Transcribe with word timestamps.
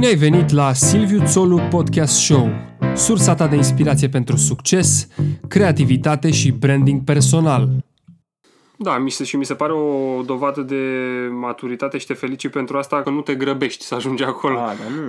Bine 0.00 0.12
ai 0.12 0.18
venit 0.18 0.50
la 0.50 0.72
Silviu 0.72 1.22
Țolu 1.24 1.60
Podcast 1.70 2.14
Show, 2.14 2.48
sursa 2.94 3.34
ta 3.34 3.46
de 3.46 3.56
inspirație 3.56 4.08
pentru 4.08 4.36
succes, 4.36 5.08
creativitate 5.48 6.30
și 6.30 6.50
branding 6.50 7.04
personal. 7.04 7.68
Da, 8.76 8.98
mi 8.98 9.10
se, 9.10 9.24
și 9.24 9.36
mi 9.36 9.44
se 9.44 9.54
pare 9.54 9.72
o 9.72 10.22
dovadă 10.22 10.60
de 10.60 10.84
maturitate 11.30 11.98
și 11.98 12.06
te 12.06 12.14
felicit 12.14 12.50
pentru 12.50 12.78
asta 12.78 13.02
că 13.02 13.10
nu 13.10 13.20
te 13.20 13.34
grăbești 13.34 13.84
să 13.84 13.94
ajungi 13.94 14.22
acolo. 14.22 14.58
A, 14.58 14.66
dar 14.66 14.90
nu, 14.96 15.02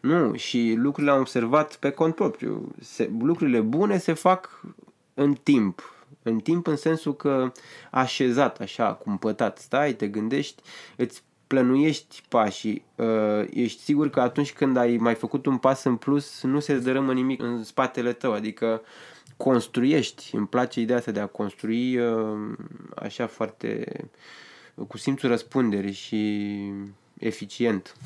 nu, 0.00 0.26
nu. 0.26 0.34
Și 0.34 0.74
lucrurile 0.76 1.12
am 1.12 1.20
observat 1.20 1.76
pe 1.76 1.90
cont 1.90 2.14
propriu. 2.14 2.74
Se, 2.80 3.10
lucrurile 3.20 3.60
bune 3.60 3.98
se 3.98 4.12
fac 4.12 4.60
în 5.14 5.36
timp. 5.42 5.94
În 6.22 6.38
timp 6.38 6.66
în 6.66 6.76
sensul 6.76 7.14
că 7.14 7.52
așezat, 7.90 8.60
așa, 8.60 8.92
cumpătat, 8.92 9.58
stai, 9.58 9.92
te 9.92 10.06
gândești, 10.06 10.62
îți 10.96 11.22
plănuiești 11.52 12.22
pașii, 12.28 12.84
uh, 12.94 13.06
ești 13.50 13.82
sigur 13.82 14.10
că 14.10 14.20
atunci 14.20 14.52
când 14.52 14.76
ai 14.76 14.96
mai 14.96 15.14
făcut 15.14 15.46
un 15.46 15.56
pas 15.56 15.84
în 15.84 15.96
plus, 15.96 16.42
nu 16.42 16.60
se 16.60 16.78
dărâmă 16.78 17.12
nimic 17.12 17.42
în 17.42 17.64
spatele 17.64 18.12
tău, 18.12 18.32
adică 18.32 18.82
construiești. 19.36 20.36
Îmi 20.36 20.46
place 20.46 20.80
ideea 20.80 20.98
asta 20.98 21.10
de 21.10 21.20
a 21.20 21.26
construi 21.26 21.98
uh, 21.98 22.38
așa 22.96 23.26
foarte 23.26 23.84
cu 24.88 24.98
simțul 24.98 25.28
răspunderii 25.28 25.92
și 25.92 26.50
eficient. 27.18 27.96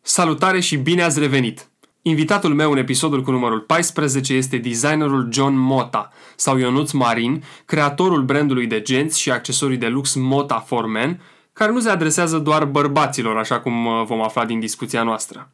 Salutare 0.00 0.60
și 0.60 0.76
bine 0.76 1.02
ați 1.02 1.18
revenit! 1.18 1.68
Invitatul 2.02 2.54
meu 2.54 2.70
în 2.70 2.78
episodul 2.78 3.22
cu 3.22 3.30
numărul 3.30 3.60
14 3.60 4.34
este 4.34 4.56
designerul 4.56 5.28
John 5.32 5.54
Mota 5.54 6.12
sau 6.36 6.58
Ionuț 6.58 6.90
Marin, 6.90 7.44
creatorul 7.64 8.22
brandului 8.22 8.66
de 8.66 8.82
genți 8.82 9.20
și 9.20 9.30
accesorii 9.30 9.76
de 9.76 9.88
lux 9.88 10.14
Mota 10.14 10.58
for 10.58 10.86
Men, 10.86 11.20
care 11.62 11.74
nu 11.74 11.80
se 11.80 11.90
adresează 11.90 12.38
doar 12.38 12.64
bărbaților, 12.64 13.36
așa 13.36 13.60
cum 13.60 13.86
uh, 13.86 14.02
vom 14.04 14.22
afla 14.22 14.44
din 14.44 14.60
discuția 14.60 15.02
noastră. 15.02 15.50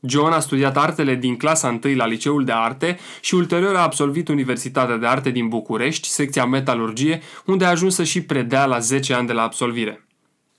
John 0.00 0.32
a 0.32 0.40
studiat 0.40 0.76
artele 0.76 1.14
din 1.14 1.36
clasa 1.36 1.78
1 1.84 1.94
la 1.94 2.06
Liceul 2.06 2.44
de 2.44 2.52
Arte 2.52 2.98
și 3.20 3.34
ulterior 3.34 3.76
a 3.76 3.82
absolvit 3.82 4.28
Universitatea 4.28 4.96
de 4.96 5.06
Arte 5.06 5.30
din 5.30 5.48
București, 5.48 6.08
secția 6.08 6.44
metalurgie, 6.44 7.22
unde 7.46 7.64
a 7.64 7.68
ajuns 7.68 7.94
să 7.94 8.04
și 8.04 8.22
predea 8.22 8.66
la 8.66 8.78
10 8.78 9.14
ani 9.14 9.26
de 9.26 9.32
la 9.32 9.42
absolvire. 9.42 10.06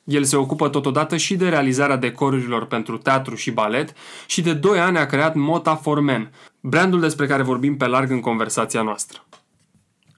El 0.04 0.24
se 0.24 0.36
ocupă 0.36 0.70
totodată 0.70 1.18
și 1.18 1.36
de 1.36 1.50
realizarea 1.50 1.96
decorurilor 1.96 2.66
pentru 2.66 2.98
teatru 2.98 3.36
și 3.36 3.52
balet 3.52 3.94
și 4.28 4.42
de 4.42 4.54
2 4.54 4.80
ani 4.80 4.98
a 4.98 5.06
creat 5.06 5.36
Mota 5.36 5.76
for 5.76 6.00
Men, 6.00 6.32
brandul 6.60 7.00
despre 7.00 7.28
care 7.28 7.44
vorbim 7.44 7.78
pe 7.78 7.88
larg 7.88 8.12
în 8.12 8.20
conversația 8.20 8.82
noastră. 8.82 9.24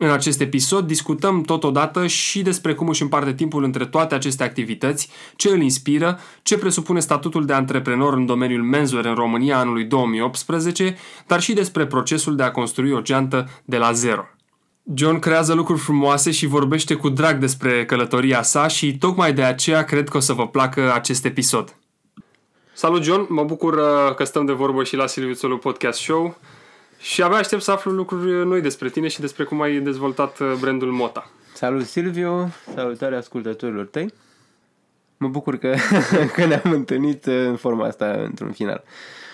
În 0.04 0.10
acest 0.10 0.42
episod 0.42 0.88
discutăm 0.88 1.42
totodată 1.42 2.08
și 2.08 2.42
despre 2.42 2.74
cum 2.74 2.88
își 2.88 3.02
împarte 3.02 3.34
timpul 3.34 3.64
între 3.64 3.86
toate 3.86 4.16
aceste 4.16 4.44
activități, 4.44 5.10
ce 5.36 5.50
îl 5.50 5.62
inspiră, 5.62 6.20
ce 6.44 6.58
presupune 6.58 7.00
statutul 7.00 7.46
de 7.46 7.54
antreprenor 7.54 8.14
în 8.14 8.26
domeniul 8.26 8.64
menswear 8.64 9.06
în 9.06 9.14
România 9.14 9.58
anului 9.58 9.84
2018, 9.84 10.96
dar 11.28 11.42
și 11.42 11.54
despre 11.54 11.86
procesul 11.86 12.36
de 12.36 12.44
a 12.44 12.52
construi 12.52 12.92
o 12.92 13.02
geantă 13.02 13.50
de 13.66 13.78
la 13.78 13.92
zero. 13.92 14.24
John 14.94 15.20
creează 15.20 15.54
lucruri 15.54 15.80
frumoase 15.80 16.32
și 16.32 16.46
vorbește 16.46 16.94
cu 16.94 17.10
drag 17.10 17.38
despre 17.38 17.86
călătoria 17.86 18.42
sa 18.42 18.68
și 18.68 18.98
tocmai 18.98 19.34
de 19.34 19.44
aceea 19.44 19.84
cred 19.84 20.10
că 20.10 20.18
o 20.18 20.20
să 20.20 20.34
vă 20.34 20.48
placă 20.48 20.94
acest 20.94 21.26
episod. 21.26 21.76
Salut 22.74 23.04
John, 23.04 23.26
mă 23.30 23.44
bucur 23.44 23.74
uh, 23.74 24.16
că 24.16 24.24
stăm 24.24 24.46
de 24.46 24.52
vorbă 24.52 24.84
și 24.84 24.96
la 24.96 25.08
Silviu 25.08 25.34
Țolu 25.34 25.58
Podcast 25.58 26.00
Show. 26.00 26.38
Și 27.02 27.22
abia 27.22 27.38
aștept 27.38 27.62
să 27.62 27.72
aflu 27.72 27.92
lucruri 27.92 28.46
noi 28.46 28.62
despre 28.62 28.90
tine 28.90 29.08
și 29.08 29.20
despre 29.20 29.44
cum 29.44 29.62
ai 29.62 29.80
dezvoltat 29.80 30.40
uh, 30.40 30.54
brandul 30.60 30.92
Mota. 30.92 31.30
Salut 31.54 31.86
Silviu, 31.86 32.54
salutare 32.76 33.16
ascultătorilor 33.16 33.86
tăi. 33.86 34.14
Mă 35.18 35.28
bucur 35.28 35.58
că, 35.58 35.76
că 36.36 36.46
ne-am 36.46 36.72
întâlnit 36.72 37.26
uh, 37.26 37.46
în 37.46 37.56
forma 37.56 37.86
asta 37.86 38.06
într-un 38.06 38.52
final. 38.52 38.84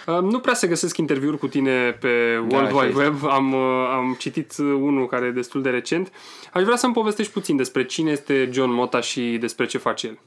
Uh, 0.08 0.20
nu 0.22 0.40
prea 0.40 0.54
se 0.54 0.68
găsesc 0.68 0.98
interviuri 0.98 1.38
cu 1.38 1.48
tine 1.48 1.98
pe 2.00 2.44
World 2.52 2.70
da, 2.70 2.76
Wide 2.76 2.98
Web. 2.98 3.26
Am, 3.26 3.54
am 3.56 4.16
citit 4.20 4.58
unul 4.58 5.08
care 5.08 5.26
e 5.26 5.32
destul 5.32 5.62
de 5.62 5.70
recent. 5.70 6.12
Aș 6.54 6.64
vrea 6.64 6.76
să-mi 6.76 6.94
povestești 6.94 7.32
puțin 7.32 7.56
despre 7.56 7.86
cine 7.86 8.12
este 8.12 8.50
John 8.52 8.72
Mota 8.72 9.02
și 9.02 9.38
despre 9.40 9.66
ce 9.66 9.78
face 9.78 10.08
el. 10.08 10.20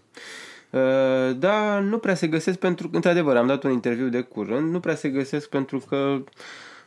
Uh, 0.70 1.36
da, 1.36 1.78
nu 1.78 1.98
prea 1.98 2.14
se 2.14 2.26
găsesc 2.26 2.58
pentru 2.58 2.88
că, 2.88 2.96
într-adevăr, 2.96 3.36
am 3.36 3.46
dat 3.46 3.64
un 3.64 3.70
interviu 3.70 4.08
de 4.08 4.20
curând, 4.20 4.72
nu 4.72 4.80
prea 4.80 4.94
se 4.94 5.08
găsesc 5.08 5.48
pentru 5.48 5.78
că 5.88 6.22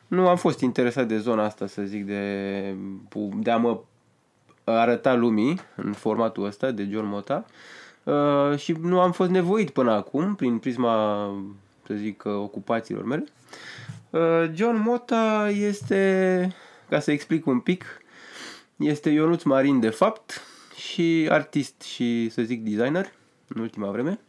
nu 0.08 0.28
am 0.28 0.38
fost 0.38 0.60
interesat 0.60 1.08
de 1.08 1.18
zona 1.18 1.44
asta, 1.44 1.68
să 1.68 1.82
zic, 1.82 2.06
de, 2.06 2.76
de 3.34 3.52
a 3.52 3.58
mă 3.58 3.80
arăta 4.64 5.14
lumii 5.14 5.60
în 5.76 5.94
formatul 5.94 6.46
ăsta 6.46 6.72
de 6.72 6.88
John 6.92 7.08
Mota 7.08 7.46
uh, 8.04 8.58
și 8.58 8.76
nu 8.82 9.00
am 9.00 9.12
fost 9.12 9.30
nevoit 9.30 9.70
până 9.70 9.92
acum 9.92 10.36
prin 10.36 10.58
prisma, 10.58 11.28
să 11.86 11.94
zic, 11.94 12.26
ocupațiilor 12.26 13.04
mele. 13.04 13.24
Uh, 14.10 14.52
John 14.54 14.78
Mota 14.78 15.50
este, 15.50 16.56
ca 16.90 17.00
să 17.00 17.12
explic 17.12 17.46
un 17.46 17.60
pic, 17.60 17.86
este 18.76 19.10
Ionuț 19.10 19.44
Marin 19.44 19.80
de 19.80 19.90
fapt 19.90 20.42
și 20.76 21.28
artist 21.30 21.82
și, 21.82 22.30
să 22.30 22.42
zic, 22.42 22.64
designer 22.64 23.12
în 23.48 23.62
ultima 23.62 23.92
vreme. 23.92 24.20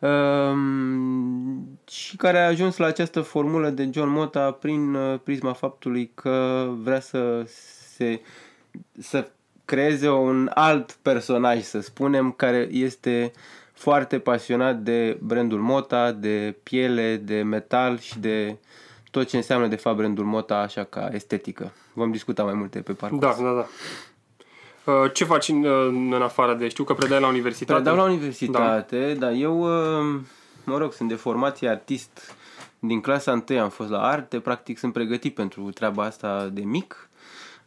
Um, 0.00 1.78
și 1.88 2.16
care 2.16 2.38
a 2.38 2.46
ajuns 2.46 2.76
la 2.76 2.86
această 2.86 3.20
formulă 3.20 3.68
de 3.68 3.90
John 3.92 4.08
Mota 4.08 4.52
prin 4.52 4.94
uh, 4.94 5.20
prisma 5.22 5.52
faptului 5.52 6.10
că 6.14 6.68
vrea 6.82 7.00
să 7.00 7.42
se 7.96 8.20
să 8.98 9.30
creeze 9.64 10.08
un 10.08 10.50
alt 10.54 10.98
personaj, 11.02 11.62
să 11.62 11.80
spunem, 11.80 12.30
care 12.30 12.68
este 12.70 13.32
foarte 13.72 14.18
pasionat 14.18 14.78
de 14.78 15.18
brandul 15.22 15.60
Mota, 15.60 16.12
de 16.12 16.56
piele, 16.62 17.16
de 17.16 17.42
metal 17.42 17.98
și 17.98 18.18
de 18.18 18.56
tot 19.10 19.28
ce 19.28 19.36
înseamnă 19.36 19.66
de 19.66 19.76
fapt 19.76 19.96
brandul 19.96 20.24
Mota 20.24 20.56
așa 20.56 20.84
ca 20.84 21.08
estetică. 21.12 21.72
Vom 21.92 22.10
discuta 22.10 22.42
mai 22.44 22.54
multe 22.54 22.80
pe 22.80 22.92
parcurs. 22.92 23.20
Da, 23.20 23.42
da, 23.42 23.52
da. 23.54 23.66
Uh, 24.84 25.12
ce 25.12 25.24
faci 25.24 25.48
în, 25.48 25.64
uh, 25.64 25.86
în 26.16 26.22
afară 26.22 26.54
de... 26.54 26.68
Știu 26.68 26.84
că 26.84 26.94
predai 26.94 27.20
la 27.20 27.28
universitate. 27.28 27.72
Predau 27.72 27.96
la 27.96 28.02
universitate, 28.02 29.16
da. 29.18 29.26
da. 29.26 29.32
Eu, 29.32 29.60
uh, 29.60 30.20
mă 30.64 30.78
rog, 30.78 30.92
sunt 30.92 31.08
de 31.08 31.14
formație 31.14 31.68
artist. 31.68 32.34
Din 32.78 33.00
clasa 33.00 33.44
1 33.50 33.60
am 33.60 33.68
fost 33.68 33.90
la 33.90 34.02
arte, 34.02 34.40
practic 34.40 34.78
sunt 34.78 34.92
pregătit 34.92 35.34
pentru 35.34 35.70
treaba 35.70 36.04
asta 36.04 36.48
de 36.52 36.60
mic. 36.60 37.08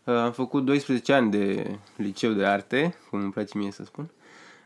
Am 0.03 0.31
făcut 0.31 0.65
12 0.65 1.13
ani 1.13 1.31
de 1.31 1.77
liceu 1.95 2.31
de 2.31 2.45
arte, 2.45 2.95
cum 3.09 3.19
îmi 3.19 3.31
place 3.31 3.57
mie 3.57 3.71
să 3.71 3.83
spun. 3.83 4.09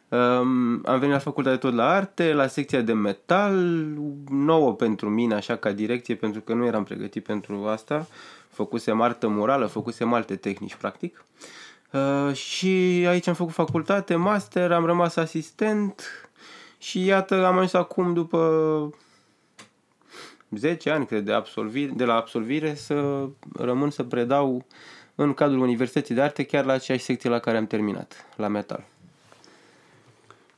Um, 0.10 0.82
am 0.86 1.00
venit 1.00 1.10
la 1.10 1.18
facultate 1.18 1.58
tot 1.58 1.74
la 1.74 1.90
arte, 1.90 2.34
la 2.34 2.48
secția 2.48 2.82
de 2.82 2.94
metal, 2.94 3.86
nouă 4.30 4.74
pentru 4.74 5.10
mine, 5.10 5.34
așa 5.34 5.56
ca 5.56 5.72
direcție, 5.72 6.16
pentru 6.16 6.42
că 6.42 6.54
nu 6.54 6.66
eram 6.66 6.84
pregătit 6.84 7.24
pentru 7.24 7.66
asta. 7.66 8.08
Făcusem 8.50 9.02
artă 9.02 9.28
morală, 9.28 9.66
făcusem 9.66 10.14
alte 10.14 10.36
tehnici, 10.36 10.76
practic. 10.76 11.26
Uh, 11.92 12.18
Uh, 12.28 12.34
și 12.34 13.06
aici 13.08 13.28
am 13.28 13.34
făcut 13.34 13.54
facultate, 13.54 14.16
master, 14.16 14.72
am 14.72 14.86
rămas 14.86 15.16
asistent 15.16 16.30
și 16.78 17.06
iată 17.06 17.46
am 17.46 17.54
ajuns 17.54 17.74
acum 17.74 18.14
după 18.14 18.94
10 20.50 20.90
ani, 20.90 21.06
cred, 21.06 21.26
de, 21.26 21.34
absolvire, 21.34 21.92
de 21.96 22.06
la 22.06 22.16
absolvire 22.16 22.76
să 22.76 23.28
rămân 23.60 23.90
să 23.90 24.04
predau 24.04 24.66
în 25.16 25.34
cadrul 25.34 25.62
Universității 25.62 26.16
de 26.16 26.22
Arte, 26.22 26.44
chiar 26.44 26.66
la 26.66 26.74
aceeași 26.74 27.04
secție 27.04 27.30
la 27.30 27.40
care 27.40 27.58
am 27.58 27.68
terminat, 27.68 28.26
la 28.36 28.48
metal. 28.48 28.84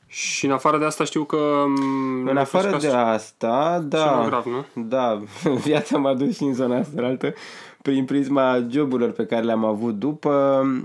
Și 0.06 0.46
în 0.46 0.52
afară 0.52 0.78
de 0.78 0.84
asta 0.84 1.04
știu 1.04 1.24
că... 1.24 1.64
Mm, 1.66 2.26
în 2.26 2.36
afară 2.36 2.76
de 2.76 2.88
asta, 2.88 3.84
da, 3.88 4.24
grav, 4.26 4.44
nu? 4.44 4.82
da, 4.82 5.22
viața 5.64 5.98
m-a 5.98 6.14
dus 6.14 6.36
și 6.36 6.42
în 6.42 6.54
zona 6.54 6.76
asta 6.78 7.02
altă 7.02 7.34
prin 7.82 8.04
prisma 8.04 8.66
joburilor 8.70 9.12
pe 9.12 9.26
care 9.26 9.44
le-am 9.44 9.64
avut 9.64 9.98
după, 9.98 10.30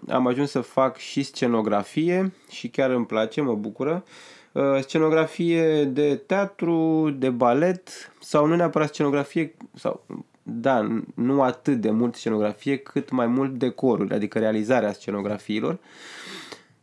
am 0.09 0.27
ajuns 0.27 0.49
să 0.49 0.61
fac 0.61 0.97
și 0.97 1.23
scenografie 1.23 2.33
și 2.49 2.67
chiar 2.67 2.89
îmi 2.89 3.05
place, 3.05 3.41
mă 3.41 3.53
bucură. 3.53 4.03
Uh, 4.51 4.63
scenografie 4.81 5.83
de 5.83 6.15
teatru, 6.15 7.09
de 7.17 7.29
balet 7.29 7.89
sau 8.19 8.45
nu 8.45 8.55
neapărat 8.55 8.87
scenografie, 8.87 9.55
sau 9.73 10.05
da, 10.43 11.01
nu 11.15 11.41
atât 11.41 11.81
de 11.81 11.89
mult 11.89 12.15
scenografie 12.15 12.77
cât 12.77 13.11
mai 13.11 13.27
mult 13.27 13.51
decoruri, 13.51 14.13
adică 14.13 14.39
realizarea 14.39 14.93
scenografiilor. 14.93 15.77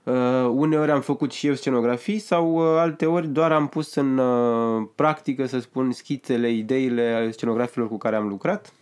Uh, 0.02 0.48
uneori 0.50 0.90
am 0.90 1.00
făcut 1.00 1.32
și 1.32 1.46
eu 1.46 1.54
scenografii 1.54 2.18
sau 2.18 2.54
uh, 2.54 2.78
alte 2.78 3.06
ori 3.06 3.28
doar 3.28 3.52
am 3.52 3.68
pus 3.68 3.94
în 3.94 4.18
uh, 4.18 4.86
practică, 4.94 5.46
să 5.46 5.60
spun, 5.60 5.92
schițele, 5.92 6.50
ideile 6.50 7.30
scenografilor 7.30 7.88
cu 7.88 7.96
care 7.98 8.16
am 8.16 8.28
lucrat 8.28 8.72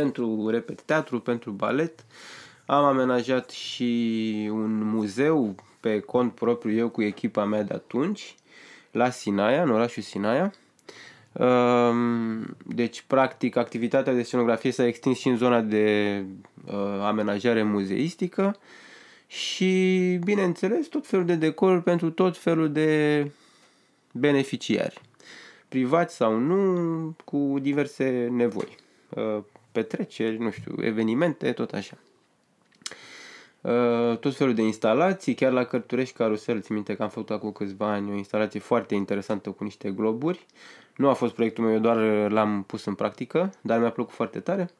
pentru, 0.00 0.48
repet, 0.48 0.82
teatru, 0.82 1.20
pentru 1.20 1.50
balet. 1.50 2.04
Am 2.66 2.84
amenajat 2.84 3.50
și 3.50 4.48
un 4.52 4.84
muzeu 4.84 5.54
pe 5.80 6.00
cont 6.00 6.32
propriu 6.32 6.76
eu 6.76 6.88
cu 6.88 7.02
echipa 7.02 7.44
mea 7.44 7.62
de 7.62 7.74
atunci, 7.74 8.34
la 8.90 9.10
Sinaia, 9.10 9.62
în 9.62 9.70
orașul 9.70 10.02
Sinaia. 10.02 10.52
Ehm, 11.32 12.56
deci, 12.66 13.04
practic, 13.06 13.56
activitatea 13.56 14.12
de 14.12 14.22
scenografie 14.22 14.70
s-a 14.70 14.86
extins 14.86 15.18
și 15.18 15.28
în 15.28 15.36
zona 15.36 15.60
de 15.60 16.24
uh, 16.66 16.74
amenajare 17.00 17.62
muzeistică 17.62 18.56
și, 19.26 20.18
bineînțeles, 20.24 20.86
tot 20.86 21.06
felul 21.06 21.24
de 21.24 21.34
decoruri 21.34 21.82
pentru 21.82 22.10
tot 22.10 22.36
felul 22.36 22.72
de 22.72 23.30
beneficiari 24.12 25.00
privați 25.68 26.16
sau 26.16 26.36
nu, 26.36 27.16
cu 27.24 27.56
diverse 27.60 28.28
nevoi. 28.30 28.76
Petreceri, 29.72 30.38
nu 30.38 30.50
știu, 30.50 30.74
evenimente, 30.80 31.52
tot 31.52 31.72
așa. 31.72 31.96
Tot 34.20 34.36
felul 34.36 34.54
de 34.54 34.62
instalații, 34.62 35.34
chiar 35.34 35.52
la 35.52 35.64
Cărturești 35.64 36.14
Carusel, 36.14 36.60
țin 36.60 36.74
minte 36.74 36.96
că 36.96 37.02
am 37.02 37.08
făcut 37.08 37.30
acum 37.30 37.52
câțiva 37.52 37.92
ani 37.92 38.10
o 38.10 38.14
instalație 38.14 38.60
foarte 38.60 38.94
interesantă 38.94 39.50
cu 39.50 39.64
niște 39.64 39.90
globuri. 39.90 40.46
Nu 40.96 41.08
a 41.08 41.12
fost 41.12 41.34
proiectul 41.34 41.64
meu, 41.64 41.72
eu 41.72 41.80
doar 41.80 42.30
l-am 42.30 42.62
pus 42.62 42.84
în 42.84 42.94
practică, 42.94 43.52
dar 43.60 43.80
mi-a 43.80 43.90
plăcut 43.90 44.14
foarte 44.14 44.40
tare 44.40 44.70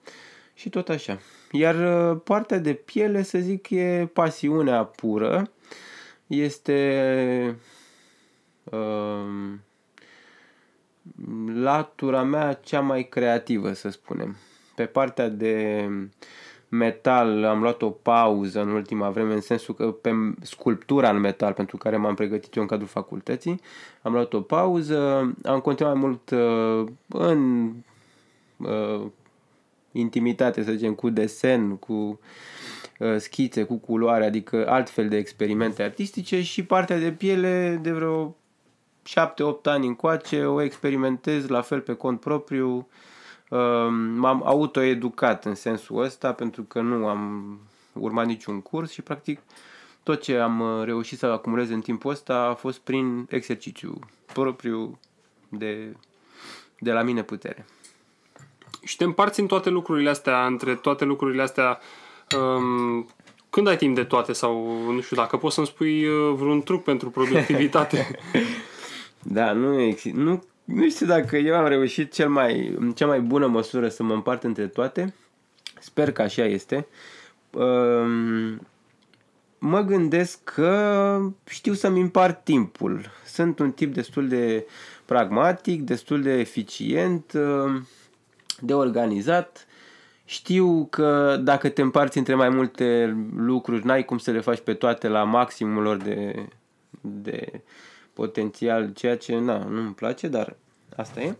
și 0.55 0.69
tot 0.69 0.89
așa. 0.89 1.19
Iar 1.51 2.15
partea 2.15 2.59
de 2.59 2.73
piele, 2.73 3.23
să 3.23 3.39
zic, 3.39 3.71
e 3.71 4.11
pasiunea 4.13 4.85
pură. 4.85 5.51
Este 6.27 7.57
uh, 8.65 9.53
latura 11.55 12.23
mea 12.23 12.53
cea 12.53 12.81
mai 12.81 13.09
creativă, 13.09 13.73
să 13.73 13.89
spunem. 13.89 14.37
Pe 14.81 14.87
partea 14.87 15.29
de 15.29 15.88
metal 16.69 17.44
am 17.44 17.61
luat 17.61 17.82
o 17.82 17.91
pauză 17.91 18.61
în 18.61 18.69
ultima 18.69 19.11
vreme, 19.11 19.35
în 19.35 19.41
sensul 19.41 19.75
că 19.75 19.87
pe 19.87 20.11
sculptura 20.43 21.11
în 21.11 21.19
metal, 21.19 21.53
pentru 21.53 21.77
care 21.77 21.97
m-am 21.97 22.15
pregătit 22.15 22.55
eu 22.55 22.62
în 22.62 22.69
cadrul 22.69 22.88
facultății, 22.88 23.61
am 24.03 24.12
luat 24.12 24.32
o 24.32 24.41
pauză, 24.41 24.99
am 25.44 25.61
continuat 25.61 25.97
mai 25.97 26.03
mult 26.03 26.31
uh, 26.31 26.93
în 27.09 27.73
uh, 28.56 29.06
intimitate, 29.93 30.62
să 30.62 30.73
zicem, 30.73 30.94
cu 30.94 31.11
desen, 31.11 31.76
cu 31.76 32.21
uh, 32.99 33.17
schițe, 33.17 33.62
cu 33.62 33.76
culoare, 33.76 34.25
adică 34.25 34.69
altfel 34.69 35.09
de 35.09 35.17
experimente 35.17 35.83
artistice 35.83 36.43
și 36.43 36.65
partea 36.65 36.99
de 36.99 37.12
piele 37.12 37.79
de 37.83 37.91
vreo 37.91 38.37
7-8 39.09 39.62
ani 39.62 39.87
încoace 39.87 40.44
o 40.44 40.62
experimentez 40.62 41.49
la 41.49 41.61
fel 41.61 41.81
pe 41.81 41.94
cont 41.94 42.21
propriu. 42.21 42.69
Um, 42.69 42.87
m-am 44.17 44.43
autoeducat 44.44 45.44
în 45.44 45.55
sensul 45.55 46.02
ăsta 46.02 46.32
pentru 46.32 46.62
că 46.62 46.81
nu 46.81 47.06
am 47.06 47.58
urmat 47.93 48.26
niciun 48.26 48.61
curs 48.61 48.91
și 48.91 49.02
practic 49.02 49.41
tot 50.02 50.23
ce 50.23 50.37
am 50.37 50.61
uh, 50.61 50.85
reușit 50.85 51.19
să 51.19 51.26
acumulez 51.26 51.70
în 51.70 51.81
timpul 51.81 52.11
ăsta 52.11 52.35
a 52.35 52.55
fost 52.55 52.79
prin 52.79 53.26
exercițiu 53.29 53.99
propriu 54.32 54.99
de, 55.49 55.97
de 56.79 56.93
la 56.93 57.02
mine 57.02 57.23
putere. 57.23 57.67
Și 58.82 58.97
te 58.97 59.05
împarți 59.05 59.41
în 59.41 59.47
toate 59.47 59.70
lucrurile 59.70 60.11
astea, 60.11 60.47
între 60.47 60.75
toate 60.75 61.05
lucrurile 61.05 61.43
astea, 61.43 61.79
um, 62.37 63.08
când 63.50 63.67
ai 63.67 63.76
timp 63.76 63.94
de 63.94 64.05
toate 64.05 64.32
sau 64.32 64.82
nu 64.93 65.00
știu 65.00 65.17
dacă 65.17 65.37
poți 65.37 65.55
să-mi 65.55 65.67
spui 65.67 66.06
uh, 66.06 66.35
vreun 66.35 66.62
truc 66.62 66.82
pentru 66.82 67.11
productivitate? 67.11 68.08
Da, 69.23 69.52
nu, 69.52 69.81
exist, 69.81 70.14
nu, 70.14 70.44
nu 70.75 70.89
știu 70.89 71.07
dacă 71.07 71.37
eu 71.37 71.57
am 71.57 71.67
reușit 71.67 72.13
cel 72.13 72.29
mai, 72.29 72.75
în 72.79 72.93
cea 72.93 73.07
mai 73.07 73.21
bună 73.21 73.47
măsură 73.47 73.89
să 73.89 74.03
mă 74.03 74.15
împart 74.15 74.45
între 74.45 74.67
toate. 74.67 75.15
Sper 75.81 76.13
că 76.13 76.23
așa 76.23 76.45
este. 76.45 76.87
Um, 77.51 78.67
mă 79.59 79.81
gândesc 79.81 80.45
că 80.45 81.21
știu 81.47 81.73
să-mi 81.73 82.01
împart 82.01 82.45
timpul. 82.45 83.11
Sunt 83.25 83.59
un 83.59 83.71
tip 83.71 83.95
destul 83.95 84.29
de 84.29 84.67
pragmatic, 85.05 85.83
destul 85.83 86.23
de 86.23 86.33
eficient, 86.39 87.33
um, 87.33 87.87
de 88.61 88.75
organizat. 88.75 89.67
Știu 90.25 90.87
că 90.91 91.41
dacă 91.43 91.69
te 91.69 91.83
împarți 91.83 92.19
între 92.19 92.35
mai 92.35 92.49
multe 92.49 93.17
lucruri, 93.37 93.87
n-ai 93.87 94.05
cum 94.05 94.19
să 94.19 94.31
le 94.31 94.41
faci 94.41 94.61
pe 94.61 94.75
toate 94.75 95.09
la 95.09 95.25
maximul 95.25 95.83
lor 95.83 95.97
de, 95.97 96.47
de 97.01 97.61
potențial, 98.21 98.93
ceea 98.93 99.17
ce 99.17 99.39
na, 99.39 99.65
nu-mi 99.65 99.95
place, 99.95 100.29
dar 100.29 100.57
asta 100.97 101.21
e. 101.21 101.37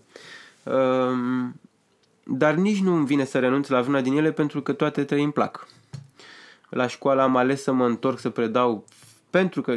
Um, 0.63 1.61
dar 2.25 2.55
nici 2.55 2.81
nu 2.81 2.95
îmi 2.95 3.07
vine 3.07 3.25
să 3.25 3.39
renunț 3.39 3.69
la 3.69 3.81
vreuna 3.81 4.01
din 4.01 4.17
ele 4.17 4.33
pentru 4.33 4.63
că 4.63 4.73
toate 4.73 5.05
trei 5.05 5.23
îmi 5.23 5.33
plac. 5.33 5.69
La 6.69 6.87
școală 6.87 7.23
am 7.23 7.37
ales 7.37 7.63
să 7.63 7.73
mă 7.73 7.87
întorc 7.87 8.19
să 8.19 8.31
predau 8.31 8.85
pentru 9.31 9.61
că 9.61 9.75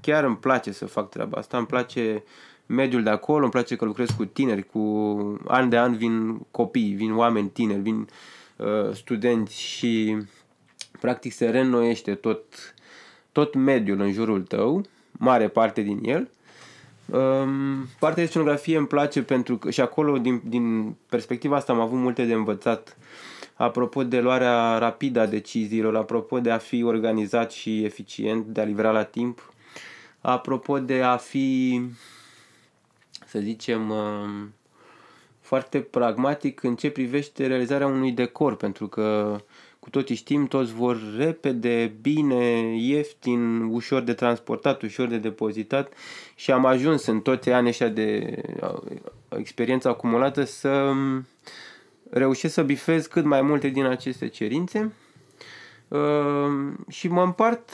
chiar 0.00 0.24
îmi 0.24 0.36
place 0.36 0.72
să 0.72 0.86
fac 0.86 1.08
treaba 1.08 1.38
asta, 1.38 1.56
îmi 1.56 1.66
place 1.66 2.22
mediul 2.66 3.02
de 3.02 3.10
acolo, 3.10 3.42
îmi 3.42 3.52
place 3.52 3.76
că 3.76 3.84
lucrez 3.84 4.10
cu 4.10 4.24
tineri, 4.24 4.62
cu 4.62 4.80
an 5.46 5.68
de 5.68 5.78
an 5.78 5.96
vin 5.96 6.38
copii, 6.50 6.92
vin 6.94 7.14
oameni 7.14 7.48
tineri, 7.48 7.80
vin 7.80 8.08
uh, 8.56 8.94
studenți 8.94 9.60
și 9.60 10.16
practic 11.00 11.32
se 11.32 11.50
reînnoiește 11.50 12.14
tot, 12.14 12.44
tot 13.32 13.54
mediul 13.54 14.00
în 14.00 14.12
jurul 14.12 14.42
tău, 14.42 14.84
mare 15.12 15.48
parte 15.48 15.80
din 15.80 15.98
el 16.02 16.28
Um, 17.12 17.86
partea 17.98 18.22
de 18.22 18.28
scenografie 18.28 18.76
îmi 18.76 18.86
place 18.86 19.22
pentru 19.22 19.56
că 19.56 19.70
și 19.70 19.80
acolo, 19.80 20.18
din, 20.18 20.42
din 20.44 20.96
perspectiva 21.08 21.56
asta, 21.56 21.72
am 21.72 21.80
avut 21.80 21.98
multe 21.98 22.24
de 22.24 22.32
învățat. 22.32 22.96
Apropo 23.54 24.04
de 24.04 24.20
luarea 24.20 24.78
rapidă 24.78 25.20
a 25.20 25.26
deciziilor, 25.26 25.96
apropo 25.96 26.40
de 26.40 26.50
a 26.50 26.58
fi 26.58 26.82
organizat 26.82 27.52
și 27.52 27.84
eficient, 27.84 28.46
de 28.46 28.60
a 28.60 28.64
livra 28.64 28.90
la 28.90 29.02
timp, 29.02 29.52
apropo 30.20 30.78
de 30.78 31.02
a 31.02 31.16
fi, 31.16 31.80
să 33.26 33.38
zicem, 33.38 33.90
um, 33.90 34.52
foarte 35.40 35.80
pragmatic 35.80 36.62
în 36.62 36.76
ce 36.76 36.90
privește 36.90 37.46
realizarea 37.46 37.86
unui 37.86 38.12
decor, 38.12 38.56
pentru 38.56 38.86
că 38.88 39.36
cu 39.88 39.98
toții 39.98 40.14
știm, 40.14 40.46
toți 40.46 40.72
vor 40.72 41.00
repede, 41.16 41.96
bine, 42.00 42.76
ieftin, 42.76 43.60
ușor 43.62 44.02
de 44.02 44.12
transportat, 44.12 44.82
ușor 44.82 45.08
de 45.08 45.18
depozitat 45.18 45.92
și 46.34 46.52
am 46.52 46.64
ajuns 46.64 47.06
în 47.06 47.20
toți 47.20 47.50
anii 47.50 47.68
ăștia 47.68 47.88
de 47.88 48.36
experiență 49.28 49.88
acumulată 49.88 50.44
să 50.44 50.92
reușesc 52.10 52.54
să 52.54 52.62
bifez 52.62 53.06
cât 53.06 53.24
mai 53.24 53.42
multe 53.42 53.68
din 53.68 53.84
aceste 53.84 54.28
cerințe 54.28 54.92
uh, 55.88 55.98
și 56.88 57.08
mă 57.08 57.22
împart 57.22 57.70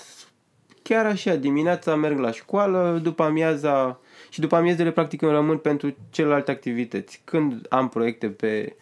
chiar 0.82 1.06
așa, 1.06 1.34
dimineața 1.34 1.94
merg 1.94 2.18
la 2.18 2.30
școală, 2.30 3.00
după 3.02 3.22
amiaza 3.22 4.00
și 4.28 4.40
după 4.40 4.56
amiezele 4.56 4.90
practic 4.90 5.22
îmi 5.22 5.32
rămân 5.32 5.58
pentru 5.58 5.96
celelalte 6.10 6.50
activități. 6.50 7.20
Când 7.24 7.66
am 7.68 7.88
proiecte 7.88 8.28
pe 8.28 8.76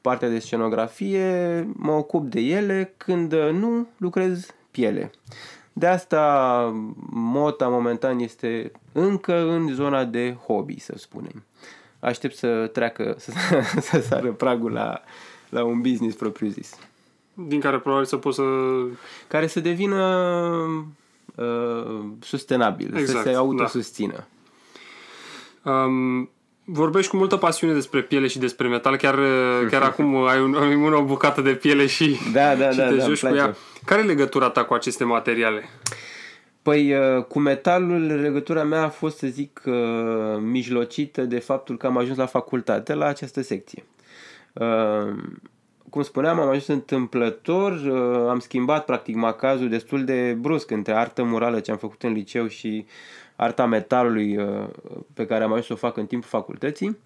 partea 0.00 0.28
de 0.28 0.38
scenografie, 0.38 1.68
mă 1.72 1.92
ocup 1.92 2.30
de 2.30 2.40
ele, 2.40 2.94
când 2.96 3.34
nu, 3.34 3.86
lucrez 3.96 4.54
piele. 4.70 5.10
De 5.72 5.86
asta 5.86 6.74
mota 7.10 7.68
momentan 7.68 8.18
este 8.18 8.72
încă 8.92 9.50
în 9.50 9.74
zona 9.74 10.04
de 10.04 10.36
hobby, 10.46 10.80
să 10.80 10.94
spunem. 10.96 11.44
Aștept 12.00 12.36
să 12.36 12.66
treacă, 12.72 13.14
să, 13.18 13.32
să 13.80 14.00
sară 14.00 14.32
pragul 14.32 14.72
la, 14.72 15.02
la 15.48 15.64
un 15.64 15.80
business 15.80 16.16
propriu-zis. 16.16 16.78
Din 17.34 17.60
care 17.60 17.78
probabil 17.78 18.06
să 18.06 18.16
poți 18.16 18.36
să... 18.36 18.44
Care 19.28 19.46
să 19.46 19.60
devină 19.60 20.04
uh, 21.34 22.04
sustenabil, 22.20 22.96
exact, 22.96 23.18
să 23.18 23.22
se 23.24 23.32
da. 23.32 23.38
autosustină. 23.38 24.26
Da. 25.62 25.70
Um, 25.70 26.30
vorbești 26.70 27.10
cu 27.10 27.16
multă 27.16 27.36
pasiune 27.36 27.72
despre 27.72 28.02
piele 28.02 28.26
și 28.26 28.38
despre 28.38 28.68
metal, 28.68 28.96
chiar, 28.96 29.18
chiar 29.70 29.82
acum 29.90 30.26
ai, 30.26 30.40
un, 30.40 30.54
ai 30.54 30.92
o 30.92 31.02
bucată 31.02 31.40
de 31.40 31.54
piele 31.54 31.86
și, 31.86 32.16
da, 32.32 32.54
da, 32.54 32.70
și 32.72 32.76
da, 32.76 32.88
te 32.88 32.94
da, 32.94 33.04
joci 33.04 33.26
cu 33.26 33.34
ea. 33.34 33.56
Care 33.84 34.00
e 34.00 34.04
legătura 34.04 34.48
ta 34.48 34.64
cu 34.64 34.74
aceste 34.74 35.04
materiale? 35.04 35.64
Păi 36.68 36.94
uh, 36.94 37.24
cu 37.24 37.38
metalul 37.38 38.06
legătura 38.20 38.62
mea 38.62 38.82
a 38.82 38.88
fost, 38.88 39.18
să 39.18 39.26
zic, 39.26 39.62
uh, 39.64 39.74
mijlocită 40.40 41.22
de 41.22 41.38
faptul 41.38 41.76
că 41.76 41.86
am 41.86 41.96
ajuns 41.96 42.16
la 42.16 42.26
facultate, 42.26 42.94
la 42.94 43.06
această 43.06 43.42
secție. 43.42 43.84
Uh, 44.52 45.14
cum 45.90 46.02
spuneam, 46.02 46.40
am 46.40 46.48
ajuns 46.48 46.66
întâmplător, 46.66 47.72
am 48.28 48.38
schimbat 48.38 48.84
practic 48.84 49.14
macazul 49.14 49.68
destul 49.68 50.04
de 50.04 50.36
brusc 50.40 50.70
între 50.70 50.94
artă 50.94 51.22
murală 51.22 51.60
ce 51.60 51.70
am 51.70 51.76
făcut 51.76 52.02
în 52.02 52.12
liceu 52.12 52.46
și 52.46 52.86
arta 53.40 53.66
metalului 53.66 54.36
uh, 54.36 54.68
pe 55.14 55.26
care 55.26 55.44
am 55.44 55.50
ajuns 55.50 55.66
să 55.66 55.72
o 55.72 55.76
fac 55.76 55.96
în 55.96 56.06
timpul 56.06 56.28
facultății. 56.28 56.98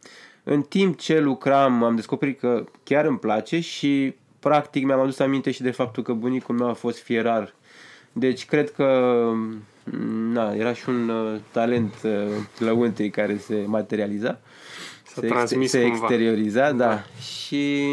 În 0.42 0.62
timp 0.62 0.98
ce 0.98 1.20
lucram, 1.20 1.82
am 1.82 1.94
descoperit 1.94 2.38
că 2.38 2.64
chiar 2.84 3.04
îmi 3.04 3.18
place 3.18 3.60
și 3.60 4.14
practic 4.38 4.84
mi-am 4.84 5.00
adus 5.00 5.18
aminte 5.18 5.50
și 5.50 5.62
de 5.62 5.70
faptul 5.70 6.02
că 6.02 6.12
bunicul 6.12 6.54
meu 6.54 6.68
a 6.68 6.72
fost 6.72 6.98
fierar. 6.98 7.54
Deci 8.12 8.46
cred 8.46 8.70
că 8.70 9.18
na, 10.32 10.52
era 10.52 10.72
și 10.72 10.88
un 10.88 11.08
uh, 11.08 11.40
talent 11.50 11.94
uh, 12.04 12.12
lăuntric 12.58 13.14
care 13.14 13.36
se 13.36 13.64
materializa. 13.66 14.40
S-a 15.06 15.20
se, 15.20 15.26
transmis 15.26 15.70
se 15.70 15.84
exterioriza, 15.84 16.72
da. 16.72 16.86
da. 16.86 17.02
Și 17.20 17.92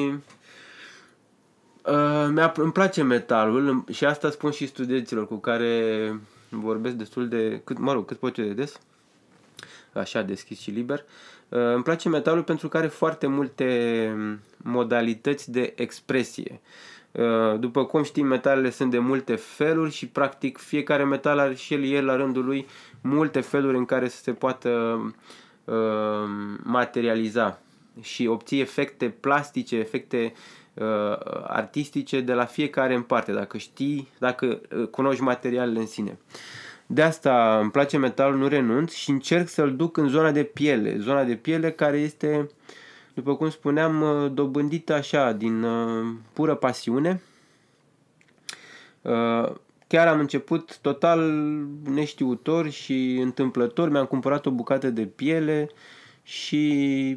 uh, 1.86 2.27
mi-a, 2.31 2.53
îmi 2.55 2.72
place 2.72 3.03
metalul 3.03 3.84
și 3.91 4.05
asta 4.05 4.29
spun 4.29 4.51
și 4.51 4.67
studenților 4.67 5.27
cu 5.27 5.36
care 5.36 6.13
vorbesc 6.50 6.96
destul 6.96 7.27
de, 7.27 7.62
cât, 7.63 7.77
mă 7.77 7.94
rog, 7.94 8.06
cât 8.06 8.18
pot 8.18 8.36
de 8.36 8.53
des, 8.53 8.79
așa 9.94 10.22
deschis 10.22 10.60
și 10.60 10.72
liber. 10.72 11.06
Uh, 11.50 11.60
îmi 11.74 11.84
place 11.84 12.10
metalul 12.10 12.44
pentru 12.44 12.68
că 12.68 12.77
are 12.77 12.88
foarte 12.88 13.27
multe 13.27 14.15
modalități 14.58 15.51
de 15.51 15.74
expresie. 15.75 16.62
Uh, 17.12 17.60
după 17.60 17.86
cum 17.86 18.03
știm, 18.03 18.25
metalele 18.25 18.70
sunt 18.70 18.91
de 18.91 19.00
multe 19.00 19.36
feluri 19.36 19.91
și 19.91 20.08
practic 20.08 20.58
fiecare 20.58 21.03
metal 21.03 21.39
are 21.39 21.56
și 21.56 21.74
el, 21.74 21.84
el 21.84 22.06
la 22.06 22.15
rândul 22.15 22.46
lui 22.46 22.68
multe 23.01 23.39
feluri 23.39 23.77
în 23.77 23.86
care 23.86 24.08
să 24.08 24.22
se 24.22 24.32
poată 24.32 25.13
materializa 26.63 27.60
și 28.01 28.27
obții 28.27 28.60
efecte 28.60 29.10
plastice, 29.20 29.75
efecte 29.75 30.34
uh, 30.36 30.59
artistice 31.48 32.21
de 32.21 32.33
la 32.33 32.45
fiecare 32.45 32.95
în 32.95 33.01
parte, 33.01 33.31
dacă 33.31 33.57
știi, 33.57 34.07
dacă 34.17 34.45
uh, 34.45 34.88
cunoști 34.88 35.21
materialele 35.21 35.79
în 35.79 35.88
sine. 35.88 36.17
De 36.86 37.01
asta 37.01 37.59
îmi 37.62 37.71
place 37.71 37.98
metalul, 37.98 38.38
nu 38.38 38.48
renunț 38.48 38.93
și 38.93 39.09
încerc 39.09 39.48
să-l 39.48 39.75
duc 39.75 39.98
în 39.98 40.07
zona 40.07 40.31
de 40.31 40.43
piele. 40.43 40.98
Zona 40.98 41.24
de 41.24 41.36
piele 41.36 41.71
care 41.71 41.98
este, 41.98 42.50
după 43.13 43.36
cum 43.36 43.50
spuneam, 43.50 44.01
uh, 44.01 44.31
dobândită 44.31 44.93
așa, 44.93 45.31
din 45.31 45.63
uh, 45.63 46.07
pură 46.33 46.55
pasiune. 46.55 47.21
Uh, 49.01 49.51
chiar 49.88 50.07
am 50.07 50.19
început 50.19 50.77
total 50.77 51.19
neștiutor 51.83 52.69
și 52.69 53.19
întâmplător. 53.21 53.89
Mi-am 53.89 54.05
cumpărat 54.05 54.45
o 54.45 54.51
bucată 54.51 54.89
de 54.89 55.05
piele 55.05 55.69
și 56.24 57.15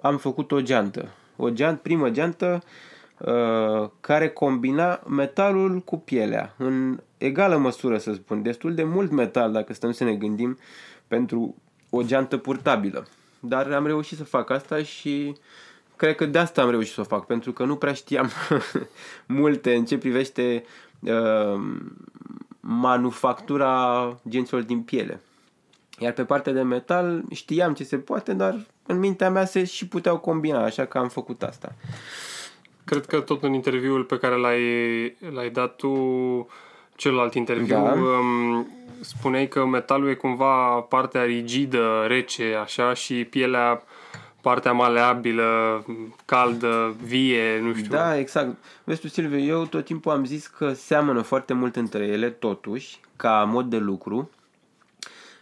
am 0.00 0.18
făcut 0.18 0.52
o 0.52 0.60
geantă. 0.60 1.08
O 1.36 1.50
geantă, 1.50 1.80
primă 1.82 2.10
geantă 2.10 2.62
uh, 2.62 2.92
care 4.00 4.28
combina 4.28 5.00
metalul 5.08 5.78
cu 5.80 5.98
pielea 5.98 6.54
în 6.56 7.00
egală 7.18 7.56
măsură, 7.56 7.98
să 7.98 8.12
spun. 8.12 8.42
Destul 8.42 8.74
de 8.74 8.84
mult 8.84 9.10
metal, 9.10 9.52
dacă 9.52 9.72
stăm 9.72 9.92
să 9.92 10.04
ne 10.04 10.14
gândim, 10.14 10.58
pentru 11.08 11.54
o 11.90 12.02
geantă 12.02 12.36
purtabilă. 12.36 13.06
Dar 13.40 13.72
am 13.72 13.86
reușit 13.86 14.16
să 14.16 14.24
fac 14.24 14.50
asta 14.50 14.82
și 14.82 15.36
cred 15.96 16.14
că 16.14 16.26
de 16.26 16.38
asta 16.38 16.62
am 16.62 16.70
reușit 16.70 16.92
să 16.92 17.00
o 17.00 17.04
fac, 17.04 17.26
pentru 17.26 17.52
că 17.52 17.64
nu 17.64 17.76
prea 17.76 17.92
știam 17.92 18.30
multe 19.26 19.74
în 19.74 19.84
ce 19.84 19.98
privește 19.98 20.64
uh, 21.00 21.60
manufactura 22.60 24.16
genților 24.28 24.62
din 24.62 24.82
piele. 24.82 25.20
Iar 25.98 26.12
pe 26.12 26.24
partea 26.24 26.52
de 26.52 26.62
metal 26.62 27.24
știam 27.30 27.74
ce 27.74 27.84
se 27.84 27.96
poate, 27.98 28.32
dar 28.32 28.66
în 28.86 28.98
mintea 28.98 29.30
mea 29.30 29.44
se 29.44 29.64
și 29.64 29.88
puteau 29.88 30.18
combina, 30.18 30.64
așa 30.64 30.84
că 30.84 30.98
am 30.98 31.08
făcut 31.08 31.42
asta. 31.42 31.74
Cred 32.84 33.06
că 33.06 33.20
tot 33.20 33.42
în 33.42 33.52
interviul 33.52 34.04
pe 34.04 34.18
care 34.18 34.34
l-ai, 34.34 34.60
l-ai 35.32 35.50
dat 35.50 35.76
tu, 35.76 35.92
celălalt 36.96 37.34
interviu, 37.34 37.74
da. 37.74 37.92
um, 37.92 38.68
spuneai 39.00 39.48
că 39.48 39.64
metalul 39.64 40.08
e 40.08 40.14
cumva 40.14 40.80
partea 40.80 41.22
rigidă, 41.22 42.04
rece, 42.06 42.54
așa, 42.62 42.94
și 42.94 43.24
pielea 43.24 43.82
partea 44.44 44.72
maleabilă, 44.72 45.84
caldă, 46.24 46.94
vie, 47.04 47.60
nu 47.60 47.74
știu. 47.74 47.90
Da, 47.90 48.18
exact. 48.18 48.56
Vezi 48.84 49.00
tu, 49.00 49.08
Silviu, 49.08 49.38
eu 49.38 49.66
tot 49.66 49.84
timpul 49.84 50.12
am 50.12 50.24
zis 50.24 50.46
că 50.46 50.72
seamănă 50.72 51.20
foarte 51.20 51.52
mult 51.52 51.76
între 51.76 52.04
ele, 52.04 52.30
totuși, 52.30 53.00
ca 53.16 53.44
mod 53.44 53.70
de 53.70 53.76
lucru, 53.76 54.30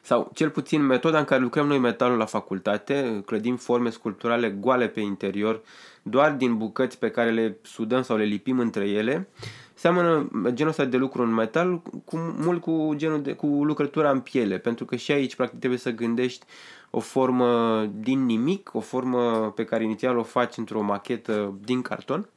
sau 0.03 0.31
cel 0.35 0.51
puțin 0.51 0.83
metoda 0.83 1.19
în 1.19 1.25
care 1.25 1.41
lucrăm 1.41 1.67
noi 1.67 1.79
metalul 1.79 2.19
la 2.19 2.25
facultate, 2.25 3.23
clădim 3.27 3.57
forme 3.57 3.91
sculpturale 3.91 4.51
goale 4.51 4.89
pe 4.89 5.01
interior, 5.01 5.61
doar 6.03 6.33
din 6.33 6.57
bucăți 6.57 6.99
pe 6.99 7.11
care 7.11 7.31
le 7.31 7.57
sudăm 7.63 8.03
sau 8.03 8.17
le 8.17 8.25
lipim 8.25 8.59
între 8.59 8.89
ele, 8.89 9.29
seamănă 9.75 10.29
genul 10.49 10.71
ăsta 10.71 10.85
de 10.85 10.97
lucru 10.97 11.23
în 11.23 11.35
metal 11.35 11.83
cu, 12.05 12.17
mult 12.17 12.61
cu, 12.61 12.93
genul 12.97 13.23
de, 13.23 13.33
cu 13.33 13.47
lucrătura 13.47 14.11
în 14.11 14.21
piele, 14.21 14.59
pentru 14.59 14.85
că 14.85 14.97
și 14.97 15.13
aici 15.13 15.37
practic 15.37 15.59
trebuie 15.59 15.79
să 15.79 15.91
gândești 15.91 16.47
o 16.91 17.01
formă 17.01 17.83
din 17.95 18.25
nimic, 18.25 18.71
o 18.75 18.81
formă 18.81 19.53
pe 19.57 19.65
care 19.65 19.85
inițial 19.85 20.17
o 20.17 20.23
faci 20.23 20.57
într-o 20.57 20.81
machetă 20.81 21.55
din 21.65 21.83
carton 21.83 22.29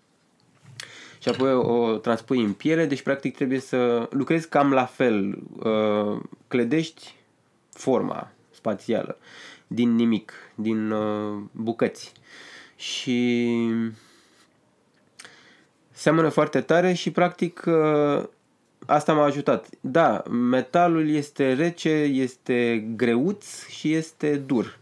și 1.20 1.32
apoi 1.32 1.54
o 1.54 1.98
transpui 1.98 2.44
în 2.44 2.54
piele, 2.54 2.86
deci 2.86 3.02
practic 3.02 3.36
trebuie 3.36 3.60
să 3.60 4.08
lucrezi 4.12 4.50
cam 4.50 4.72
la 4.72 4.86
fel, 4.86 5.38
uh, 5.56 6.22
clădești 6.48 7.16
forma 7.72 8.32
spațială 8.52 9.18
din 9.68 9.96
nimic, 9.96 10.34
din 10.56 10.92
uh, 10.92 11.42
bucăți. 11.52 12.12
Și 12.76 13.70
seamănă 15.92 16.30
foarte 16.30 16.62
tare 16.62 16.94
și 16.94 17.12
practic 17.12 17.64
uh, 17.68 18.24
asta 18.86 19.14
m-a 19.14 19.24
ajutat. 19.24 19.70
Da, 19.82 20.24
metalul 20.30 21.10
este 21.10 21.54
rece, 21.54 21.90
este 22.00 22.88
greuț 22.96 23.68
și 23.68 23.94
este 23.94 24.36
dur. 24.36 24.80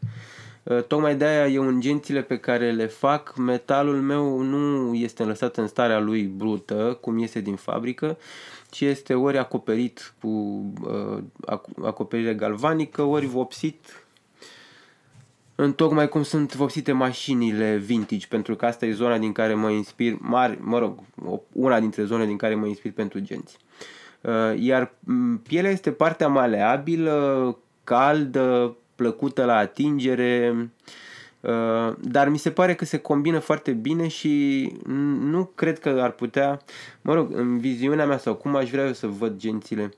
Uh, 0.64 0.84
tocmai 0.84 1.16
de 1.16 1.26
aia 1.26 1.48
eu 1.48 1.68
în 1.68 1.80
gențile 1.80 2.22
pe 2.22 2.38
care 2.38 2.72
le 2.72 2.86
fac, 2.86 3.36
metalul 3.38 4.02
meu 4.02 4.42
nu 4.42 4.94
este 4.94 5.24
lăsat 5.24 5.58
în 5.58 5.68
starea 5.68 6.00
lui 6.00 6.24
brută, 6.24 6.98
cum 7.02 7.22
este 7.22 7.40
din 7.40 7.56
fabrică, 7.56 8.18
ci 8.70 8.82
este 8.82 9.14
ori 9.14 9.38
acoperit 9.38 10.14
cu 10.22 10.28
uh, 10.28 11.24
acoperire 11.84 12.34
galvanică, 12.34 13.02
ori 13.02 13.26
vopsit 13.26 14.03
în 15.64 15.74
tocmai 15.74 16.10
cum 16.10 16.24
sunt 16.24 16.56
vopsite 16.56 16.92
mașinile 16.92 17.76
vintage, 17.76 18.28
pentru 18.30 18.56
că 18.56 18.66
asta 18.66 18.86
e 18.86 18.92
zona 18.92 19.18
din 19.18 19.32
care 19.32 19.54
mă 19.54 19.70
inspir, 19.70 20.16
mari, 20.20 20.58
mă 20.62 20.80
rog, 20.80 21.00
una 21.52 21.80
dintre 21.80 22.04
zone 22.04 22.26
din 22.26 22.38
care 22.38 22.56
mă 22.56 22.66
inspir 22.66 22.92
pentru 22.92 23.20
genți. 23.20 23.58
Uh, 24.22 24.60
iar 24.60 24.94
pielea 25.48 25.72
este 25.72 25.92
partea 25.92 26.28
maleabilă, 26.28 27.58
caldă, 27.84 28.78
plăcută 28.96 29.46
la 29.46 29.56
atingere, 29.56 30.56
uh, 30.56 30.66
Uh, 31.44 31.94
dar 32.00 32.30
mi 32.30 32.38
se 32.38 32.52
pare 32.52 32.76
că 32.76 32.86
se 32.86 32.98
combină 32.98 33.40
foarte 33.40 33.72
bine 33.72 34.08
și 34.08 34.72
nu 35.20 35.52
cred 35.56 35.80
că 35.80 35.90
ar 36.02 36.12
putea, 36.12 36.62
mă 37.02 37.14
rog, 37.14 37.38
în 37.38 37.58
viziunea 37.58 38.06
mea 38.06 38.18
sau 38.18 38.36
cum 38.36 38.56
aș 38.56 38.70
vrea 38.70 38.86
eu 38.86 38.94
să 38.94 39.08
văd 39.08 39.38
gențile, 39.38 39.84
uh, 39.84 39.92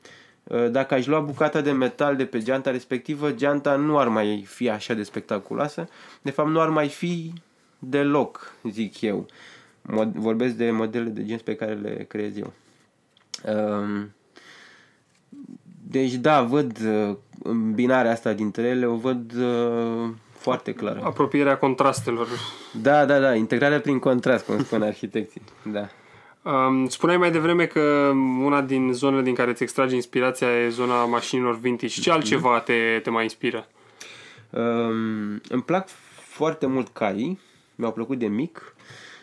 dacă 0.72 0.94
aș 0.94 1.06
lua 1.06 1.20
bucata 1.20 1.62
de 1.62 1.72
metal 1.72 2.16
de 2.16 2.26
pe 2.26 2.40
geanta 2.40 2.72
respectivă, 2.72 3.32
geanta 3.32 3.76
nu 3.76 3.98
ar 3.98 4.08
mai 4.08 4.44
fi 4.48 4.70
așa 4.70 4.94
de 4.94 5.04
spectaculoasă. 5.04 5.90
De 6.22 6.32
fapt, 6.32 6.50
nu 6.50 6.60
ar 6.60 6.70
mai 6.70 6.88
fi 6.88 7.34
deloc, 7.80 8.54
zic 8.70 9.02
eu. 9.02 9.26
Vorbesc 10.14 10.54
de 10.56 10.72
modele 10.72 11.10
de 11.10 11.26
genți 11.26 11.44
pe 11.44 11.56
care 11.56 11.74
le 11.74 12.06
creez 12.08 12.38
eu. 12.38 12.54
Um, 13.56 14.14
deci, 15.88 16.14
da, 16.14 16.42
văd 16.42 16.78
uh, 16.86 17.16
binarea 17.74 18.12
asta 18.12 18.34
dintre 18.34 18.64
ele, 18.64 18.86
o 18.86 18.96
văd 18.96 19.34
foarte 20.32 20.74
clar. 20.74 21.00
Apropierea 21.04 21.58
contrastelor. 21.58 22.28
Da, 22.82 23.06
da, 23.06 23.20
da, 23.20 23.36
integrarea 23.36 23.80
prin 23.80 24.00
contrast, 24.00 24.46
cum 24.46 24.64
spun 24.64 24.82
arhitecții. 24.92 25.42
Da. 25.72 25.90
Um, 26.46 26.88
spuneai 26.88 27.18
mai 27.18 27.32
devreme 27.32 27.66
că 27.66 28.12
una 28.40 28.62
din 28.62 28.94
zonele 28.94 29.22
din 29.22 29.34
care 29.34 29.52
îți 29.52 29.64
extragi 29.64 29.96
inspirația 29.96 30.48
e 30.48 30.70
zona 30.70 31.06
mașinilor 31.06 31.60
vintage. 31.60 32.02
Ce 32.02 32.12
altceva 32.12 32.60
te, 32.60 33.00
te 33.04 33.10
mai 33.10 33.24
inspiră? 33.24 33.68
Um, 34.50 35.42
îmi 35.50 35.64
plac 35.66 35.88
foarte 36.16 36.66
mult 36.66 36.88
caii, 36.88 37.40
mi-au 37.76 37.92
plăcut 37.92 38.20
de 38.20 38.28
mic 38.28 38.76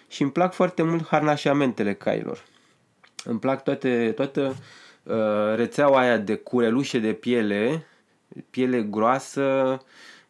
și 0.08 0.22
îmi 0.22 0.30
plac 0.30 0.52
foarte 0.52 0.82
mult 0.82 1.06
harnașamentele 1.06 1.94
cailor. 1.94 2.44
Îmi 3.24 3.38
plac 3.38 3.62
toate, 3.64 4.12
toată 4.16 4.54
uh, 5.02 5.54
rețeaua 5.54 5.98
aia 6.00 6.16
de 6.16 6.34
curelușe 6.34 6.98
de 6.98 7.12
piele, 7.12 7.86
piele 8.50 8.82
groasă, 8.82 9.78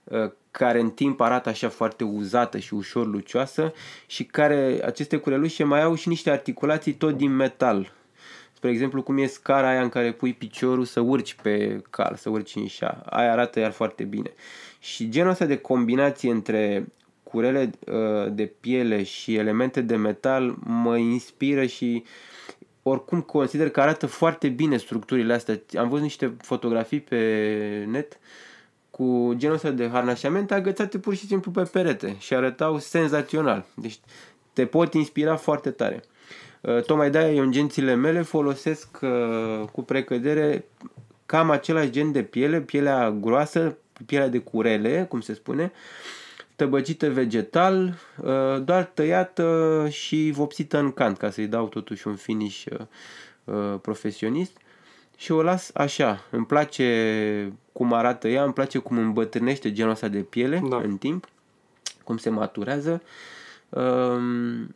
uh, 0.04 0.30
care 0.52 0.80
în 0.80 0.90
timp 0.90 1.20
arată 1.20 1.48
așa 1.48 1.68
foarte 1.68 2.04
uzată 2.04 2.58
și 2.58 2.74
ușor 2.74 3.06
lucioasă 3.06 3.72
și 4.06 4.24
care 4.24 4.80
aceste 4.84 5.16
curelușe 5.16 5.64
mai 5.64 5.82
au 5.82 5.94
și 5.94 6.08
niște 6.08 6.30
articulații 6.30 6.92
tot 6.92 7.16
din 7.16 7.36
metal. 7.36 7.92
Spre 8.52 8.70
exemplu, 8.70 9.02
cum 9.02 9.18
e 9.18 9.26
scara 9.26 9.68
aia 9.68 9.82
în 9.82 9.88
care 9.88 10.12
pui 10.12 10.32
piciorul 10.32 10.84
să 10.84 11.00
urci 11.00 11.34
pe 11.34 11.82
cal, 11.90 12.14
să 12.16 12.30
urci 12.30 12.54
în 12.54 12.66
șa. 12.66 13.02
Aia 13.06 13.32
arată 13.32 13.60
iar 13.60 13.70
foarte 13.70 14.04
bine. 14.04 14.32
Și 14.78 15.08
genul 15.08 15.30
ăsta 15.30 15.44
de 15.44 15.56
combinație 15.56 16.30
între 16.30 16.86
curele 17.22 17.70
uh, 17.86 18.32
de 18.32 18.52
piele 18.60 19.02
și 19.02 19.34
elemente 19.34 19.80
de 19.80 19.96
metal 19.96 20.56
mă 20.64 20.96
inspiră 20.96 21.66
și 21.66 22.04
oricum 22.82 23.20
consider 23.20 23.70
că 23.70 23.80
arată 23.80 24.06
foarte 24.06 24.48
bine 24.48 24.76
structurile 24.76 25.32
astea. 25.32 25.60
Am 25.78 25.88
văzut 25.88 26.02
niște 26.02 26.34
fotografii 26.40 27.00
pe 27.00 27.18
net 27.88 28.12
uh, 28.12 28.18
cu 28.92 29.32
genul 29.36 29.54
ăsta 29.54 29.70
de 29.70 29.88
harnașamente 29.88 30.54
agățate 30.54 30.98
pur 30.98 31.14
și 31.14 31.26
simplu 31.26 31.50
pe 31.50 31.62
perete 31.62 32.16
și 32.18 32.34
arătau 32.34 32.78
senzațional. 32.78 33.64
Deci 33.74 33.98
te 34.52 34.66
pot 34.66 34.94
inspira 34.94 35.36
foarte 35.36 35.70
tare. 35.70 36.02
Uh, 36.60 36.82
tocmai 36.82 37.10
de-aia 37.10 37.32
eu 37.32 37.42
în 37.42 37.50
gențile 37.50 37.94
mele 37.94 38.22
folosesc 38.22 38.98
uh, 39.02 39.68
cu 39.72 39.82
precădere 39.82 40.64
cam 41.26 41.50
același 41.50 41.90
gen 41.90 42.12
de 42.12 42.22
piele, 42.22 42.60
pielea 42.60 43.10
groasă, 43.10 43.78
pielea 44.06 44.28
de 44.28 44.38
curele, 44.38 45.06
cum 45.08 45.20
se 45.20 45.34
spune, 45.34 45.72
tăbăcită 46.56 47.10
vegetal, 47.10 47.94
uh, 48.22 48.62
doar 48.64 48.84
tăiată 48.84 49.86
și 49.90 50.30
vopsită 50.34 50.78
în 50.78 50.92
cant, 50.92 51.16
ca 51.16 51.30
să-i 51.30 51.46
dau 51.46 51.68
totuși 51.68 52.06
un 52.06 52.16
finish 52.16 52.64
profesionist 53.80 54.56
și 55.22 55.32
o 55.32 55.42
las 55.42 55.70
așa. 55.74 56.24
Îmi 56.30 56.46
place 56.46 57.52
cum 57.72 57.92
arată 57.92 58.28
ea, 58.28 58.42
îmi 58.42 58.52
place 58.52 58.78
cum 58.78 58.98
îmbătrânește 58.98 59.72
genul 59.72 59.90
ăsta 59.90 60.08
de 60.08 60.20
piele 60.20 60.62
da. 60.68 60.76
în 60.76 60.96
timp, 60.96 61.28
cum 62.04 62.16
se 62.16 62.30
maturează. 62.30 63.02
Um, 63.68 64.74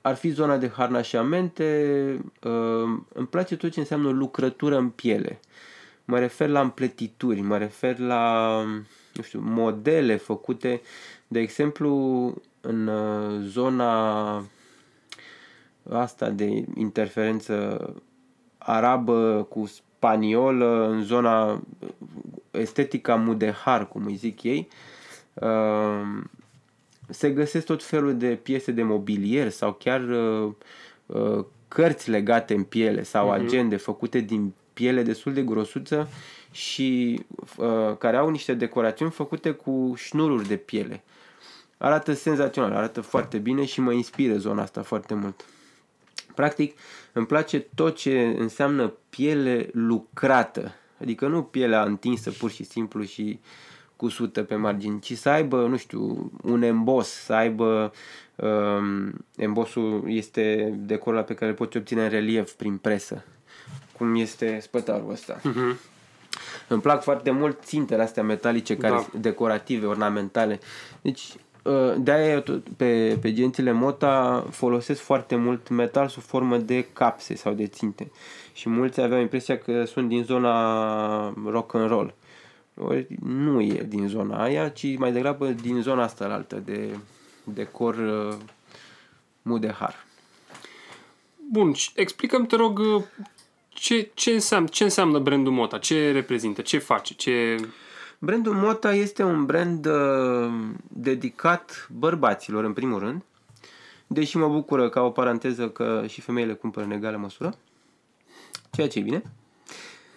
ar 0.00 0.14
fi 0.14 0.28
zona 0.28 0.56
de 0.56 0.68
harnașamente. 0.68 2.18
Um, 2.42 3.06
îmi 3.12 3.26
place 3.26 3.56
tot 3.56 3.70
ce 3.70 3.80
înseamnă 3.80 4.10
lucrătură 4.10 4.76
în 4.76 4.88
piele. 4.88 5.40
Mă 6.04 6.18
refer 6.18 6.48
la 6.48 6.60
împletituri, 6.60 7.40
mă 7.40 7.58
refer 7.58 7.98
la 7.98 8.54
nu 9.14 9.22
știu, 9.22 9.40
modele 9.40 10.16
făcute, 10.16 10.80
de 11.28 11.40
exemplu, 11.40 11.88
în 12.60 12.86
uh, 12.86 13.40
zona 13.42 14.44
asta 15.88 16.30
de 16.30 16.64
interferență 16.74 17.78
arabă 18.64 19.46
cu 19.48 19.66
spaniolă, 19.66 20.88
în 20.88 21.02
zona 21.02 21.62
estetica 22.50 23.14
mudehar, 23.14 23.88
cum 23.88 24.04
îi 24.04 24.14
zic 24.14 24.42
ei, 24.42 24.68
uh, 25.34 26.22
se 27.08 27.30
găsesc 27.30 27.66
tot 27.66 27.84
felul 27.84 28.16
de 28.16 28.38
piese 28.42 28.72
de 28.72 28.82
mobilier 28.82 29.48
sau 29.48 29.72
chiar 29.72 30.00
uh, 31.06 31.44
cărți 31.68 32.10
legate 32.10 32.54
în 32.54 32.62
piele 32.62 33.02
sau 33.02 33.30
uh-huh. 33.30 33.40
agende 33.40 33.76
făcute 33.76 34.18
din 34.18 34.52
piele 34.72 35.02
destul 35.02 35.32
de 35.32 35.42
grosuță 35.42 36.08
și 36.50 37.20
uh, 37.56 37.96
care 37.98 38.16
au 38.16 38.30
niște 38.30 38.54
decorațiuni 38.54 39.10
făcute 39.10 39.50
cu 39.50 39.92
șnururi 39.96 40.48
de 40.48 40.56
piele. 40.56 41.02
Arată 41.78 42.12
senzațional, 42.12 42.72
arată 42.72 43.00
foarte 43.00 43.38
bine 43.38 43.64
și 43.64 43.80
mă 43.80 43.92
inspiră 43.92 44.36
zona 44.36 44.62
asta 44.62 44.82
foarte 44.82 45.14
mult. 45.14 45.44
Practic, 46.34 46.78
îmi 47.12 47.26
place 47.26 47.66
tot 47.74 47.96
ce 47.96 48.34
înseamnă 48.38 48.92
piele 49.10 49.68
lucrată. 49.72 50.74
Adică 51.00 51.26
nu 51.26 51.42
pielea 51.42 51.82
întinsă 51.82 52.30
pur 52.30 52.50
și 52.50 52.64
simplu 52.64 53.02
și 53.02 53.40
cusută 53.96 54.42
pe 54.42 54.54
margini, 54.54 55.00
ci 55.00 55.16
să 55.16 55.28
aibă, 55.28 55.66
nu 55.66 55.76
știu, 55.76 56.32
un 56.42 56.62
embos, 56.62 57.08
să 57.08 57.32
aibă 57.32 57.92
um, 58.36 59.12
embosul 59.36 60.04
este 60.06 60.74
decorul 60.76 61.22
pe 61.22 61.34
care 61.34 61.50
îl 61.50 61.56
poți 61.56 61.76
obține 61.76 62.02
în 62.02 62.08
relief 62.08 62.52
prin 62.52 62.76
presă, 62.76 63.24
cum 63.96 64.14
este 64.14 64.58
spătarul 64.60 65.10
ăsta. 65.10 65.40
Uh-huh. 65.40 65.90
Îmi 66.68 66.80
plac 66.80 67.02
foarte 67.02 67.30
mult 67.30 67.62
țintele 67.64 68.02
astea 68.02 68.22
metalice 68.22 68.76
care 68.76 68.94
da. 68.94 69.18
decorative, 69.18 69.86
ornamentale. 69.86 70.60
Deci 71.02 71.20
uh, 71.20 71.51
de-aia 71.98 72.44
pe, 72.76 73.18
pe 73.20 73.32
gențile 73.32 73.72
Mota 73.72 74.46
folosesc 74.50 75.00
foarte 75.00 75.36
mult 75.36 75.68
metal 75.68 76.08
sub 76.08 76.22
formă 76.22 76.56
de 76.56 76.86
capse 76.92 77.34
sau 77.34 77.52
de 77.52 77.66
ținte. 77.66 78.10
Și 78.52 78.68
mulți 78.68 79.00
aveau 79.00 79.20
impresia 79.20 79.58
că 79.58 79.84
sunt 79.84 80.08
din 80.08 80.22
zona 80.22 81.34
rock 81.46 81.74
and 81.74 81.88
roll. 81.88 82.14
Ori 82.74 83.06
nu 83.24 83.60
e 83.60 83.86
din 83.88 84.08
zona 84.08 84.42
aia, 84.42 84.68
ci 84.68 84.96
mai 84.96 85.12
degrabă 85.12 85.46
din 85.46 85.82
zona 85.82 86.02
asta 86.02 86.24
altă 86.24 86.62
de 86.64 86.96
decor 87.44 87.94
uh, 87.94 88.34
mudehar. 89.42 90.06
Bun, 91.50 91.72
explicăm 91.94 92.46
te 92.46 92.56
rog, 92.56 92.78
uh, 92.78 93.02
ce, 93.68 94.10
ce, 94.14 94.30
înseamnă, 94.30 94.68
ce 94.68 94.84
înseamnă 94.84 95.18
brandul 95.18 95.52
Mota? 95.52 95.78
Ce 95.78 96.12
reprezintă? 96.12 96.62
Ce 96.62 96.78
face? 96.78 97.14
Ce... 97.14 97.56
Brandul 98.24 98.54
Mota 98.54 98.94
este 98.94 99.22
un 99.22 99.44
brand 99.44 99.86
uh, 99.86 100.52
dedicat 100.88 101.88
bărbaților, 101.92 102.64
în 102.64 102.72
primul 102.72 102.98
rând, 102.98 103.22
deși 104.06 104.36
mă 104.36 104.48
bucură 104.48 104.88
ca 104.88 105.00
o 105.00 105.10
paranteză 105.10 105.68
că 105.68 106.04
și 106.08 106.20
femeile 106.20 106.52
cumpără 106.52 106.84
în 106.84 106.90
egală 106.90 107.16
măsură, 107.16 107.54
ceea 108.70 108.88
ce 108.88 108.98
e 108.98 109.02
bine. 109.02 109.22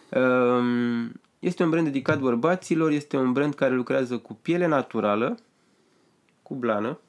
Uh, 0.10 1.10
este 1.40 1.64
un 1.64 1.70
brand 1.70 1.86
dedicat 1.86 2.20
bărbaților, 2.20 2.92
este 2.92 3.18
un 3.18 3.32
brand 3.32 3.56
care 3.56 3.74
lucrează 3.74 4.18
cu 4.18 4.34
piele 4.34 4.66
naturală, 4.66 5.38
cu 6.44 6.56
blană, 6.56 7.00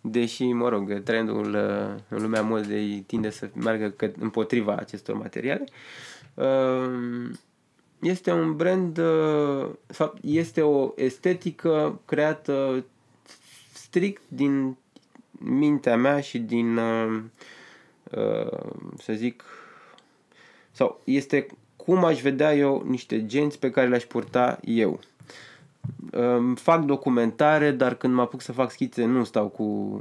deși, 0.00 0.52
mă 0.52 0.68
rog, 0.68 1.02
trendul 1.02 1.54
uh, 1.54 2.00
în 2.08 2.22
lumea 2.22 2.42
modei 2.42 3.04
tinde 3.06 3.30
să 3.30 3.50
meargă 3.54 3.94
împotriva 4.18 4.74
acestor 4.76 5.16
materiale. 5.16 5.64
Uh, 6.34 7.30
este 8.04 8.32
un 8.32 8.56
brand, 8.56 8.98
uh, 8.98 9.68
fapt, 9.86 10.18
este 10.22 10.60
o 10.60 10.92
estetică 10.96 12.00
creată 12.04 12.84
strict 13.72 14.22
din 14.28 14.76
mintea 15.30 15.96
mea 15.96 16.20
și 16.20 16.38
din, 16.38 16.80
să 18.98 19.12
zic, 19.12 19.44
sau 20.70 21.00
este 21.04 21.46
cum 21.76 22.04
aș 22.04 22.20
vedea 22.20 22.54
eu 22.54 22.82
niște 22.86 23.26
genți 23.26 23.58
pe 23.58 23.70
care 23.70 23.88
le-aș 23.88 24.04
purta 24.04 24.58
eu. 24.62 25.00
Fac 26.54 26.84
documentare, 26.84 27.70
dar 27.70 27.94
când 27.94 28.14
mă 28.14 28.20
apuc 28.20 28.40
să 28.40 28.52
fac 28.52 28.70
schițe 28.70 29.04
nu 29.04 29.24
stau 29.24 29.48
cu 29.48 30.00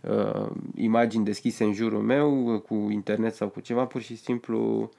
uh, 0.00 0.46
imagini 0.74 1.24
deschise 1.24 1.64
în 1.64 1.72
jurul 1.72 2.02
meu, 2.02 2.58
cu 2.68 2.74
internet 2.74 3.34
sau 3.34 3.48
cu 3.48 3.60
ceva, 3.60 3.84
pur 3.84 4.00
și 4.00 4.16
simplu 4.16 4.90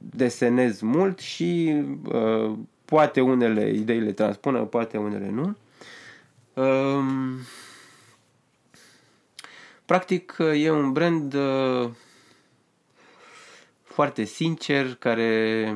desenez 0.00 0.80
mult 0.80 1.18
și 1.18 1.82
uh, 2.12 2.52
poate 2.84 3.20
unele 3.20 3.70
idei 3.70 4.00
le 4.00 4.12
transpună, 4.12 4.60
poate 4.60 4.96
unele 4.96 5.30
nu. 5.30 5.56
Uh, 6.54 7.04
practic 9.84 10.36
e 10.54 10.70
un 10.70 10.92
brand 10.92 11.34
uh, 11.34 11.90
foarte 13.84 14.24
sincer, 14.24 14.94
care 14.94 15.74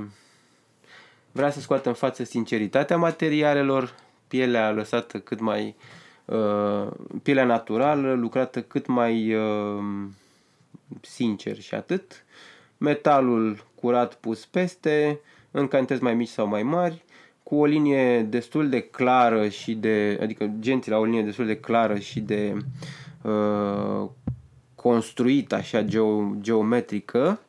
vrea 1.32 1.50
să 1.50 1.60
scoată 1.60 1.88
în 1.88 1.94
față 1.94 2.24
sinceritatea 2.24 2.96
materialelor, 2.96 3.94
pielea 4.28 4.70
lăsată 4.70 5.18
cât 5.18 5.40
mai 5.40 5.76
uh, 6.24 6.86
pielea 7.22 7.44
naturală, 7.44 8.12
lucrată 8.14 8.62
cât 8.62 8.86
mai 8.86 9.34
uh, 9.34 9.84
sincer 11.00 11.60
și 11.60 11.74
atât. 11.74 12.24
Metalul 12.84 13.64
curat 13.74 14.14
pus 14.14 14.46
peste, 14.46 15.20
în 15.50 15.68
cantități 15.68 16.02
mai 16.02 16.14
mici 16.14 16.28
sau 16.28 16.46
mai 16.46 16.62
mari, 16.62 17.04
cu 17.42 17.54
o 17.54 17.64
linie 17.64 18.22
destul 18.22 18.68
de 18.68 18.80
clară 18.80 19.48
și 19.48 19.74
de, 19.74 20.18
adică 20.22 20.50
genții 20.60 20.90
la 20.90 20.98
o 20.98 21.04
linie 21.04 21.22
destul 21.22 21.46
de 21.46 21.56
clară 21.56 21.98
și 21.98 22.20
de 22.20 22.56
uh, 23.22 24.08
construită 24.74 25.54
așa 25.54 25.82
geo, 25.82 26.34
geometrică, 26.40 27.40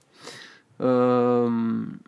Um, 0.77 2.01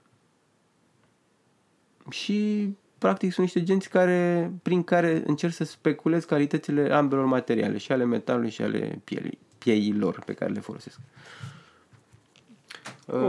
și 2.10 2.70
practic 2.98 3.32
sunt 3.34 3.46
niște 3.46 3.64
genți 3.64 3.90
care, 3.90 4.52
prin 4.62 4.84
care 4.84 5.24
încerc 5.26 5.54
să 5.54 5.64
speculez 5.64 6.24
calitățile 6.26 6.94
ambelor 6.94 7.26
materiale, 7.26 7.78
și 7.78 7.92
ale 7.92 8.06
metalului 8.06 8.50
și 8.50 8.62
ale 8.62 9.02
pielii, 9.04 9.38
pieilor 9.58 10.24
pe 10.26 10.34
care 10.34 10.52
le 10.52 10.60
folosesc. 10.60 11.00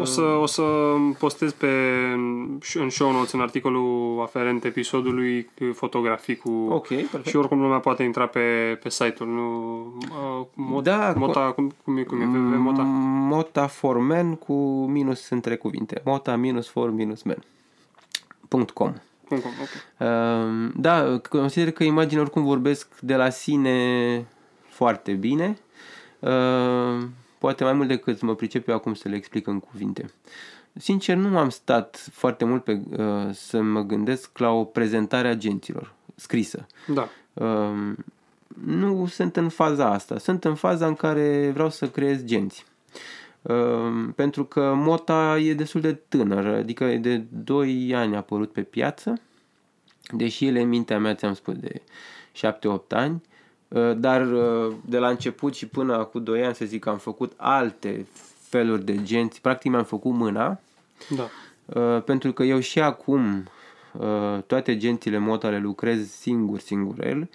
O 0.00 0.04
să, 0.04 0.20
o 0.20 0.46
să 0.46 0.62
postez 1.18 1.52
pe, 1.52 1.66
în 2.74 2.90
show 2.90 3.12
notes, 3.12 3.32
în 3.32 3.40
articolul 3.40 4.20
aferent 4.22 4.64
episodului, 4.64 5.50
fotografii 5.74 6.36
cu... 6.36 6.50
Ok, 6.50 6.86
perfect. 6.86 7.26
Și 7.26 7.36
oricum 7.36 7.60
lumea 7.60 7.78
poate 7.78 8.02
intra 8.02 8.26
pe, 8.26 8.78
pe 8.82 8.88
site-ul, 8.88 9.28
nu... 9.28 9.76
Uh, 10.40 10.46
mod, 10.54 10.84
da, 10.84 11.12
mota, 11.16 11.40
cum, 11.40 11.72
cum 11.84 11.96
e, 11.96 12.02
cum 12.02 12.20
e, 12.20 12.24
pe, 12.24 12.50
pe 12.50 12.56
Mota? 12.56 12.82
Mota 12.82 13.66
for 13.66 13.98
men 13.98 14.34
cu 14.34 14.54
minus 14.86 15.28
între 15.28 15.56
cuvinte. 15.56 16.00
Mota 16.04 16.36
minus 16.36 16.68
for 16.68 16.90
minus 16.90 17.22
men. 17.22 17.44
Punct 18.48 18.70
.com. 18.70 18.94
Okay. 19.24 19.52
Uh, 19.98 20.70
da, 20.76 21.20
consider 21.28 21.72
că 21.72 21.84
imaginile 21.84 22.20
oricum 22.20 22.44
vorbesc 22.44 23.00
de 23.00 23.14
la 23.14 23.30
sine 23.30 24.26
foarte 24.68 25.12
bine. 25.12 25.58
Uh, 26.18 27.04
poate 27.38 27.64
mai 27.64 27.72
mult 27.72 27.88
decât 27.88 28.20
mă 28.20 28.34
pricep 28.34 28.68
eu 28.68 28.74
acum 28.74 28.94
să 28.94 29.08
le 29.08 29.16
explic 29.16 29.46
în 29.46 29.60
cuvinte. 29.60 30.10
Sincer, 30.72 31.16
nu 31.16 31.38
am 31.38 31.48
stat 31.48 32.08
foarte 32.12 32.44
mult 32.44 32.64
pe, 32.64 32.80
uh, 32.96 33.28
să 33.32 33.60
mă 33.60 33.82
gândesc 33.82 34.38
la 34.38 34.50
o 34.50 34.64
prezentare 34.64 35.28
a 35.28 35.30
agenților 35.30 35.92
scrisă. 36.14 36.66
Da. 36.86 37.08
Uh, 37.32 37.94
nu 38.64 39.06
sunt 39.06 39.36
în 39.36 39.48
faza 39.48 39.90
asta. 39.90 40.18
Sunt 40.18 40.44
în 40.44 40.54
faza 40.54 40.86
în 40.86 40.94
care 40.94 41.50
vreau 41.50 41.70
să 41.70 41.88
creez 41.88 42.24
genți. 42.24 42.64
Uh, 43.42 44.08
pentru 44.14 44.44
că 44.44 44.74
Mota 44.74 45.38
e 45.38 45.54
destul 45.54 45.80
de 45.80 45.92
tânără, 45.92 46.56
adică 46.56 46.84
e 46.84 46.98
de 46.98 47.24
2 47.28 47.94
ani 47.94 48.14
a 48.14 48.18
apărut 48.18 48.52
pe 48.52 48.62
piață, 48.62 49.20
deși 50.12 50.46
ele 50.46 50.60
în 50.60 50.68
mintea 50.68 50.98
mea, 50.98 51.14
ți-am 51.14 51.34
spus, 51.34 51.54
de 51.54 51.82
7-8 52.32 52.88
ani. 52.88 53.14
Uh, 53.14 53.37
dar 53.96 54.32
uh, 54.32 54.74
de 54.84 54.98
la 54.98 55.08
început 55.08 55.54
și 55.54 55.66
până 55.66 55.94
acum 55.96 56.22
2 56.22 56.44
ani, 56.44 56.54
să 56.54 56.64
zic, 56.64 56.86
am 56.86 56.98
făcut 56.98 57.32
alte 57.36 58.06
feluri 58.40 58.84
de 58.84 59.02
genți. 59.02 59.40
Practic 59.40 59.70
mi-am 59.70 59.84
făcut 59.84 60.12
mâna. 60.12 60.60
Da. 61.08 61.28
Uh, 61.80 62.02
pentru 62.02 62.32
că 62.32 62.42
eu 62.42 62.58
și 62.58 62.80
acum 62.80 63.48
toate 64.46 64.76
gențile 64.76 65.18
mota 65.18 65.48
le 65.48 65.58
lucrez 65.58 66.10
singur, 66.10 66.58
singur 66.58 67.04
el. 67.04 67.30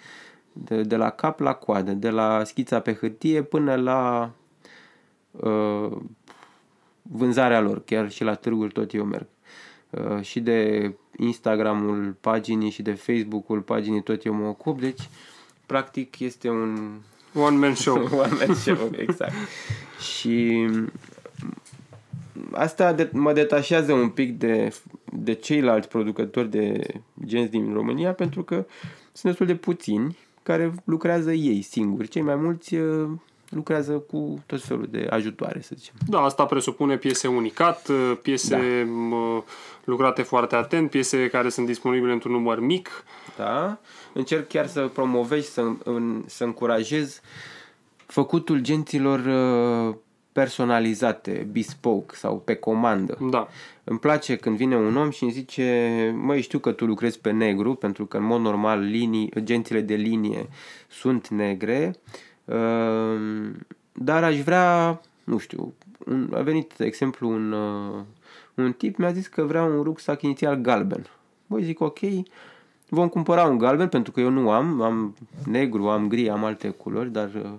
De, 0.52 0.82
de 0.82 0.96
la 0.96 1.10
cap 1.10 1.40
la 1.40 1.54
coadă, 1.54 1.92
de 1.92 2.10
la 2.10 2.44
schița 2.44 2.80
pe 2.80 2.94
hârtie 2.94 3.42
până 3.42 3.74
la 3.74 4.30
uh, 5.30 5.96
vânzarea 7.02 7.60
lor. 7.60 7.84
Chiar 7.84 8.10
și 8.10 8.24
la 8.24 8.34
târguri 8.34 8.72
tot 8.72 8.94
eu 8.94 9.04
merg. 9.04 9.26
Uh, 9.90 10.20
și 10.20 10.40
de 10.40 10.92
Instagramul 11.16 12.16
paginii 12.20 12.70
și 12.70 12.82
de 12.82 12.92
Facebook-ul 12.92 13.60
paginii 13.60 14.02
tot 14.02 14.24
eu 14.24 14.34
mă 14.34 14.46
ocup. 14.46 14.80
Deci 14.80 15.00
uh, 15.00 15.06
practic 15.66 16.18
este 16.20 16.48
un... 16.48 16.92
One-man 17.34 17.74
show. 17.74 17.96
One-man 18.24 18.54
show, 18.54 18.90
exact. 18.96 19.32
și 20.14 20.66
asta 22.52 22.92
de, 22.92 23.10
mă 23.12 23.32
detașează 23.32 23.92
un 23.92 24.08
pic 24.08 24.38
de, 24.38 24.74
de 25.04 25.32
ceilalți 25.32 25.88
producători 25.88 26.50
de 26.50 26.86
genți 27.24 27.50
din 27.50 27.72
România 27.72 28.12
pentru 28.12 28.42
că 28.42 28.54
sunt 29.12 29.22
destul 29.22 29.46
de 29.46 29.54
puțini 29.54 30.16
care 30.42 30.74
lucrează 30.84 31.32
ei 31.32 31.62
singuri. 31.62 32.08
Cei 32.08 32.22
mai 32.22 32.36
mulți 32.36 32.74
uh, 32.74 33.08
lucrează 33.48 33.92
cu 33.92 34.42
tot 34.46 34.62
felul 34.62 34.88
de 34.90 35.06
ajutoare, 35.10 35.60
să 35.60 35.72
zicem. 35.76 35.94
Da, 36.06 36.20
asta 36.20 36.44
presupune 36.44 36.96
piese 36.96 37.28
unicat, 37.28 37.88
uh, 37.88 38.18
piese 38.22 38.84
da. 38.84 39.44
Lucrate 39.84 40.22
foarte 40.22 40.54
atent, 40.54 40.90
piese 40.90 41.28
care 41.28 41.48
sunt 41.48 41.66
disponibile 41.66 42.12
într-un 42.12 42.32
număr 42.32 42.60
mic. 42.60 43.04
Da, 43.36 43.78
încerc 44.12 44.48
chiar 44.48 44.66
să 44.66 44.90
promovezi, 44.92 45.52
să, 45.52 45.62
să 46.26 46.44
încurajez 46.44 47.20
făcutul 48.06 48.58
genților 48.58 49.18
uh, 49.18 49.94
personalizate, 50.32 51.48
bespoke 51.52 52.14
sau 52.14 52.38
pe 52.38 52.54
comandă. 52.54 53.18
Da. 53.30 53.48
Îmi 53.84 53.98
place 53.98 54.36
când 54.36 54.56
vine 54.56 54.76
un 54.76 54.96
om 54.96 55.10
și 55.10 55.22
îmi 55.22 55.32
zice, 55.32 56.14
măi, 56.16 56.40
știu 56.40 56.58
că 56.58 56.72
tu 56.72 56.86
lucrezi 56.86 57.20
pe 57.20 57.30
negru, 57.30 57.74
pentru 57.74 58.06
că 58.06 58.16
în 58.16 58.24
mod 58.24 58.40
normal 58.40 58.80
linii, 58.80 59.32
gențile 59.38 59.80
de 59.80 59.94
linie 59.94 60.48
sunt 60.88 61.28
negre, 61.28 61.94
uh, 62.44 63.50
dar 63.92 64.24
aș 64.24 64.40
vrea, 64.40 65.00
nu 65.24 65.38
știu, 65.38 65.74
un, 66.06 66.32
a 66.34 66.40
venit, 66.40 66.72
de 66.76 66.84
exemplu, 66.84 67.28
un, 67.28 67.52
uh, 67.52 68.00
un 68.54 68.72
tip 68.72 68.96
mi-a 68.96 69.12
zis 69.12 69.26
că 69.26 69.42
vrea 69.42 69.62
un 69.62 69.82
rucsac 69.82 70.22
inițial 70.22 70.54
galben. 70.54 71.06
Băi, 71.46 71.62
zic, 71.62 71.80
ok, 71.80 71.98
vom 72.88 73.08
cumpăra 73.08 73.44
un 73.44 73.58
galben, 73.58 73.88
pentru 73.88 74.12
că 74.12 74.20
eu 74.20 74.28
nu 74.28 74.50
am, 74.50 74.80
am 74.80 75.16
negru, 75.46 75.88
am 75.88 76.08
gri, 76.08 76.28
am 76.28 76.44
alte 76.44 76.68
culori, 76.68 77.10
dar... 77.10 77.30
Uh, 77.34 77.50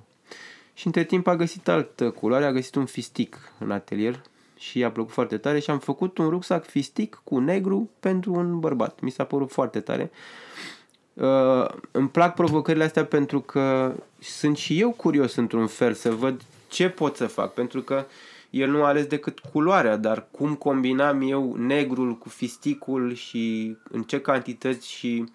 și 0.77 0.85
între 0.85 1.03
timp 1.03 1.27
a 1.27 1.35
găsit 1.35 1.67
altă 1.67 2.09
culoare, 2.09 2.45
a 2.45 2.51
găsit 2.51 2.75
un 2.75 2.85
fistic 2.85 3.51
în 3.59 3.71
atelier 3.71 4.21
și 4.57 4.79
i-a 4.79 4.91
plăcut 4.91 5.11
foarte 5.11 5.37
tare 5.37 5.59
și 5.59 5.69
am 5.69 5.79
făcut 5.79 6.17
un 6.17 6.29
rucsac 6.29 6.65
fistic 6.65 7.21
cu 7.23 7.39
negru 7.39 7.89
pentru 7.99 8.33
un 8.33 8.59
bărbat. 8.59 8.99
Mi 8.99 9.09
s-a 9.09 9.23
părut 9.23 9.51
foarte 9.51 9.79
tare. 9.79 10.11
Uh, 11.13 11.67
îmi 11.91 12.09
plac 12.09 12.33
provocările 12.33 12.83
astea 12.83 13.05
pentru 13.05 13.39
că 13.39 13.95
sunt 14.19 14.57
și 14.57 14.79
eu 14.79 14.91
curios 14.91 15.35
într-un 15.35 15.67
fel 15.67 15.93
să 15.93 16.11
văd 16.11 16.41
ce 16.67 16.89
pot 16.89 17.15
să 17.15 17.27
fac, 17.27 17.53
pentru 17.53 17.81
că 17.81 18.05
el 18.55 18.69
nu 18.69 18.83
a 18.83 18.87
ales 18.87 19.05
decât 19.05 19.39
culoarea, 19.39 19.95
dar 19.95 20.27
cum 20.31 20.55
combinam 20.55 21.21
eu 21.21 21.55
negrul 21.55 22.17
cu 22.17 22.29
fisticul 22.29 23.13
și 23.13 23.75
în 23.89 24.03
ce 24.03 24.21
cantități 24.21 24.91
și 24.91 25.25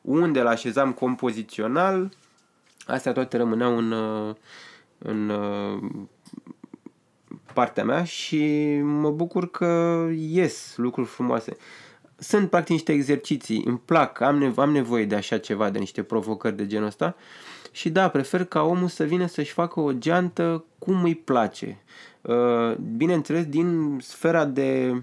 unde 0.00 0.42
l-așezam 0.42 0.92
compozițional, 0.92 2.12
astea 2.86 3.12
toate 3.12 3.36
rămâneau 3.36 3.76
în, 3.76 3.92
uh, 3.92 4.34
în 4.98 5.28
uh, 5.28 5.82
partea 7.54 7.84
mea 7.84 8.04
și 8.04 8.80
mă 8.82 9.10
bucur 9.10 9.50
că 9.50 10.06
ies 10.16 10.74
lucruri 10.76 11.08
frumoase. 11.08 11.56
Sunt 12.16 12.50
practic 12.50 12.72
niște 12.72 12.92
exerciții, 12.92 13.62
îmi 13.66 13.80
plac, 13.84 14.20
am, 14.20 14.38
nevo- 14.44 14.62
am 14.62 14.70
nevoie 14.70 15.04
de 15.04 15.14
așa 15.14 15.38
ceva, 15.38 15.70
de 15.70 15.78
niște 15.78 16.02
provocări 16.02 16.56
de 16.56 16.66
genul 16.66 16.86
ăsta 16.86 17.16
și 17.70 17.90
da, 17.90 18.08
prefer 18.08 18.44
ca 18.44 18.62
omul 18.62 18.88
să 18.88 19.04
vină 19.04 19.26
să-și 19.26 19.52
facă 19.52 19.80
o 19.80 19.92
geantă 19.92 20.64
cum 20.78 21.02
îi 21.02 21.14
place. 21.14 21.82
Uh, 22.20 22.74
bineînțeles, 22.96 23.44
din 23.44 23.98
sfera 24.02 24.44
de 24.44 25.00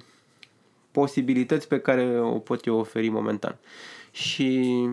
posibilități 0.92 1.68
pe 1.68 1.80
care 1.80 2.20
o 2.20 2.40
pot 2.40 2.66
eu 2.66 2.78
oferi 2.78 3.10
momentan. 3.10 3.58
Și 4.12 4.90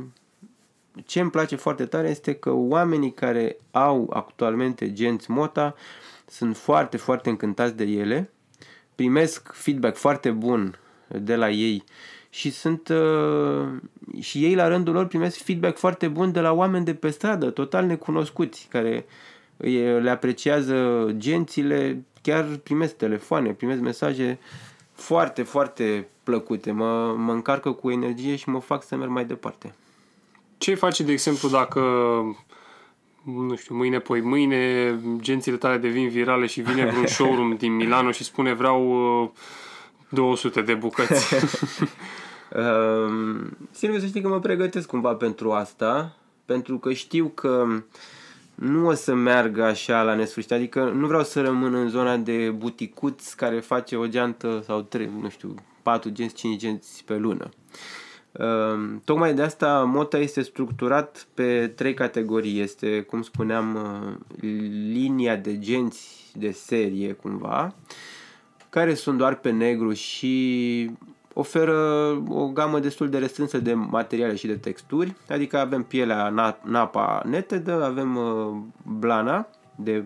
ce 1.04 1.20
îmi 1.20 1.30
place 1.30 1.56
foarte 1.56 1.86
tare 1.86 2.08
este 2.08 2.34
că 2.34 2.52
oamenii 2.52 3.12
care 3.12 3.56
au 3.70 4.10
actualmente 4.12 4.92
genți 4.92 5.30
Mota 5.30 5.74
sunt 6.26 6.56
foarte, 6.56 6.96
foarte 6.96 7.28
încântați 7.28 7.76
de 7.76 7.84
ele, 7.84 8.30
primesc 8.94 9.52
feedback 9.52 9.96
foarte 9.96 10.30
bun 10.30 10.78
de 11.06 11.36
la 11.36 11.50
ei 11.50 11.84
și 12.34 12.50
sunt 12.50 12.88
uh, 12.88 13.66
și 14.20 14.44
ei 14.44 14.54
la 14.54 14.68
rândul 14.68 14.94
lor 14.94 15.06
primesc 15.06 15.42
feedback 15.42 15.78
foarte 15.78 16.08
bun 16.08 16.32
de 16.32 16.40
la 16.40 16.52
oameni 16.52 16.84
de 16.84 16.94
pe 16.94 17.10
stradă, 17.10 17.50
total 17.50 17.86
necunoscuți, 17.86 18.66
care 18.70 19.06
le 20.00 20.10
apreciază 20.10 21.08
gențile, 21.16 22.04
chiar 22.22 22.44
primesc 22.62 22.96
telefoane, 22.96 23.52
primesc 23.52 23.80
mesaje 23.80 24.38
foarte, 24.92 25.42
foarte 25.42 26.08
plăcute, 26.22 26.72
mă, 26.72 27.14
mă 27.16 27.32
încarcă 27.32 27.72
cu 27.72 27.90
energie 27.90 28.36
și 28.36 28.48
mă 28.48 28.60
fac 28.60 28.84
să 28.84 28.96
merg 28.96 29.10
mai 29.10 29.24
departe. 29.24 29.74
Ce 30.58 30.74
faci, 30.74 31.00
de 31.00 31.12
exemplu, 31.12 31.48
dacă 31.48 31.80
nu 33.24 33.56
știu, 33.56 33.74
mâine, 33.74 33.98
poi 33.98 34.20
mâine, 34.20 34.94
gențile 35.20 35.56
tale 35.56 35.76
devin 35.76 36.08
virale 36.08 36.46
și 36.46 36.60
vine 36.60 36.86
vreun 36.86 37.06
showroom 37.16 37.56
din 37.56 37.74
Milano 37.74 38.10
și 38.10 38.24
spune 38.24 38.52
vreau 38.52 38.82
uh, 39.22 39.30
200 40.08 40.62
de 40.62 40.74
bucăți. 40.74 41.34
um, 42.56 43.56
Silviu, 43.70 44.00
să 44.00 44.06
știi 44.06 44.20
că 44.20 44.28
mă 44.28 44.40
pregătesc 44.40 44.88
cumva 44.88 45.14
pentru 45.14 45.52
asta, 45.52 46.16
pentru 46.44 46.78
că 46.78 46.92
știu 46.92 47.26
că 47.34 47.66
nu 48.54 48.86
o 48.86 48.92
să 48.92 49.14
meargă 49.14 49.64
așa 49.64 50.02
la 50.02 50.14
nesfârșit, 50.14 50.52
adică 50.52 50.84
nu 50.84 51.06
vreau 51.06 51.22
să 51.22 51.40
rămân 51.40 51.74
în 51.74 51.88
zona 51.88 52.16
de 52.16 52.50
buticuț 52.56 53.32
care 53.32 53.60
face 53.60 53.96
o 53.96 54.06
geantă 54.06 54.62
sau 54.64 54.80
trei, 54.80 55.10
nu 55.20 55.28
știu, 55.28 55.54
4 55.82 56.10
genți, 56.10 56.34
5 56.34 56.60
genți 56.60 57.04
pe 57.04 57.16
lună. 57.16 57.48
Ehm, 58.38 59.02
tocmai 59.04 59.34
de 59.34 59.42
asta 59.42 59.84
Mota 59.84 60.18
este 60.18 60.42
structurat 60.42 61.26
pe 61.34 61.68
trei 61.68 61.94
categorii. 61.94 62.60
Este, 62.60 63.00
cum 63.00 63.22
spuneam, 63.22 63.74
uh, 63.74 64.50
linia 64.92 65.36
de 65.36 65.58
genți 65.58 66.32
de 66.34 66.50
serie 66.50 67.12
cumva, 67.12 67.74
care 68.70 68.94
sunt 68.94 69.18
doar 69.18 69.34
pe 69.34 69.50
negru 69.50 69.92
și 69.92 70.90
oferă 71.34 71.76
o 72.28 72.48
gamă 72.48 72.78
destul 72.78 73.08
de 73.08 73.18
restrânsă 73.18 73.58
de 73.58 73.74
materiale 73.74 74.34
și 74.34 74.46
de 74.46 74.56
texturi, 74.56 75.14
adică 75.28 75.58
avem 75.58 75.82
pielea 75.82 76.28
napa 76.62 77.22
netedă, 77.24 77.84
avem 77.84 78.16
uh, 78.16 78.56
blana 78.98 79.48
de, 79.76 80.04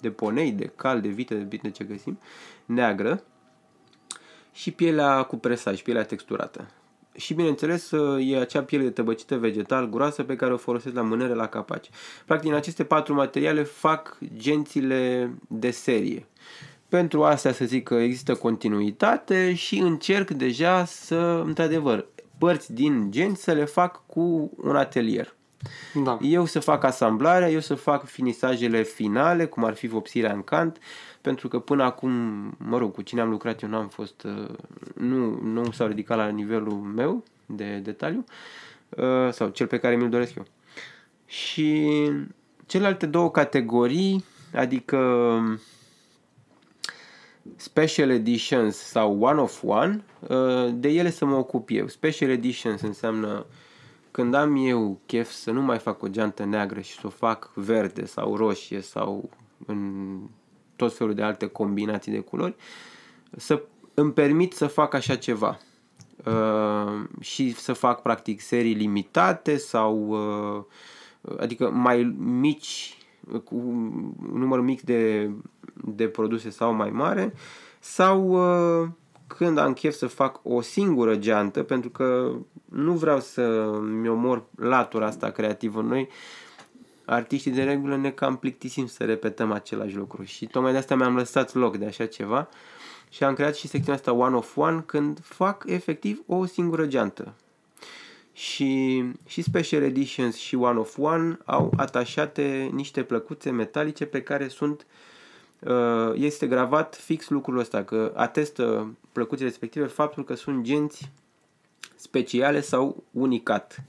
de 0.00 0.10
ponei, 0.10 0.52
de 0.52 0.72
cal, 0.76 1.00
de 1.00 1.08
vite, 1.08 1.34
de 1.34 1.46
vite 1.48 1.70
ce 1.70 1.84
găsim, 1.84 2.18
neagră 2.64 3.22
și 4.52 4.70
pielea 4.70 5.22
cu 5.22 5.36
presaj, 5.36 5.82
pielea 5.82 6.04
texturată 6.04 6.68
și 7.20 7.34
bineînțeles 7.34 7.90
e 8.18 8.36
acea 8.36 8.62
piele 8.62 8.84
de 8.84 8.90
tăbăcită 8.90 9.36
vegetal 9.36 9.88
groasă 9.88 10.22
pe 10.22 10.36
care 10.36 10.52
o 10.52 10.56
folosesc 10.56 10.94
la 10.94 11.02
mânere 11.02 11.34
la 11.34 11.46
capaci. 11.46 11.90
Practic, 12.26 12.52
aceste 12.52 12.84
patru 12.84 13.14
materiale 13.14 13.62
fac 13.62 14.18
gențile 14.36 15.30
de 15.48 15.70
serie. 15.70 16.26
Pentru 16.90 17.24
asta 17.24 17.52
să 17.52 17.64
zic 17.64 17.82
că 17.82 17.94
există 17.94 18.34
continuitate 18.34 19.54
și 19.54 19.78
încerc 19.78 20.30
deja 20.30 20.84
să, 20.84 21.42
într-adevăr, 21.46 22.06
părți 22.38 22.72
din 22.72 23.10
genți 23.10 23.42
să 23.42 23.52
le 23.52 23.64
fac 23.64 24.06
cu 24.06 24.50
un 24.56 24.76
atelier. 24.76 25.34
Da. 25.94 26.18
Eu 26.22 26.44
să 26.44 26.60
fac 26.60 26.84
asamblarea, 26.84 27.50
eu 27.50 27.60
să 27.60 27.74
fac 27.74 28.04
finisajele 28.04 28.82
finale, 28.82 29.44
cum 29.46 29.64
ar 29.64 29.74
fi 29.74 29.86
vopsirea 29.86 30.32
în 30.32 30.42
cant, 30.42 30.78
pentru 31.20 31.48
că 31.48 31.58
până 31.58 31.82
acum, 31.82 32.10
mă 32.58 32.78
rog, 32.78 32.94
cu 32.94 33.02
cine 33.02 33.20
am 33.20 33.30
lucrat 33.30 33.62
eu 33.62 33.68
n-am 33.68 33.88
fost, 33.88 34.22
uh, 34.22 34.48
nu, 34.94 35.40
nu 35.42 35.70
s-au 35.70 35.86
ridicat 35.86 36.16
la 36.16 36.28
nivelul 36.28 36.72
meu 36.72 37.24
de 37.46 37.80
detaliu, 37.82 38.24
uh, 38.88 39.32
sau 39.32 39.48
cel 39.48 39.66
pe 39.66 39.78
care 39.78 39.96
mi-l 39.96 40.08
doresc 40.08 40.34
eu. 40.34 40.46
Și 41.26 41.88
celelalte 42.66 43.06
două 43.06 43.30
categorii, 43.30 44.24
adică 44.54 44.98
Special 47.56 48.10
Editions 48.10 48.76
sau 48.76 49.22
One 49.22 49.40
of 49.40 49.62
One, 49.64 50.04
uh, 50.20 50.68
de 50.74 50.88
ele 50.88 51.10
să 51.10 51.24
mă 51.24 51.36
ocup 51.36 51.68
eu. 51.70 51.88
Special 51.88 52.30
Editions 52.30 52.80
înseamnă 52.80 53.46
când 54.10 54.34
am 54.34 54.56
eu 54.66 55.00
chef 55.06 55.30
să 55.30 55.50
nu 55.50 55.62
mai 55.62 55.78
fac 55.78 56.02
o 56.02 56.08
geantă 56.08 56.44
neagră 56.44 56.80
și 56.80 56.92
să 56.92 57.06
o 57.06 57.10
fac 57.10 57.50
verde 57.54 58.06
sau 58.06 58.36
roșie 58.36 58.80
sau 58.80 59.30
în 59.66 60.18
tot 60.76 60.96
felul 60.96 61.14
de 61.14 61.22
alte 61.22 61.46
combinații 61.46 62.12
de 62.12 62.18
culori, 62.18 62.54
să 63.36 63.62
îmi 63.94 64.12
permit 64.12 64.52
să 64.52 64.66
fac 64.66 64.94
așa 64.94 65.16
ceva. 65.16 65.58
Uh, 66.24 67.08
și 67.20 67.54
să 67.54 67.72
fac 67.72 68.02
practic 68.02 68.40
serii 68.40 68.74
limitate 68.74 69.56
sau 69.56 70.08
uh, 70.08 70.64
adică 71.38 71.70
mai 71.70 72.02
mici 72.18 72.98
cu 73.44 73.56
un 73.56 74.12
număr 74.32 74.60
mic 74.60 74.80
de, 74.80 75.30
de 75.84 76.08
produse 76.08 76.50
sau 76.50 76.72
mai 76.72 76.90
mare 76.90 77.34
sau 77.80 78.28
uh, 78.82 78.88
când 79.36 79.58
am 79.58 79.72
chef 79.72 79.94
să 79.94 80.06
fac 80.06 80.40
o 80.42 80.60
singură 80.60 81.16
geantă 81.16 81.62
pentru 81.62 81.90
că 81.90 82.32
nu 82.64 82.92
vreau 82.92 83.20
să 83.20 83.70
mi 83.80 84.08
omor 84.08 84.42
latura 84.56 85.06
asta 85.06 85.30
creativă. 85.30 85.80
Noi 85.80 86.08
artiștii 87.04 87.50
de 87.50 87.62
regulă 87.62 87.96
ne 87.96 88.10
cam 88.10 88.36
plictisim 88.36 88.86
să 88.86 89.04
repetăm 89.04 89.52
același 89.52 89.96
lucru 89.96 90.22
și 90.22 90.46
tocmai 90.46 90.72
de 90.72 90.78
asta 90.78 90.94
mi-am 90.94 91.16
lăsat 91.16 91.54
loc 91.54 91.76
de 91.76 91.86
așa 91.86 92.06
ceva 92.06 92.48
și 93.08 93.24
am 93.24 93.34
creat 93.34 93.56
și 93.56 93.68
secțiunea 93.68 93.98
asta 93.98 94.12
One 94.12 94.36
of 94.36 94.56
One 94.56 94.82
când 94.86 95.18
fac 95.22 95.64
efectiv 95.66 96.22
o 96.26 96.46
singură 96.46 96.86
geantă. 96.86 97.34
Și, 98.32 99.04
și 99.26 99.42
Special 99.42 99.82
Editions 99.82 100.36
și 100.36 100.54
One 100.54 100.78
of 100.78 100.98
One 100.98 101.38
au 101.44 101.72
atașate 101.76 102.70
niște 102.72 103.02
plăcuțe 103.02 103.50
metalice 103.50 104.04
pe 104.04 104.22
care 104.22 104.48
sunt 104.48 104.80
uh, 104.80 105.09
este 106.14 106.46
gravat 106.46 106.96
fix 106.96 107.28
lucrul 107.28 107.58
ăsta, 107.58 107.84
că 107.84 108.12
atestă 108.14 108.94
plăcuțele 109.12 109.48
respective 109.48 109.86
faptul 109.86 110.24
că 110.24 110.34
sunt 110.34 110.62
genți 110.62 111.12
speciale 111.94 112.60
sau 112.60 113.04
unicat. 113.10 113.84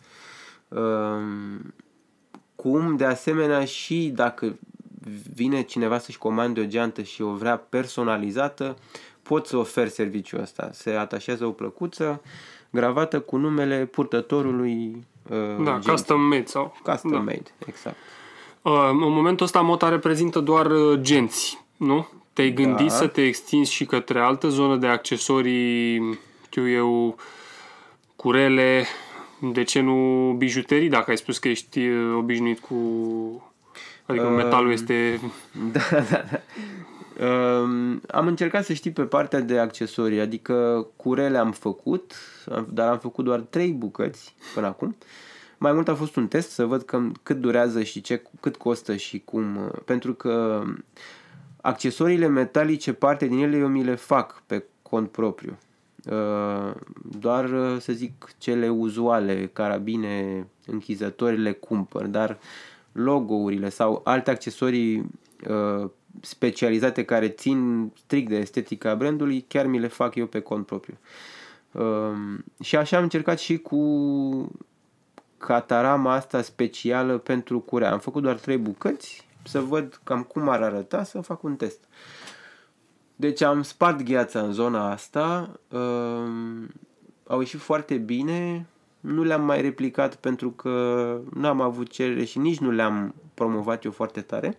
Um, 0.68 1.74
cum, 2.56 2.96
de 2.96 3.06
asemenea, 3.06 3.66
și 3.66 4.12
dacă 4.16 4.56
vine 5.34 5.62
cineva 5.62 5.98
să-și 5.98 6.18
comande 6.18 6.62
o 6.62 6.66
geantă 6.66 7.02
și 7.02 7.22
o 7.22 7.34
vrea 7.34 7.58
personalizată, 7.58 8.78
pot 9.22 9.48
să 9.48 9.58
ofer 9.58 9.88
serviciul 9.88 10.40
ăsta. 10.40 10.70
Se 10.74 10.92
atașează 10.92 11.46
o 11.46 11.52
plăcuță 11.52 12.22
gravată 12.70 13.20
cu 13.20 13.38
numele 13.38 13.86
purtătorului 13.86 15.06
uh, 15.30 15.38
Da, 15.64 15.72
genții. 15.72 15.92
custom 15.92 16.22
made 16.22 16.46
sau... 16.46 16.76
Custom 16.84 17.12
da. 17.12 17.18
made, 17.18 17.54
exact. 17.66 17.96
Uh, 18.62 18.88
în 18.90 18.98
momentul 18.98 19.46
ăsta 19.46 19.62
mota 19.62 19.90
reprezintă 19.90 20.40
doar 20.40 20.66
uh, 20.66 21.00
genți, 21.00 21.61
nu? 21.82 22.08
Te-ai 22.34 22.52
gândit 22.52 22.88
da. 22.88 22.94
să 22.94 23.08
te 23.08 23.22
extinzi 23.22 23.72
și 23.72 23.86
către 23.86 24.20
altă 24.20 24.48
zonă 24.48 24.76
de 24.76 24.88
accesorii, 24.88 26.20
știu 26.46 26.70
eu, 26.70 27.16
curele, 28.16 28.86
de 29.54 29.64
ce 29.64 29.80
nu 29.80 30.32
bijuterii, 30.38 30.90
dacă 30.90 31.10
ai 31.10 31.18
spus 31.18 31.38
că 31.38 31.48
ești 31.48 31.88
uh, 31.88 32.16
obișnuit 32.16 32.60
cu... 32.60 32.76
Adică 34.06 34.26
uh, 34.26 34.36
metalul 34.36 34.72
este... 34.72 35.20
Da, 35.72 35.80
da, 35.92 36.24
da. 36.32 36.40
Uh, 37.26 37.98
am 38.08 38.28
încercat 38.28 38.66
să 38.66 38.74
știi 38.74 38.92
pe 38.92 39.04
partea 39.04 39.40
de 39.40 39.60
accesorii, 39.60 40.20
adică 40.20 40.88
curele 40.96 41.38
am 41.38 41.52
făcut, 41.52 42.14
dar 42.70 42.90
am 42.90 43.00
făcut 43.00 43.26
doar 43.26 43.40
trei 43.40 43.72
bucăți 43.72 44.36
până 44.54 44.68
acum. 44.68 44.96
Mai 45.58 45.72
mult 45.72 45.88
a 45.88 45.96
fost 45.96 46.16
un 46.16 46.28
test 46.28 46.50
să 46.50 46.66
văd 46.66 46.82
cam 46.82 47.16
cât 47.24 47.38
durează 47.38 47.84
și 47.84 48.02
ce, 48.02 48.22
cât 48.40 48.56
costă 48.56 48.96
și 48.96 49.22
cum, 49.26 49.56
uh, 49.56 49.80
pentru 49.86 50.14
că 50.14 50.64
accesoriile 51.62 52.28
metalice, 52.28 52.94
parte 52.94 53.28
din 53.28 53.38
ele 53.38 53.58
eu 53.58 53.68
mi 53.68 53.84
le 53.84 53.96
fac 53.96 54.44
pe 54.46 54.64
cont 54.82 55.10
propriu. 55.10 55.58
Uh, 56.06 56.74
doar, 57.20 57.50
uh, 57.50 57.80
să 57.80 57.94
zic, 57.94 58.36
cele 58.38 58.70
uzuale, 58.70 59.50
carabine, 59.54 60.48
închizători 60.66 61.38
le 61.38 61.52
cumpăr, 61.52 62.06
dar 62.06 62.38
logourile 62.92 63.70
sau 63.70 64.02
alte 64.04 64.32
accesorii 64.32 65.10
uh, 65.50 65.90
specializate 66.22 67.06
care 67.06 67.28
țin 67.30 67.92
strict 67.98 68.30
de 68.30 68.38
estetica 68.38 68.96
brandului, 68.96 69.46
chiar 69.48 69.66
mi 69.66 69.80
le 69.80 69.88
fac 69.88 70.16
eu 70.16 70.26
pe 70.26 70.40
cont 70.40 70.66
propriu. 70.66 70.98
Și 72.62 72.76
așa 72.76 72.98
am 72.98 73.04
încercat 73.04 73.40
și 73.40 73.58
cu 73.58 74.52
catarama 75.38 76.14
asta 76.14 76.42
specială 76.42 77.18
pentru 77.18 77.60
curea. 77.60 77.92
Am 77.92 78.00
făcut 78.00 78.22
doar 78.22 78.36
trei 78.36 78.58
bucăți 78.58 79.28
să 79.44 79.60
văd 79.60 80.00
cam 80.04 80.24
cum 80.24 80.50
ar 80.50 80.62
arăta, 80.62 81.04
să 81.04 81.22
fac 81.22 81.44
un 81.44 81.56
test. 81.56 81.80
Deci 83.16 83.42
am 83.42 83.62
spart 83.62 84.02
gheața 84.04 84.42
în 84.42 84.52
zona 84.52 84.92
asta, 84.92 85.60
uh, 85.70 86.70
au 87.28 87.40
ieșit 87.40 87.60
foarte 87.60 87.98
bine, 87.98 88.66
nu 89.00 89.24
le-am 89.24 89.46
mai 89.46 89.62
replicat 89.62 90.16
pentru 90.16 90.52
că 90.52 91.18
nu 91.34 91.48
am 91.48 91.62
avut 91.62 91.90
cerere 91.90 92.24
și 92.24 92.40
nici 92.40 92.60
nu 92.60 92.72
le-am 92.72 93.16
promovat 93.34 93.84
eu 93.84 93.92
foarte 93.92 94.22
tare. 94.22 94.58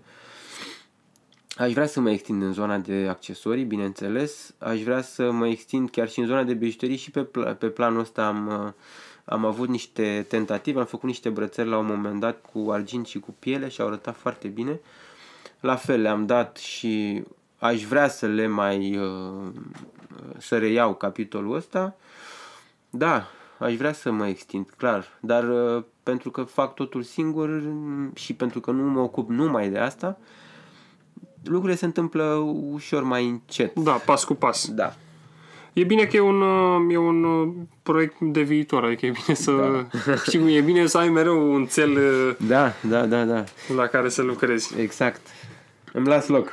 Aș 1.57 1.73
vrea 1.73 1.87
să 1.87 2.01
mă 2.01 2.11
extind 2.11 2.43
în 2.43 2.53
zona 2.53 2.79
de 2.79 3.07
accesorii, 3.09 3.65
bineînțeles. 3.65 4.55
Aș 4.59 4.83
vrea 4.83 5.03
să 5.03 5.31
mă 5.31 5.49
extind 5.49 5.91
chiar 5.91 6.09
și 6.09 6.21
în 6.21 6.27
zona 6.27 6.43
de 6.43 6.55
bijuterii 6.55 6.97
și 6.97 7.11
pe, 7.11 7.23
pl- 7.23 7.51
pe 7.51 7.67
planul 7.67 8.01
ăsta 8.01 8.27
am, 8.27 8.75
am 9.25 9.45
avut 9.45 9.69
niște 9.69 10.27
tentative, 10.29 10.79
am 10.79 10.87
făcut 10.87 11.09
niște 11.09 11.29
brățări 11.29 11.69
la 11.69 11.79
un 11.79 11.87
moment 11.87 12.21
dat 12.21 12.45
cu 12.53 12.71
argint 12.71 13.07
și 13.07 13.21
cu 13.21 13.35
piele 13.39 13.69
și 13.69 13.81
au 13.81 13.87
arătat 13.87 14.17
foarte 14.17 14.49
bine. 14.49 14.81
La 15.61 15.77
fel 15.77 16.01
le-am 16.01 16.27
dat 16.27 16.57
și 16.57 17.23
aș 17.59 17.83
vrea 17.83 18.09
să 18.09 18.27
le 18.27 18.47
mai 18.47 18.97
uh, 18.97 19.53
să 20.39 20.59
reiau 20.59 20.95
capitolul 20.95 21.57
ăsta. 21.57 21.97
Da, 22.91 23.27
aș 23.59 23.75
vrea 23.75 23.93
să 23.93 24.11
mă 24.11 24.27
extind, 24.27 24.71
clar, 24.77 25.19
dar 25.21 25.49
uh, 25.49 25.85
pentru 26.03 26.31
că 26.31 26.43
fac 26.43 26.75
totul 26.75 27.03
singur 27.03 27.63
și 28.15 28.35
pentru 28.35 28.61
că 28.61 28.71
nu 28.71 28.91
mă 28.91 29.01
ocup 29.01 29.29
numai 29.29 29.71
de 29.71 29.79
asta, 29.79 30.19
lucrurile 31.45 31.79
se 31.79 31.85
întâmplă 31.85 32.25
ușor 32.71 33.03
mai 33.03 33.29
încet. 33.29 33.79
Da, 33.79 33.93
pas 33.93 34.25
cu 34.25 34.35
pas. 34.35 34.71
Da. 34.71 34.95
E 35.73 35.85
bine 35.85 36.05
că 36.05 36.17
e 36.17 36.21
un, 36.21 36.43
e 36.91 36.97
un 36.97 37.53
proiect 37.83 38.21
de 38.21 38.43
viitor, 38.43 38.85
adică 38.85 39.07
e 39.07 39.13
bine 39.25 39.37
să 39.37 39.53
da. 40.07 40.15
știi 40.27 40.39
cum 40.39 40.49
e 40.49 40.61
bine 40.61 40.87
să 40.87 40.99
ai 40.99 41.09
mereu 41.09 41.53
un 41.53 41.67
cel 41.67 41.99
da, 42.39 42.73
da, 42.81 43.07
da, 43.07 43.25
da. 43.25 43.45
la 43.77 43.87
care 43.87 44.09
să 44.09 44.23
lucrezi. 44.23 44.81
Exact. 44.81 45.21
Îmi 45.93 46.07
las 46.07 46.27
loc. 46.27 46.53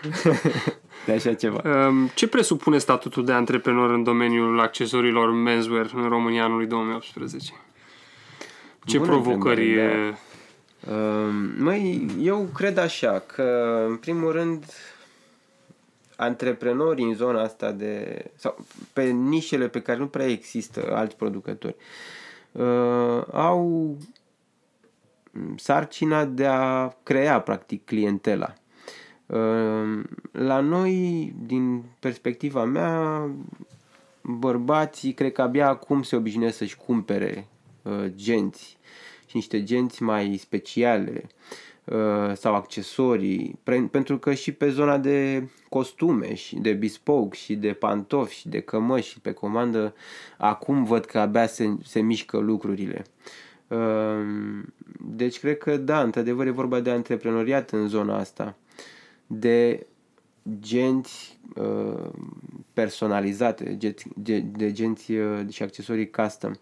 de 1.05 1.11
așa 1.11 1.33
ceva. 1.33 1.87
Um, 1.87 2.07
ce 2.13 2.27
presupune 2.27 2.77
statutul 2.77 3.25
de 3.25 3.31
antreprenor 3.31 3.89
în 3.89 4.03
domeniul 4.03 4.59
accesoriilor 4.59 5.31
menswear 5.31 5.91
în 5.95 6.09
România 6.09 6.43
anului 6.43 6.65
2018? 6.65 7.53
Ce 8.85 8.97
Bună 8.97 9.09
provocări... 9.09 9.75
Da. 9.75 10.17
Um, 10.93 11.63
măi, 11.63 12.05
eu 12.21 12.49
cred 12.53 12.77
așa 12.77 13.23
că, 13.35 13.43
în 13.87 13.95
primul 13.95 14.31
rând, 14.31 14.65
antreprenorii 16.19 17.05
în 17.05 17.13
zona 17.13 17.41
asta 17.41 17.71
de... 17.71 18.23
sau 18.35 18.57
pe 18.93 19.03
nișele 19.03 19.67
pe 19.67 19.81
care 19.81 19.97
nu 19.97 20.07
prea 20.07 20.27
există 20.27 20.95
alți 20.95 21.15
producători, 21.15 21.75
uh, 22.51 23.23
au 23.31 23.97
sarcina 25.55 26.25
de 26.25 26.45
a 26.45 26.87
crea, 27.03 27.41
practic, 27.41 27.85
clientela. 27.85 28.53
Ehm, 29.25 30.09
la 30.31 30.59
noi, 30.59 31.33
din 31.45 31.83
perspectiva 31.99 32.63
mea, 32.63 33.29
bărbații 34.21 35.13
cred 35.13 35.31
că 35.31 35.41
abia 35.41 35.67
acum 35.67 36.03
se 36.03 36.15
obișnuiesc 36.15 36.57
să-și 36.57 36.77
cumpere 36.77 37.47
uh, 37.81 38.05
genți 38.15 38.77
și 39.25 39.35
niște 39.35 39.63
genți 39.63 40.03
mai 40.03 40.37
speciale 40.37 41.21
uh, 41.23 41.29
sau 42.33 42.55
accesorii, 42.55 43.59
pentru 43.91 44.17
că 44.17 44.33
și 44.33 44.51
pe 44.51 44.69
zona 44.69 44.97
de 44.97 45.47
costume 45.69 46.33
și 46.33 46.55
de 46.55 46.73
bespoke 46.73 47.37
și 47.37 47.55
de 47.55 47.73
pantofi 47.73 48.35
și 48.35 48.49
de 48.49 48.59
cămăși 48.59 49.09
și 49.09 49.19
pe 49.19 49.31
comandă, 49.31 49.93
acum 50.37 50.83
văd 50.83 51.05
că 51.05 51.19
abia 51.19 51.47
se, 51.47 51.75
se 51.83 51.99
mișcă 51.99 52.37
lucrurile. 52.37 53.03
Ehm, 53.67 54.73
deci 54.99 55.39
cred 55.39 55.57
că 55.57 55.77
da, 55.77 56.01
într-adevăr 56.01 56.47
e 56.47 56.51
vorba 56.51 56.79
de 56.79 56.89
antreprenoriat 56.89 57.69
în 57.69 57.87
zona 57.87 58.17
asta 58.17 58.55
de 59.31 59.87
genți 60.59 61.39
uh, 61.55 62.09
personalizate, 62.73 63.77
de, 64.15 64.39
de 64.39 64.71
genți 64.71 65.11
uh, 65.11 65.49
și 65.49 65.63
accesorii 65.63 66.09
custom. 66.09 66.53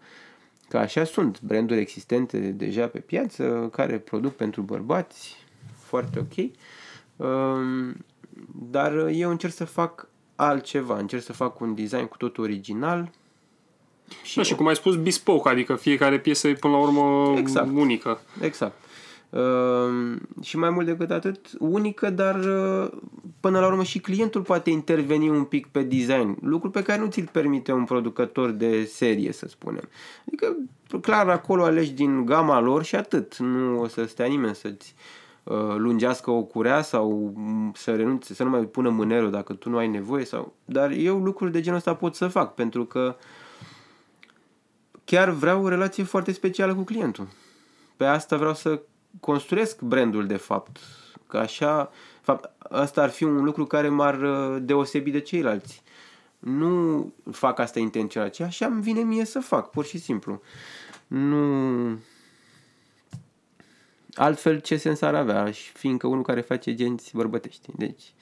Că 0.69 0.77
așa 0.77 1.03
sunt 1.03 1.41
branduri 1.41 1.79
existente 1.79 2.37
deja 2.39 2.87
pe 2.87 2.99
piață 2.99 3.69
care 3.71 3.99
produc 3.99 4.33
pentru 4.33 4.61
bărbați, 4.61 5.35
foarte 5.77 6.19
ok. 6.19 6.51
Uh, 7.15 7.95
dar 8.69 9.07
eu 9.07 9.29
încerc 9.29 9.53
să 9.53 9.65
fac 9.65 10.07
altceva, 10.35 10.97
încerc 10.97 11.23
să 11.23 11.33
fac 11.33 11.59
un 11.59 11.75
design 11.75 12.05
cu 12.05 12.17
totul 12.17 12.43
original. 12.43 13.11
Și, 14.23 14.35
da, 14.35 14.43
și 14.43 14.55
cum 14.55 14.67
ai 14.67 14.75
spus, 14.75 14.95
bespoke, 14.95 15.49
adică 15.49 15.75
fiecare 15.75 16.19
piesă 16.19 16.47
e 16.47 16.53
până 16.53 16.73
la 16.73 16.79
urmă 16.79 17.37
exact. 17.37 17.69
unică. 17.73 18.21
Exact. 18.41 18.85
Uh, 19.29 20.15
și 20.41 20.57
mai 20.57 20.69
mult 20.69 20.85
decât 20.85 21.11
atât, 21.11 21.47
unică, 21.59 22.09
dar 22.09 22.35
uh, 22.35 22.91
până 23.39 23.59
la 23.59 23.67
urmă 23.67 23.83
și 23.83 23.99
clientul 23.99 24.41
poate 24.41 24.69
interveni 24.69 25.29
un 25.29 25.43
pic 25.43 25.67
pe 25.67 25.83
design, 25.83 26.37
lucru 26.41 26.69
pe 26.69 26.81
care 26.81 27.01
nu 27.01 27.07
ți-l 27.07 27.29
permite 27.31 27.71
un 27.71 27.83
producător 27.83 28.49
de 28.49 28.85
serie, 28.85 29.31
să 29.31 29.47
spunem. 29.47 29.89
Adică, 30.27 30.55
clar, 31.01 31.29
acolo 31.29 31.63
alegi 31.63 31.91
din 31.91 32.25
gama 32.25 32.59
lor 32.59 32.83
și 32.83 32.95
atât. 32.95 33.37
Nu 33.37 33.79
o 33.79 33.87
să 33.87 34.05
stea 34.05 34.25
nimeni 34.25 34.55
să-ți 34.55 34.95
uh, 35.43 35.75
lungească 35.77 36.31
o 36.31 36.43
curea 36.43 36.81
sau 36.81 37.33
să 37.73 37.95
renunțe, 37.95 38.33
să 38.33 38.43
nu 38.43 38.49
mai 38.49 38.61
pună 38.61 38.89
mânerul 38.89 39.31
dacă 39.31 39.53
tu 39.53 39.69
nu 39.69 39.77
ai 39.77 39.87
nevoie. 39.87 40.25
sau. 40.25 40.53
Dar 40.65 40.91
eu 40.91 41.17
lucruri 41.17 41.51
de 41.51 41.61
genul 41.61 41.77
ăsta 41.77 41.95
pot 41.95 42.15
să 42.15 42.27
fac, 42.27 42.53
pentru 42.53 42.85
că 42.85 43.15
chiar 45.05 45.29
vreau 45.29 45.63
o 45.63 45.69
relație 45.69 46.03
foarte 46.03 46.31
specială 46.31 46.75
cu 46.75 46.81
clientul. 46.81 47.27
Pe 47.97 48.05
asta 48.05 48.37
vreau 48.37 48.53
să 48.53 48.81
construiesc 49.19 49.81
brandul 49.81 50.27
de 50.27 50.37
fapt. 50.37 50.79
Că 51.27 51.37
așa, 51.37 51.91
fapt, 52.21 52.51
asta 52.57 53.01
ar 53.01 53.09
fi 53.09 53.23
un 53.23 53.43
lucru 53.43 53.65
care 53.65 53.89
m-ar 53.89 54.21
uh, 54.21 54.61
deosebi 54.61 55.11
de 55.11 55.19
ceilalți. 55.19 55.83
Nu 56.39 57.13
fac 57.31 57.59
asta 57.59 57.79
intenționat, 57.79 58.31
ci 58.31 58.39
așa 58.39 58.65
îmi 58.65 58.81
vine 58.81 59.01
mie 59.01 59.25
să 59.25 59.39
fac, 59.39 59.69
pur 59.69 59.85
și 59.85 59.97
simplu. 59.97 60.41
Nu... 61.07 61.99
Altfel, 64.13 64.59
ce 64.59 64.77
sens 64.77 65.01
ar 65.01 65.15
avea? 65.15 65.51
Și 65.51 65.71
fiindcă 65.71 66.07
unul 66.07 66.23
care 66.23 66.41
face 66.41 66.73
genți 66.73 67.15
bărbătești. 67.15 67.69
Deci, 67.75 68.13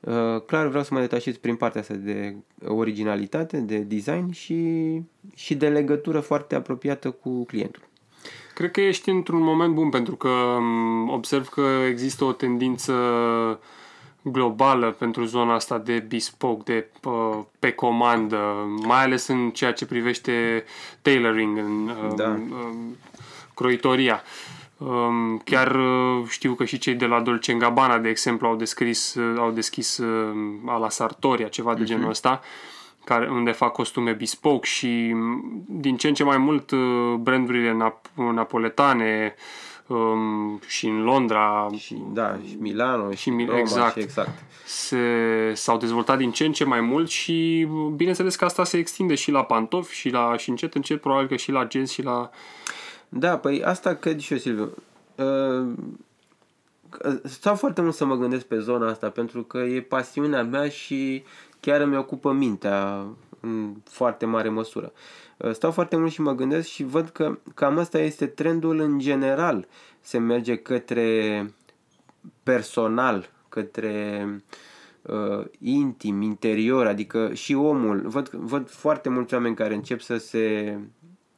uh, 0.00 0.42
clar 0.46 0.66
vreau 0.66 0.84
să 0.84 0.94
mă 0.94 1.00
detașez 1.00 1.36
prin 1.36 1.56
partea 1.56 1.80
asta 1.80 1.94
de 1.94 2.36
originalitate, 2.64 3.60
de 3.60 3.78
design 3.78 4.30
și, 4.30 5.00
și 5.34 5.54
de 5.54 5.68
legătură 5.68 6.20
foarte 6.20 6.54
apropiată 6.54 7.10
cu 7.10 7.44
clientul. 7.44 7.90
Cred 8.54 8.70
că 8.70 8.80
ești 8.80 9.10
într-un 9.10 9.42
moment 9.42 9.74
bun 9.74 9.88
pentru 9.88 10.14
că 10.14 10.58
observ 11.06 11.48
că 11.48 11.66
există 11.88 12.24
o 12.24 12.32
tendință 12.32 12.92
globală 14.22 14.90
pentru 14.90 15.24
zona 15.24 15.54
asta 15.54 15.78
de 15.78 15.98
bespoke, 16.08 16.62
de 16.72 16.88
pe 17.58 17.72
comandă, 17.72 18.38
mai 18.82 19.02
ales 19.02 19.26
în 19.26 19.50
ceea 19.50 19.72
ce 19.72 19.86
privește 19.86 20.64
tailoring, 21.02 21.58
în 21.58 21.90
da. 22.16 22.28
um, 22.28 22.96
croitoria. 23.54 24.22
Um, 24.76 25.38
chiar 25.44 25.74
uh, 25.74 26.26
știu 26.28 26.54
că 26.54 26.64
și 26.64 26.78
cei 26.78 26.94
de 26.94 27.06
la 27.06 27.20
Dolce 27.20 27.52
Gabbana, 27.52 27.98
de 27.98 28.08
exemplu, 28.08 28.46
au, 28.46 28.56
descris, 28.56 29.14
uh, 29.14 29.38
au 29.38 29.50
deschis 29.50 29.98
uh, 29.98 30.34
ala 30.66 30.88
Sartoria, 30.88 31.48
ceva 31.48 31.74
de 31.74 31.82
uh-huh. 31.82 31.86
genul 31.86 32.10
ăsta, 32.10 32.40
care, 33.04 33.28
unde 33.30 33.50
fac 33.50 33.72
costume 33.72 34.12
bespoke 34.12 34.66
și 34.66 35.10
mm, 35.14 35.64
din 35.68 35.96
ce 35.96 36.08
în 36.08 36.14
ce 36.14 36.24
mai 36.24 36.38
mult 36.38 36.72
brandurile 37.20 37.76
nap- 37.76 38.14
napoletane 38.14 39.34
um, 39.86 40.60
și 40.66 40.86
în 40.86 41.02
Londra 41.02 41.68
și, 41.76 42.02
da, 42.12 42.38
și 42.48 42.56
Milano 42.58 43.10
și, 43.10 43.16
și 43.16 43.44
Roma 43.46 43.58
exact, 43.58 43.92
și 43.92 44.00
exact. 44.00 44.42
Se, 44.64 44.96
s-au 45.54 45.78
dezvoltat 45.78 46.18
din 46.18 46.30
ce 46.30 46.44
în 46.44 46.52
ce 46.52 46.64
mai 46.64 46.80
mult 46.80 47.08
și 47.08 47.68
bineînțeles 47.94 48.36
că 48.36 48.44
asta 48.44 48.64
se 48.64 48.78
extinde 48.78 49.14
și 49.14 49.30
la 49.30 49.44
pantofi 49.44 49.94
și 49.94 50.08
la 50.08 50.36
și 50.36 50.50
încet 50.50 50.74
încet 50.74 51.00
probabil 51.00 51.28
că 51.28 51.36
și 51.36 51.50
la 51.50 51.66
jeans 51.70 51.90
și 51.90 52.02
la 52.02 52.30
da, 53.14 53.38
păi 53.38 53.64
asta 53.64 53.94
cred 53.94 54.18
și 54.18 54.32
eu, 54.32 54.38
Silviu. 54.38 54.74
Uh, 55.14 55.72
stau 57.24 57.54
foarte 57.54 57.80
mult 57.80 57.94
să 57.94 58.04
mă 58.04 58.16
gândesc 58.16 58.44
pe 58.44 58.58
zona 58.58 58.90
asta, 58.90 59.08
pentru 59.08 59.42
că 59.42 59.58
e 59.58 59.80
pasiunea 59.80 60.42
mea 60.42 60.68
și 60.68 61.22
chiar 61.62 61.80
îmi 61.80 61.96
ocupă 61.96 62.32
mintea 62.32 63.06
în 63.40 63.74
foarte 63.84 64.26
mare 64.26 64.48
măsură. 64.48 64.92
Uh, 65.36 65.52
stau 65.52 65.70
foarte 65.70 65.96
mult 65.96 66.12
și 66.12 66.20
mă 66.20 66.32
gândesc 66.32 66.68
și 66.68 66.84
văd 66.84 67.08
că 67.08 67.38
cam 67.54 67.78
asta 67.78 67.98
este 67.98 68.26
trendul 68.26 68.80
în 68.80 68.98
general. 68.98 69.66
Se 70.00 70.18
merge 70.18 70.56
către 70.56 71.46
personal, 72.42 73.30
către 73.48 74.26
uh, 75.02 75.44
intim, 75.58 76.22
interior, 76.22 76.86
adică 76.86 77.34
și 77.34 77.54
omul. 77.54 78.02
Văd, 78.04 78.28
văd 78.28 78.70
foarte 78.70 79.08
mulți 79.08 79.34
oameni 79.34 79.54
care 79.54 79.74
încep 79.74 80.00
să 80.00 80.16
se 80.16 80.78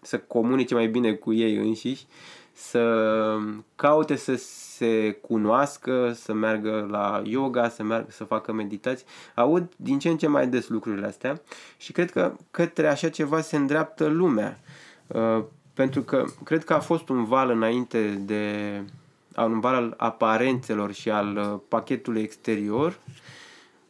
să 0.00 0.18
comunice 0.18 0.74
mai 0.74 0.86
bine 0.86 1.12
cu 1.12 1.32
ei 1.32 1.56
înșiși, 1.56 2.06
să 2.54 3.36
caute 3.76 4.16
să 4.16 4.34
se 4.76 5.18
cunoască, 5.20 6.12
să 6.14 6.32
meargă 6.32 6.86
la 6.90 7.22
yoga, 7.24 7.68
să 7.68 7.82
meargă 7.82 8.10
să 8.10 8.24
facă 8.24 8.52
meditații. 8.52 9.06
Aud 9.34 9.72
din 9.76 9.98
ce 9.98 10.08
în 10.08 10.16
ce 10.16 10.26
mai 10.26 10.46
des 10.46 10.68
lucrurile 10.68 11.06
astea 11.06 11.40
și 11.76 11.92
cred 11.92 12.10
că 12.10 12.32
către 12.50 12.88
așa 12.88 13.08
ceva 13.08 13.40
se 13.40 13.56
îndreaptă 13.56 14.06
lumea. 14.06 14.60
Uh, 15.06 15.42
pentru 15.74 16.02
că 16.02 16.24
cred 16.44 16.64
că 16.64 16.74
a 16.74 16.80
fost 16.80 17.08
un 17.08 17.24
val 17.24 17.50
înainte 17.50 18.22
de 18.24 18.82
un 19.36 19.60
val 19.60 19.74
al 19.74 19.94
aparențelor 19.96 20.92
și 20.92 21.10
al 21.10 21.36
uh, 21.36 21.60
pachetului 21.68 22.22
exterior. 22.22 22.98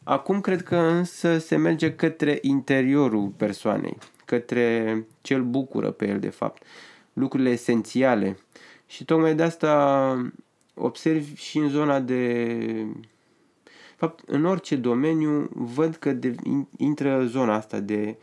Acum 0.03 0.41
cred 0.41 0.63
că 0.63 0.75
însă 0.75 1.37
se 1.37 1.55
merge 1.55 1.95
către 1.95 2.37
interiorul 2.41 3.27
persoanei 3.37 3.97
către 4.25 5.05
ce 5.21 5.33
îl 5.33 5.43
bucură 5.43 5.91
pe 5.91 6.07
el, 6.07 6.19
de 6.19 6.29
fapt. 6.29 6.63
Lucrurile 7.13 7.49
esențiale. 7.49 8.37
Și 8.87 9.05
tocmai 9.05 9.35
de 9.35 9.43
asta 9.43 10.31
observ 10.73 11.35
și 11.35 11.57
în 11.57 11.69
zona 11.69 11.99
de... 11.99 12.85
fapt, 13.95 14.23
în 14.27 14.45
orice 14.45 14.75
domeniu 14.75 15.49
văd 15.53 15.95
că 15.95 16.11
de, 16.11 16.35
intră 16.77 17.25
zona 17.25 17.53
asta 17.53 17.79
de 17.79 18.17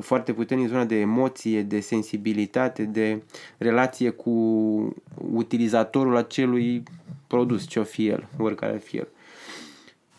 foarte 0.00 0.32
puternic 0.32 0.68
zona 0.68 0.84
de 0.84 1.00
emoție, 1.00 1.62
de 1.62 1.80
sensibilitate, 1.80 2.84
de 2.84 3.22
relație 3.58 4.10
cu 4.10 4.30
utilizatorul 5.32 6.16
acelui 6.16 6.82
produs, 7.26 7.66
ce-o 7.66 7.84
fi 7.84 8.06
el, 8.06 8.28
oricare 8.38 8.78
fi 8.78 8.96
el. 8.96 9.08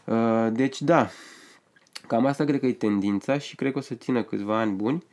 Uh, 0.05 0.47
deci 0.51 0.81
da, 0.81 1.09
cam 2.07 2.25
asta 2.25 2.45
cred 2.45 2.59
că 2.59 2.65
e 2.65 2.73
tendința 2.73 3.37
și 3.37 3.55
cred 3.55 3.71
că 3.71 3.77
o 3.77 3.81
să 3.81 3.93
țină 3.93 4.23
câțiva 4.23 4.59
ani 4.59 4.71
buni 4.71 5.03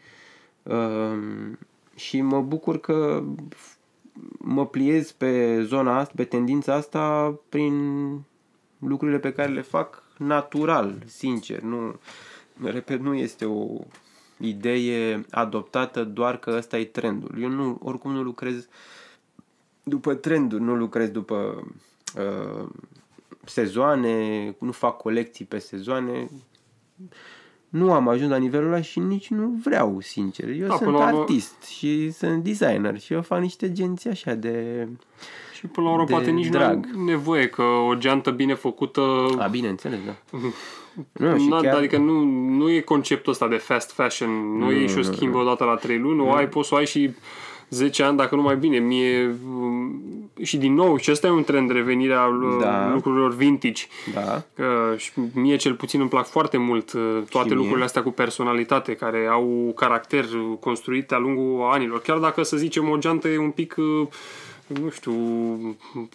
Ehm, 0.68 1.58
și 1.94 2.20
mă 2.20 2.40
bucur 2.40 2.80
că 2.80 3.24
mă 4.38 4.66
pliez 4.66 5.12
pe 5.12 5.62
zona 5.62 5.98
asta, 5.98 6.12
pe 6.16 6.24
tendința 6.24 6.74
asta 6.74 7.34
prin 7.48 7.74
lucrurile 8.78 9.18
pe 9.18 9.32
care 9.32 9.52
le 9.52 9.60
fac 9.60 10.02
natural, 10.18 11.02
sincer. 11.06 11.60
Nu, 11.60 11.98
repet, 12.62 13.00
nu 13.00 13.14
este 13.14 13.44
o 13.44 13.66
idee 14.38 15.24
adoptată 15.30 16.04
doar 16.04 16.38
că 16.38 16.54
ăsta 16.56 16.78
e 16.78 16.84
trendul. 16.84 17.42
Eu 17.42 17.48
nu, 17.48 17.78
oricum 17.82 18.12
nu 18.12 18.22
lucrez 18.22 18.68
după 19.82 20.14
trenduri, 20.14 20.62
nu 20.62 20.74
lucrez 20.74 21.08
după 21.10 21.66
uh, 22.16 22.68
sezoane, 23.44 24.54
nu 24.58 24.72
fac 24.72 24.96
colecții 24.96 25.44
pe 25.44 25.58
sezoane 25.58 26.28
nu 27.68 27.92
am 27.92 28.08
ajuns 28.08 28.30
la 28.30 28.36
nivelul 28.36 28.66
ăla 28.66 28.80
și 28.80 28.98
nici 28.98 29.28
nu 29.28 29.60
vreau, 29.64 30.00
sincer. 30.00 30.48
Eu 30.48 30.66
da, 30.66 30.76
sunt 30.76 30.96
artist 30.96 31.52
urmă... 31.52 31.66
și 31.70 32.10
sunt 32.10 32.44
designer 32.44 33.00
și 33.00 33.12
eu 33.12 33.22
fac 33.22 33.40
niște 33.40 33.72
genți 33.72 34.08
așa 34.08 34.34
de 34.34 34.86
Și 35.54 35.66
până 35.66 35.86
la 35.86 35.92
urmă 35.92 36.04
poate 36.04 36.30
nici 36.30 36.46
drag. 36.46 36.86
nu 36.86 36.98
ai 36.98 37.04
nevoie 37.04 37.48
că 37.48 37.62
o 37.62 37.94
geantă 37.94 38.30
bine 38.30 38.54
făcută... 38.54 39.00
A, 39.38 39.46
bine, 39.46 39.68
înțeles, 39.68 39.98
da. 40.06 40.38
nu, 41.26 41.38
și 41.38 41.48
chiar... 41.48 41.76
Adică 41.76 41.96
nu, 41.98 42.24
nu 42.56 42.70
e 42.70 42.80
conceptul 42.80 43.32
ăsta 43.32 43.48
de 43.48 43.56
fast 43.56 43.92
fashion, 43.92 44.30
nu, 44.30 44.64
nu 44.64 44.70
e 44.70 44.86
și 44.86 44.98
o 44.98 45.02
schimbă 45.02 45.38
odată 45.38 45.64
la 45.64 45.74
3 45.74 45.98
luni, 45.98 46.16
nu. 46.16 46.32
ai, 46.32 46.48
poți 46.48 46.68
să 46.68 46.74
o 46.74 46.76
ai 46.76 46.86
și 46.86 47.10
10 47.68 48.02
ani, 48.02 48.16
dacă 48.16 48.34
nu 48.34 48.42
mai 48.42 48.56
bine. 48.56 48.78
Mie, 48.78 49.36
um, 49.50 50.02
și 50.42 50.56
din 50.56 50.74
nou, 50.74 50.96
și 50.96 51.10
ăsta 51.10 51.26
e 51.26 51.30
un 51.30 51.44
trend, 51.44 51.70
revenirea 51.70 52.24
uh, 52.24 52.56
da. 52.60 52.90
lucrurilor 52.92 53.34
vintage. 53.34 53.82
Da. 54.14 54.42
Că, 54.54 54.94
și 54.96 55.10
mie 55.34 55.56
cel 55.56 55.74
puțin 55.74 56.00
îmi 56.00 56.08
plac 56.08 56.26
foarte 56.26 56.56
mult 56.56 56.92
uh, 56.92 57.22
toate 57.30 57.54
lucrurile 57.54 57.84
astea 57.84 58.02
cu 58.02 58.10
personalitate, 58.10 58.94
care 58.94 59.26
au 59.30 59.72
caracter 59.76 60.24
construit 60.60 61.08
de-a 61.08 61.18
lungul 61.18 61.68
anilor. 61.72 62.00
Chiar 62.00 62.18
dacă, 62.18 62.42
să 62.42 62.56
zicem, 62.56 62.88
o 62.88 62.96
geantă 62.96 63.28
e 63.28 63.38
un 63.38 63.50
pic 63.50 63.74
uh, 63.78 64.06
nu 64.66 64.90
știu, 64.90 65.12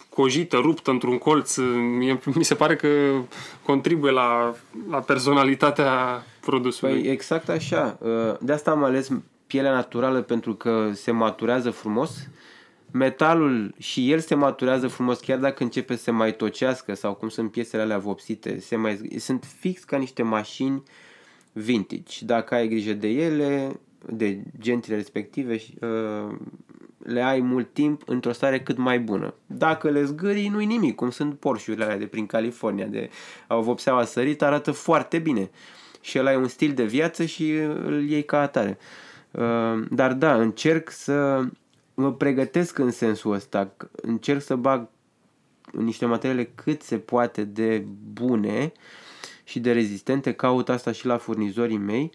cojită, 0.08 0.56
ruptă 0.56 0.90
într-un 0.90 1.18
colț, 1.18 1.56
mie, 1.98 2.20
mi 2.34 2.44
se 2.44 2.54
pare 2.54 2.76
că 2.76 2.88
contribuie 3.62 4.12
la, 4.12 4.54
la 4.90 4.98
personalitatea 4.98 6.22
produsului. 6.40 7.00
Păi 7.00 7.10
exact 7.10 7.48
așa. 7.48 7.98
De 8.40 8.52
asta 8.52 8.70
am 8.70 8.84
ales 8.84 9.08
pielea 9.46 9.72
naturală 9.72 10.22
pentru 10.22 10.54
că 10.54 10.90
se 10.92 11.10
maturează 11.10 11.70
frumos, 11.70 12.28
metalul 12.90 13.74
și 13.78 14.12
el 14.12 14.18
se 14.18 14.34
maturează 14.34 14.88
frumos 14.88 15.20
chiar 15.20 15.38
dacă 15.38 15.62
începe 15.62 15.96
să 15.96 16.02
se 16.02 16.10
mai 16.10 16.36
tocească 16.36 16.94
sau 16.94 17.14
cum 17.14 17.28
sunt 17.28 17.50
piesele 17.50 17.82
alea 17.82 17.98
vopsite, 17.98 18.60
se 18.60 18.76
mai, 18.76 19.16
sunt 19.18 19.44
fix 19.58 19.84
ca 19.84 19.96
niște 19.96 20.22
mașini 20.22 20.82
vintage. 21.52 22.24
Dacă 22.24 22.54
ai 22.54 22.68
grijă 22.68 22.92
de 22.92 23.08
ele, 23.08 23.80
de 24.06 24.38
gentile 24.60 24.96
respective, 24.96 25.60
uh, 25.80 26.36
le 26.98 27.22
ai 27.22 27.40
mult 27.40 27.72
timp 27.72 28.02
într-o 28.06 28.32
stare 28.32 28.60
cât 28.60 28.76
mai 28.76 28.98
bună. 28.98 29.34
Dacă 29.46 29.90
le 29.90 30.04
zgârii, 30.04 30.48
nu-i 30.48 30.66
nimic, 30.66 30.94
cum 30.94 31.10
sunt 31.10 31.38
Porsche-urile 31.38 31.84
alea 31.84 31.98
de 31.98 32.06
prin 32.06 32.26
California, 32.26 32.86
de 32.86 33.10
au 33.46 33.62
vopseaua 33.62 34.04
sărit, 34.04 34.42
arată 34.42 34.70
foarte 34.70 35.18
bine. 35.18 35.50
Și 36.00 36.16
el 36.16 36.26
ai 36.26 36.36
un 36.36 36.48
stil 36.48 36.72
de 36.72 36.84
viață 36.84 37.24
și 37.24 37.50
îl 37.84 38.08
iei 38.08 38.24
ca 38.24 38.40
atare. 38.40 38.78
Uh, 38.80 38.84
Ehm, 38.86 39.03
dar 39.90 40.12
da, 40.12 40.34
încerc 40.34 40.90
să 40.90 41.44
mă 41.94 42.12
pregătesc 42.12 42.78
în 42.78 42.90
sensul 42.90 43.32
ăsta. 43.32 43.74
Încerc 43.92 44.42
să 44.42 44.56
bag 44.56 44.88
niște 45.72 46.06
materiale 46.06 46.52
cât 46.54 46.82
se 46.82 46.98
poate 46.98 47.44
de 47.44 47.84
bune 48.12 48.72
și 49.44 49.60
de 49.60 49.72
rezistente. 49.72 50.32
Caut 50.32 50.68
asta 50.68 50.92
și 50.92 51.06
la 51.06 51.16
furnizorii 51.16 51.76
mei 51.76 52.10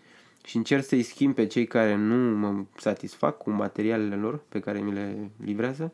și 0.45 0.57
încerc 0.57 0.83
să-i 0.83 1.03
schimb 1.03 1.35
pe 1.35 1.45
cei 1.45 1.65
care 1.65 1.95
nu 1.95 2.37
mă 2.37 2.63
satisfac 2.77 3.37
cu 3.37 3.49
materialele 3.49 4.15
lor 4.15 4.39
pe 4.49 4.59
care 4.59 4.79
mi 4.79 4.93
le 4.93 5.29
livrează. 5.43 5.93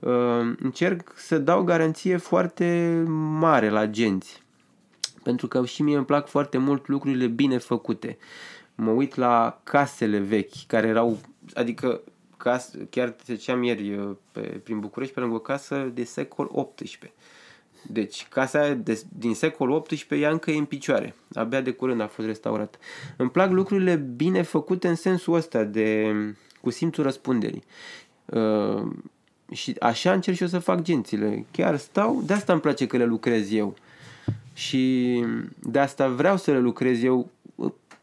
Ehm, 0.00 0.56
încerc 0.62 1.12
să 1.16 1.38
dau 1.38 1.62
garanție 1.62 2.16
foarte 2.16 3.02
mare 3.38 3.68
la 3.68 3.80
agenți. 3.80 4.44
Pentru 5.22 5.48
că 5.48 5.64
și 5.64 5.82
mie 5.82 5.96
îmi 5.96 6.04
plac 6.04 6.28
foarte 6.28 6.58
mult 6.58 6.88
lucrurile 6.88 7.26
bine 7.26 7.58
făcute 7.58 8.18
mă 8.76 8.90
uit 8.90 9.14
la 9.14 9.60
casele 9.62 10.18
vechi 10.18 10.66
care 10.66 10.86
erau, 10.86 11.18
adică 11.54 12.00
cas, 12.36 12.70
chiar 12.90 13.08
treceam 13.08 13.62
ieri 13.62 13.94
uh, 13.94 14.16
pe, 14.32 14.40
prin 14.40 14.80
București 14.80 15.14
pe 15.14 15.20
lângă 15.20 15.34
o 15.34 15.38
casă 15.38 15.90
de 15.94 16.04
secol 16.04 16.70
XVIII. 16.74 17.12
Deci 17.88 18.26
casa 18.30 18.74
de, 18.74 19.02
din 19.18 19.34
secol 19.34 19.82
XVIII 19.82 20.22
ea 20.22 20.30
încă 20.30 20.50
e 20.50 20.56
în 20.56 20.64
picioare. 20.64 21.14
Abia 21.34 21.60
de 21.60 21.70
curând 21.70 22.00
a 22.00 22.06
fost 22.06 22.26
restaurată. 22.26 22.78
Îmi 23.16 23.30
plac 23.30 23.50
lucrurile 23.50 23.96
bine 23.96 24.42
făcute 24.42 24.88
în 24.88 24.94
sensul 24.94 25.34
ăsta 25.34 25.64
de 25.64 26.14
cu 26.60 26.70
simțul 26.70 27.04
răspunderii. 27.04 27.64
Uh, 28.24 28.82
și 29.52 29.76
așa 29.80 30.12
încerc 30.12 30.36
și 30.36 30.42
eu 30.42 30.48
să 30.48 30.58
fac 30.58 30.82
gențile. 30.82 31.46
Chiar 31.50 31.76
stau, 31.76 32.22
de 32.26 32.32
asta 32.32 32.52
îmi 32.52 32.60
place 32.60 32.86
că 32.86 32.96
le 32.96 33.04
lucrez 33.04 33.52
eu. 33.52 33.76
Și 34.52 35.24
de 35.58 35.78
asta 35.78 36.08
vreau 36.08 36.36
să 36.36 36.50
le 36.50 36.58
lucrez 36.58 37.02
eu 37.02 37.30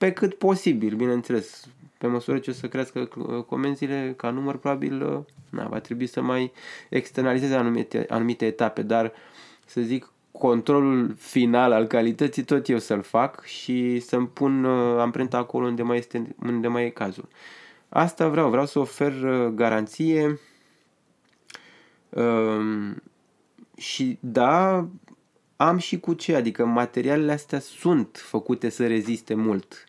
pe 0.04 0.12
cât 0.12 0.34
posibil, 0.34 0.96
bineînțeles. 0.96 1.68
Pe 1.98 2.08
măsură 2.08 2.38
ce 2.38 2.50
o 2.50 2.54
să 2.54 2.68
crească 2.68 3.10
uh, 3.18 3.44
comenzile 3.44 4.14
ca 4.18 4.30
număr, 4.30 4.58
probabil 4.58 5.02
uh, 5.02 5.20
na, 5.50 5.68
va 5.68 5.80
trebui 5.80 6.08
să 6.08 6.22
mai 6.22 6.52
externalizeze 6.90 7.56
anumite, 7.56 8.06
anumite 8.10 8.46
etape, 8.46 8.82
dar 8.82 9.12
să 9.66 9.82
zic 9.82 10.12
controlul 10.32 11.16
final 11.18 11.72
al 11.72 11.86
calității 11.86 12.44
tot 12.44 12.70
eu 12.70 12.80
să-l 12.80 13.02
fac 13.02 13.44
și 13.44 14.00
să-mi 14.00 14.28
pun 14.28 14.64
uh, 14.64 15.00
amprenta 15.00 15.38
acolo 15.38 15.66
unde 15.66 15.84
mai, 15.84 15.98
este, 15.98 16.36
unde 16.46 16.68
mai 16.68 16.86
e 16.86 16.90
cazul. 16.90 17.28
Asta 17.90 18.28
vreau, 18.30 18.50
vreau 18.50 18.66
să 18.66 18.80
ofer 18.80 19.14
uh, 19.14 19.48
garanție 19.48 20.40
um, 22.10 23.02
și 23.78 24.18
da, 24.20 24.88
am 25.56 25.78
și 25.78 26.00
cu 26.00 26.14
ce, 26.14 26.36
adică 26.36 26.66
materialele 26.66 27.32
astea 27.32 27.60
sunt 27.60 28.18
făcute 28.24 28.70
să 28.70 28.88
reziste 28.88 29.34
mult 29.34 29.88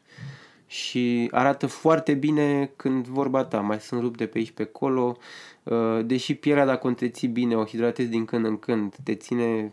și 0.75 1.29
arată 1.31 1.67
foarte 1.67 2.15
bine 2.15 2.71
când 2.77 3.07
vorba 3.07 3.45
ta, 3.45 3.61
mai 3.61 3.81
sunt 3.81 4.01
rupte 4.01 4.27
pe 4.27 4.39
aici 4.39 4.51
pe 4.51 4.63
acolo, 4.63 5.17
uh, 5.63 6.01
deși 6.05 6.35
pielea 6.35 6.65
dacă 6.65 6.87
o 6.87 6.89
întreții 6.89 7.29
bine, 7.29 7.57
o 7.57 7.65
hidratezi 7.65 8.09
din 8.09 8.25
când 8.25 8.45
în 8.45 8.59
când, 8.59 8.95
te 9.05 9.15
ține 9.15 9.73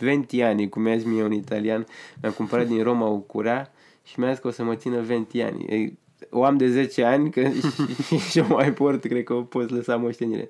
20 0.00 0.40
ani, 0.40 0.68
cum 0.68 0.82
mi-a 0.82 0.96
zis 0.96 1.06
mie 1.06 1.22
un 1.22 1.32
italian, 1.32 1.86
mi-am 2.20 2.32
cumpărat 2.32 2.66
din 2.66 2.82
Roma 2.82 3.06
o 3.06 3.16
curea 3.16 3.72
și 4.04 4.20
mi-a 4.20 4.30
zis 4.30 4.40
că 4.40 4.48
o 4.48 4.50
să 4.50 4.62
mă 4.62 4.74
țină 4.74 5.00
20 5.00 5.42
ani. 5.42 5.98
O 6.30 6.44
am 6.44 6.56
de 6.56 6.70
10 6.70 7.04
ani 7.04 7.30
că 7.30 7.48
și, 8.06 8.18
și 8.30 8.38
o 8.38 8.54
mai 8.54 8.72
port, 8.72 9.04
cred 9.04 9.24
că 9.24 9.32
o 9.32 9.42
poți 9.42 9.72
lăsa 9.72 9.96
moștenire. 9.96 10.48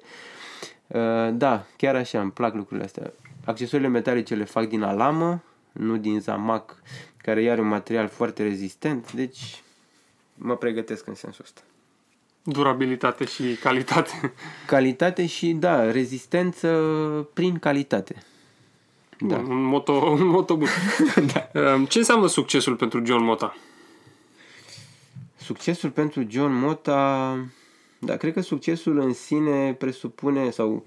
Uh, 0.86 1.30
da, 1.32 1.64
chiar 1.76 1.94
așa, 1.94 2.20
îmi 2.20 2.30
plac 2.30 2.54
lucrurile 2.54 2.86
astea. 2.86 3.12
Accesorile 3.44 3.88
metalice 3.88 4.34
le 4.34 4.44
fac 4.44 4.68
din 4.68 4.82
alamă, 4.82 5.42
nu 5.72 5.96
din 5.96 6.20
zamac, 6.20 6.82
care 7.22 7.42
iar 7.42 7.58
un 7.58 7.68
material 7.68 8.08
foarte 8.08 8.42
rezistent, 8.42 9.12
deci 9.12 9.62
mă 10.34 10.56
pregătesc 10.56 11.06
în 11.06 11.14
sensul 11.14 11.44
ăsta. 11.44 11.60
Durabilitate 12.42 13.24
și 13.24 13.56
calitate. 13.60 14.32
Calitate 14.66 15.26
și, 15.26 15.52
da, 15.52 15.90
rezistență 15.90 16.68
prin 17.34 17.58
calitate. 17.58 18.22
Da. 19.18 19.36
Un, 19.36 19.62
moto, 19.62 19.92
un 19.92 20.26
moto 20.26 20.56
bun. 20.56 20.68
da. 21.32 21.60
Ehm, 21.60 21.84
ce 21.84 21.98
înseamnă 21.98 22.26
succesul 22.26 22.76
pentru 22.76 23.04
John 23.04 23.22
Mota? 23.22 23.56
Succesul 25.36 25.90
pentru 25.90 26.26
John 26.28 26.52
Mota... 26.52 27.38
Da, 27.98 28.16
cred 28.16 28.32
că 28.32 28.40
succesul 28.40 28.98
în 28.98 29.12
sine 29.12 29.74
presupune 29.74 30.50
sau 30.50 30.84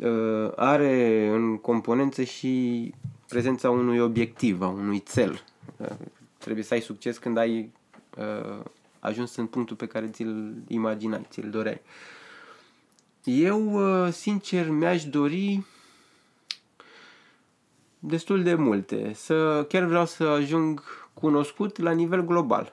uh, 0.00 0.52
are 0.56 1.28
în 1.32 1.56
componență 1.56 2.22
și 2.22 2.94
prezența 3.28 3.70
unui 3.70 3.98
obiectiv, 3.98 4.62
a 4.62 4.68
unui 4.68 5.02
cel. 5.02 5.42
Uh, 5.76 5.86
trebuie 6.38 6.64
să 6.64 6.74
ai 6.74 6.80
succes 6.80 7.18
când 7.18 7.36
ai 7.36 7.70
uh, 8.16 8.64
ajuns 8.98 9.36
în 9.36 9.46
punctul 9.46 9.76
pe 9.76 9.86
care 9.86 10.08
ți-l 10.08 10.54
imaginai, 10.68 11.26
ți-l 11.30 11.50
doreai. 11.50 11.80
Eu, 13.24 13.72
uh, 14.04 14.12
sincer, 14.12 14.68
mi-aș 14.68 15.04
dori 15.04 15.64
destul 17.98 18.42
de 18.42 18.54
multe. 18.54 19.12
Să, 19.14 19.66
chiar 19.68 19.84
vreau 19.84 20.06
să 20.06 20.24
ajung 20.24 20.82
cunoscut 21.14 21.78
la 21.78 21.90
nivel 21.90 22.24
global. 22.24 22.72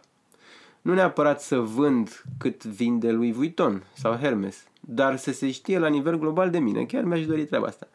Nu 0.81 0.93
neapărat 0.93 1.41
să 1.41 1.59
vând 1.59 2.23
cât 2.37 2.63
vinde 2.63 3.11
lui 3.11 3.31
Vuitton 3.31 3.83
sau 3.93 4.15
Hermes, 4.15 4.63
dar 4.79 5.17
să 5.17 5.31
se 5.31 5.51
știe 5.51 5.77
la 5.77 5.87
nivel 5.87 6.17
global 6.17 6.49
de 6.49 6.59
mine. 6.59 6.85
Chiar 6.85 7.03
mi-aș 7.03 7.25
dori 7.25 7.45
treaba 7.45 7.67
asta. 7.67 7.87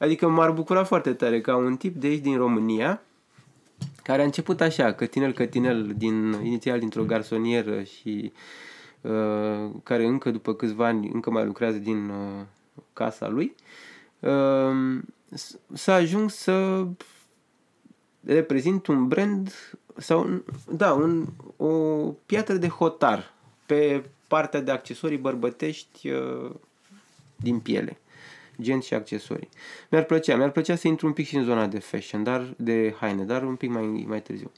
Adică 0.00 0.28
m-ar 0.28 0.50
bucura 0.50 0.84
foarte 0.84 1.12
tare 1.12 1.40
ca 1.40 1.56
un 1.56 1.76
tip 1.76 1.96
de 1.96 2.06
aici 2.06 2.22
din 2.22 2.36
România, 2.36 3.02
care 4.02 4.22
a 4.22 4.24
început 4.24 4.60
așa, 4.60 4.92
cătinel, 4.92 5.32
cătinel, 5.32 5.92
din, 5.96 6.40
inițial 6.42 6.78
dintr-o 6.78 7.04
garsonieră 7.04 7.82
și 7.82 8.32
uh, 9.00 9.70
care 9.82 10.04
încă 10.06 10.30
după 10.30 10.54
câțiva 10.54 10.86
ani 10.86 11.10
încă 11.12 11.30
mai 11.30 11.44
lucrează 11.44 11.78
din 11.78 12.08
uh, 12.08 12.44
casa 12.92 13.28
lui, 13.28 13.54
uh, 14.20 14.98
să 15.72 15.90
ajung 15.90 16.30
să 16.30 16.86
reprezint 18.24 18.86
un 18.86 19.08
brand 19.08 19.52
sau, 19.96 20.42
da, 20.72 20.92
un, 20.92 21.26
o 21.56 21.74
piatră 22.26 22.54
de 22.54 22.68
hotar 22.68 23.34
pe 23.66 24.04
partea 24.28 24.60
de 24.60 24.70
accesorii 24.70 25.18
bărbătești 25.18 26.10
uh, 26.10 26.50
din 27.36 27.58
piele 27.58 27.98
gen 28.60 28.80
și 28.80 28.94
accesorii. 28.94 29.48
Mi-ar 29.90 30.04
plăcea, 30.04 30.36
mi-ar 30.36 30.50
plăcea 30.50 30.76
să 30.76 30.88
intru 30.88 31.06
un 31.06 31.12
pic 31.12 31.26
și 31.26 31.36
în 31.36 31.44
zona 31.44 31.66
de 31.66 31.78
fashion, 31.78 32.22
dar 32.22 32.54
de 32.56 32.94
haine, 33.00 33.22
dar 33.22 33.42
un 33.42 33.54
pic 33.54 33.70
mai, 33.70 34.04
mai 34.08 34.22
târziu. 34.22 34.50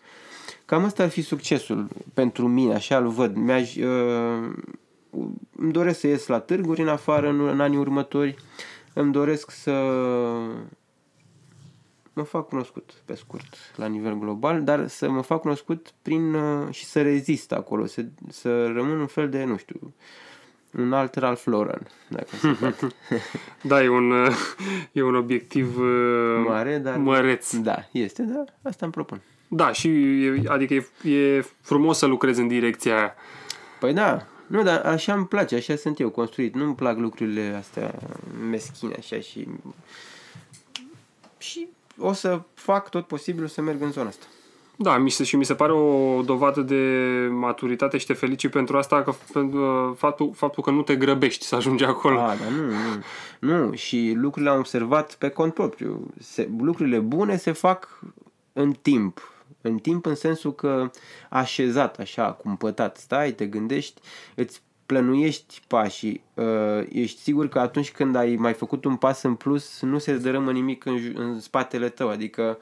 Cam 0.65 0.85
asta 0.85 1.03
ar 1.03 1.09
fi 1.09 1.23
succesul 1.23 1.89
pentru 2.15 2.49
mine, 2.49 2.75
așa 2.75 2.97
îl 2.97 3.09
văd. 3.09 3.37
Mi-aș, 3.37 3.77
uh, 3.77 4.53
îmi 5.57 5.73
doresc 5.73 6.01
să 6.01 6.07
ies 6.07 6.27
la 6.27 6.41
târguri 6.41 6.81
în 6.81 6.89
afară 6.89 7.29
în, 7.29 7.49
în 7.49 7.61
anii 7.61 7.79
următori. 7.79 8.37
Îmi 8.95 9.13
doresc 9.13 9.51
să 9.51 9.73
mă 12.13 12.23
fac 12.23 12.49
cunoscut 12.49 12.93
pe 13.05 13.15
scurt 13.15 13.57
la 13.77 13.87
nivel 13.87 14.15
global, 14.15 14.63
dar 14.63 14.89
să 14.89 15.11
mă 15.11 15.21
fac 15.21 15.41
cunoscut 15.41 15.95
prin 16.03 16.35
uh, 16.35 16.75
și 16.75 16.85
să 16.85 17.03
rezist 17.03 17.53
acolo, 17.53 17.87
să, 17.87 18.05
să 18.29 18.67
rămân 18.67 19.01
un 19.01 19.07
fel 19.07 19.29
de, 19.29 19.45
nu 19.45 19.57
știu, 19.57 19.95
un 20.79 20.93
alt 20.93 21.15
Ralph 21.15 21.43
Lauren, 21.45 21.87
dacă 22.09 22.37
se 22.41 22.49
poate. 22.61 22.87
da, 23.63 23.83
e 23.83 23.89
un, 23.89 24.13
e 24.93 25.03
un 25.03 25.15
obiectiv 25.15 25.79
uh, 25.79 26.45
mare, 26.47 26.79
dar 26.79 26.97
măreț. 26.97 27.57
Da, 27.57 27.89
este, 27.91 28.23
dar 28.23 28.45
asta 28.63 28.85
îmi 28.85 28.95
propun. 28.95 29.21
Da, 29.49 29.73
și 29.73 29.89
e, 30.25 30.43
adică 30.47 30.75
e, 30.75 31.11
e 31.11 31.45
frumos 31.61 31.99
să 31.99 32.07
lucrezi 32.07 32.41
în 32.41 32.49
direcția 32.49 32.97
aia. 32.97 33.15
Păi 33.81 33.93
da, 33.93 34.27
nu, 34.47 34.63
dar 34.63 34.81
așa 34.81 35.15
îmi 35.15 35.27
place, 35.27 35.55
așa 35.55 35.77
sunt 35.77 36.01
eu 36.01 36.11
construit. 36.11 36.55
Nu-mi 36.55 36.75
plac 36.75 36.99
lucrurile 36.99 37.55
astea 37.59 37.95
meschine 38.51 38.95
așa 38.99 39.21
și... 39.21 39.49
Și 41.39 41.69
o 41.99 42.13
să 42.13 42.41
fac 42.55 42.89
tot 42.89 43.07
posibilul 43.07 43.49
să 43.49 43.61
merg 43.61 43.83
în 43.83 43.93
zona 43.93 44.09
asta. 44.09 44.27
Da, 44.83 44.99
mi 44.99 45.11
se, 45.11 45.25
și 45.25 45.37
mi 45.37 45.45
se 45.45 45.55
pare 45.55 45.73
o 45.73 46.23
dovadă 46.23 46.61
de 46.61 46.77
maturitate 47.31 47.99
și 47.99 48.07
te 48.07 48.13
felicit 48.13 48.51
pentru 48.51 48.77
asta, 48.77 49.03
că 49.03 49.13
pentru 49.33 49.95
faptul, 49.99 50.31
faptul 50.35 50.63
că 50.63 50.71
nu 50.71 50.83
te 50.83 50.97
grăbești 50.97 51.45
să 51.45 51.55
ajungi 51.55 51.85
acolo. 51.85 52.21
Ah, 52.21 52.39
da, 52.39 52.49
nu, 52.49 52.67
nu. 52.67 53.03
Nu, 53.39 53.75
și 53.75 54.13
lucrurile 54.17 54.51
am 54.51 54.59
observat 54.59 55.15
pe 55.15 55.29
cont 55.29 55.55
propriu. 55.55 56.07
Se, 56.21 56.49
lucrurile 56.59 56.99
bune 56.99 57.37
se 57.37 57.53
fac 57.53 58.01
în 58.53 58.73
timp. 58.83 59.33
În 59.61 59.79
timp 59.79 60.07
în 60.07 60.15
sensul 60.15 60.55
că 60.55 60.91
așezat, 61.31 61.99
așa, 61.99 62.33
cumpătat, 62.33 62.97
stai, 62.97 63.33
te 63.33 63.47
gândești, 63.47 64.01
îți 64.35 64.63
plănuiești 64.87 65.61
pașii, 65.67 66.23
uh, 66.35 66.45
ești 66.89 67.21
sigur 67.21 67.49
că 67.49 67.59
atunci 67.59 67.93
când 67.93 68.17
ai 68.17 68.37
mai 68.37 68.53
făcut 68.53 68.85
un 68.85 68.97
pas 68.97 69.23
în 69.23 69.35
plus, 69.35 69.81
nu 69.81 69.99
se 69.99 70.17
dărâmă 70.17 70.53
nimic 70.53 70.85
în, 70.85 71.13
în 71.15 71.41
spatele 71.41 71.89
tău, 71.89 72.09
adică 72.09 72.59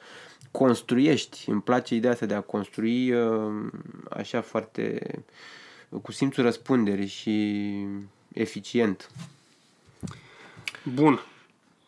construiești. 0.50 1.50
Îmi 1.50 1.62
place 1.62 1.94
ideea 1.94 2.12
asta 2.12 2.26
de 2.26 2.34
a 2.34 2.40
construi 2.40 3.12
uh, 3.12 3.52
așa 4.10 4.40
foarte 4.40 5.00
cu 6.02 6.12
simțul 6.12 6.44
răspunderii 6.44 7.06
și 7.06 7.70
eficient. 8.32 9.10
Bun. 10.94 11.20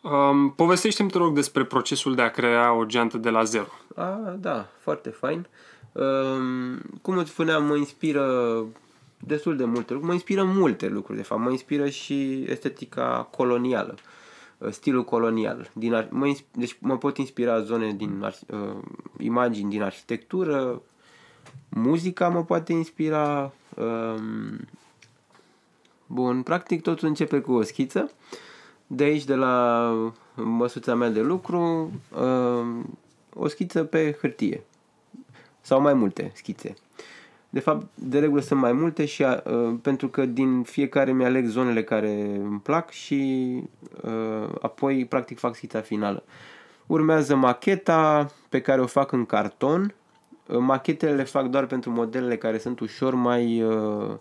Um, 0.01 0.51
povestește-mi, 0.51 1.09
te 1.09 1.17
rog, 1.17 1.35
despre 1.35 1.63
procesul 1.63 2.15
de 2.15 2.21
a 2.21 2.29
crea 2.29 2.73
o 2.73 2.85
geantă 2.85 3.17
de 3.17 3.29
la 3.29 3.43
zero. 3.43 3.67
A, 3.95 4.35
da, 4.39 4.69
foarte 4.79 5.09
fain. 5.09 5.47
Um, 5.91 6.81
cum 7.01 7.17
îți 7.17 7.31
spuneam, 7.31 7.65
mă 7.65 7.75
inspiră 7.75 8.65
destul 9.17 9.57
de 9.57 9.65
multe 9.65 9.93
lucruri. 9.93 10.05
Mă 10.05 10.13
inspiră 10.13 10.43
multe 10.43 10.87
lucruri, 10.87 11.17
de 11.17 11.23
fapt. 11.23 11.41
Mă 11.41 11.49
inspiră 11.49 11.89
și 11.89 12.45
estetica 12.47 13.27
colonială. 13.31 13.95
Uh, 13.97 14.01
Uh, 14.01 14.22
stilul 14.69 15.03
colonial. 15.03 15.69
Din 15.73 15.93
ar- 15.93 16.07
mă, 16.11 16.37
deci 16.51 16.77
mă 16.79 16.97
pot 16.97 17.17
inspira 17.17 17.61
zone 17.61 17.93
din 17.93 18.19
ar- 18.23 18.39
uh, 18.49 18.77
imagini 19.19 19.69
din 19.69 19.81
arhitectură, 19.81 20.81
muzica 21.69 22.29
mă 22.29 22.43
poate 22.43 22.73
inspira. 22.73 23.51
Um, 23.77 24.67
bun, 26.07 26.43
practic 26.43 26.81
totul 26.81 27.07
începe 27.07 27.39
cu 27.39 27.51
o 27.51 27.61
schiță. 27.61 28.11
De 28.87 29.03
aici, 29.03 29.23
de 29.23 29.35
la 29.35 29.89
măsuța 30.35 30.95
mea 30.95 31.09
de 31.09 31.21
lucru, 31.21 31.91
uh, 32.15 32.83
o 33.33 33.47
schiță 33.47 33.83
pe 33.83 34.17
hârtie. 34.21 34.63
Sau 35.61 35.81
mai 35.81 35.93
multe 35.93 36.31
schițe. 36.35 36.73
De 37.53 37.59
fapt, 37.59 37.87
de 37.93 38.19
regulă 38.19 38.41
sunt 38.41 38.59
mai 38.59 38.71
multe 38.71 39.05
și 39.05 39.21
uh, 39.23 39.73
pentru 39.81 40.07
că 40.07 40.25
din 40.25 40.63
fiecare 40.63 41.11
mi-aleg 41.11 41.45
zonele 41.45 41.83
care 41.83 42.39
îmi 42.43 42.59
plac 42.59 42.89
și 42.89 43.61
uh, 44.01 44.49
apoi 44.61 45.05
practic 45.05 45.39
fac 45.39 45.55
schița 45.55 45.81
finală. 45.81 46.23
Urmează 46.87 47.35
macheta 47.35 48.31
pe 48.49 48.61
care 48.61 48.81
o 48.81 48.85
fac 48.85 49.11
în 49.11 49.25
carton. 49.25 49.93
Uh, 50.47 50.57
machetele 50.59 51.15
le 51.15 51.23
fac 51.23 51.45
doar 51.45 51.65
pentru 51.65 51.91
modelele 51.91 52.37
care 52.37 52.57
sunt 52.57 52.79
ușor 52.79 53.13
mai 53.13 53.61
uh, 53.61 54.11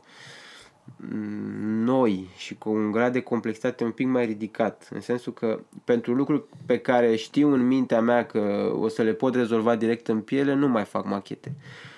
noi 1.85 2.29
și 2.37 2.55
cu 2.55 2.71
un 2.71 2.91
grad 2.91 3.13
de 3.13 3.21
complexitate 3.21 3.85
un 3.85 3.91
pic 3.91 4.07
mai 4.07 4.25
ridicat. 4.25 4.89
În 4.91 5.01
sensul 5.01 5.33
că 5.33 5.61
pentru 5.85 6.15
lucruri 6.15 6.43
pe 6.67 6.79
care 6.79 7.17
știu 7.17 7.53
în 7.53 7.67
mintea 7.67 8.01
mea 8.01 8.27
că 8.27 8.73
o 8.81 8.89
să 8.89 9.03
le 9.03 9.13
pot 9.13 9.35
rezolva 9.35 9.77
direct 9.77 10.09
în 10.09 10.21
piele, 10.21 10.55
nu 10.55 10.69
mai 10.69 10.85
fac 10.85 11.05
machete. 11.05 11.55
Uh, 11.57 11.91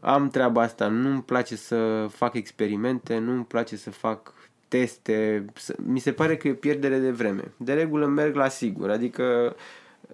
am 0.00 0.28
treaba 0.28 0.62
asta, 0.62 0.86
nu-mi 0.86 1.22
place 1.22 1.56
să 1.56 2.06
fac 2.10 2.34
experimente, 2.34 3.18
nu-mi 3.18 3.44
place 3.44 3.76
să 3.76 3.90
fac 3.90 4.34
teste. 4.68 5.44
Mi 5.76 5.98
se 5.98 6.12
pare 6.12 6.36
că 6.36 6.48
e 6.48 6.52
pierdere 6.52 6.98
de 6.98 7.10
vreme. 7.10 7.52
De 7.56 7.72
regulă 7.72 8.06
merg 8.06 8.34
la 8.34 8.48
sigur, 8.48 8.90
adică 8.90 9.56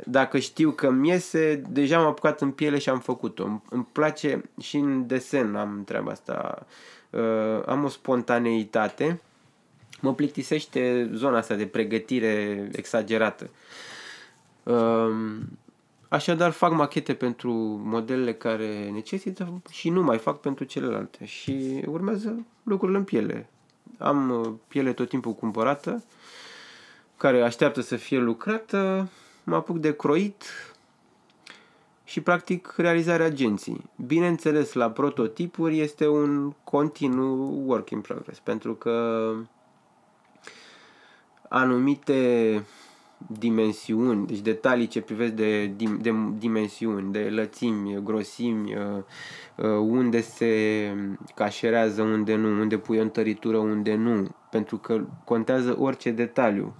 dacă 0.04 0.38
știu 0.38 0.70
că 0.70 0.90
mi 0.90 1.08
iese, 1.08 1.62
deja 1.68 1.98
m-am 1.98 2.06
apucat 2.06 2.40
în 2.40 2.50
piele 2.50 2.78
și 2.78 2.88
am 2.88 3.00
făcut-o. 3.00 3.62
Îmi 3.70 3.86
place 3.92 4.42
și 4.60 4.76
în 4.76 5.06
desen 5.06 5.54
am 5.54 5.82
treaba 5.84 6.10
asta. 6.10 6.66
Uh, 7.10 7.62
am 7.66 7.84
o 7.84 7.88
spontaneitate. 7.88 9.20
Mă 10.00 10.14
plictisește 10.14 11.10
zona 11.14 11.38
asta 11.38 11.54
de 11.54 11.66
pregătire 11.66 12.68
exagerată. 12.72 13.50
Uh, 14.62 15.10
Așadar 16.08 16.50
fac 16.50 16.72
machete 16.72 17.14
pentru 17.14 17.52
modelele 17.84 18.34
care 18.34 18.90
necesită 18.90 19.62
și 19.70 19.90
nu 19.90 20.02
mai 20.02 20.18
fac 20.18 20.40
pentru 20.40 20.64
celelalte. 20.64 21.24
Și 21.24 21.82
urmează 21.86 22.46
lucrurile 22.62 22.98
în 22.98 23.04
piele. 23.04 23.48
Am 23.98 24.30
uh, 24.30 24.52
piele 24.68 24.92
tot 24.92 25.08
timpul 25.08 25.34
cumpărată, 25.34 26.04
care 27.16 27.42
așteaptă 27.42 27.80
să 27.80 27.96
fie 27.96 28.18
lucrată, 28.18 29.08
mă 29.44 29.54
apuc 29.54 29.78
de 29.78 29.96
croit 29.96 30.44
și 32.04 32.20
practic 32.20 32.74
realizarea 32.76 33.26
agenții. 33.26 33.90
Bineînțeles, 34.06 34.72
la 34.72 34.90
prototipuri 34.90 35.78
este 35.78 36.08
un 36.08 36.52
continuu 36.64 37.62
work 37.66 37.90
in 37.90 38.00
progress, 38.00 38.38
pentru 38.38 38.74
că 38.74 39.32
anumite 41.48 42.64
dimensiuni, 43.26 44.26
deci 44.26 44.38
detalii 44.40 44.86
ce 44.86 45.00
privesc 45.00 45.32
de, 45.32 45.66
de 46.00 46.14
dimensiuni, 46.38 47.12
de 47.12 47.18
lățimi, 47.18 48.00
grosimi, 48.02 48.74
uh, 48.74 49.02
uh, 49.56 49.78
unde 49.78 50.20
se 50.20 50.94
cașerează, 51.34 52.02
unde 52.02 52.34
nu, 52.34 52.48
unde 52.48 52.78
pui 52.78 52.98
o 52.98 53.02
întăritură, 53.02 53.56
unde 53.56 53.94
nu, 53.94 54.26
pentru 54.50 54.76
că 54.76 55.04
contează 55.24 55.76
orice 55.78 56.10
detaliu 56.10 56.74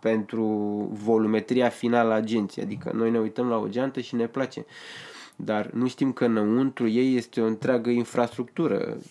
pentru 0.00 0.44
volumetria 0.92 1.68
finală 1.68 2.12
a 2.12 2.16
agenției, 2.16 2.64
adică 2.64 2.90
noi 2.94 3.10
ne 3.10 3.18
uităm 3.18 3.48
la 3.48 3.56
o 3.56 3.68
geantă 3.68 4.00
și 4.00 4.14
ne 4.14 4.26
place, 4.26 4.64
dar 5.36 5.70
nu 5.70 5.88
știm 5.88 6.12
că 6.12 6.24
înăuntru 6.24 6.88
ei 6.88 7.16
este 7.16 7.40
o 7.40 7.46
întreagă 7.46 7.90
infrastructură, 7.90 8.96
uh, 8.96 9.02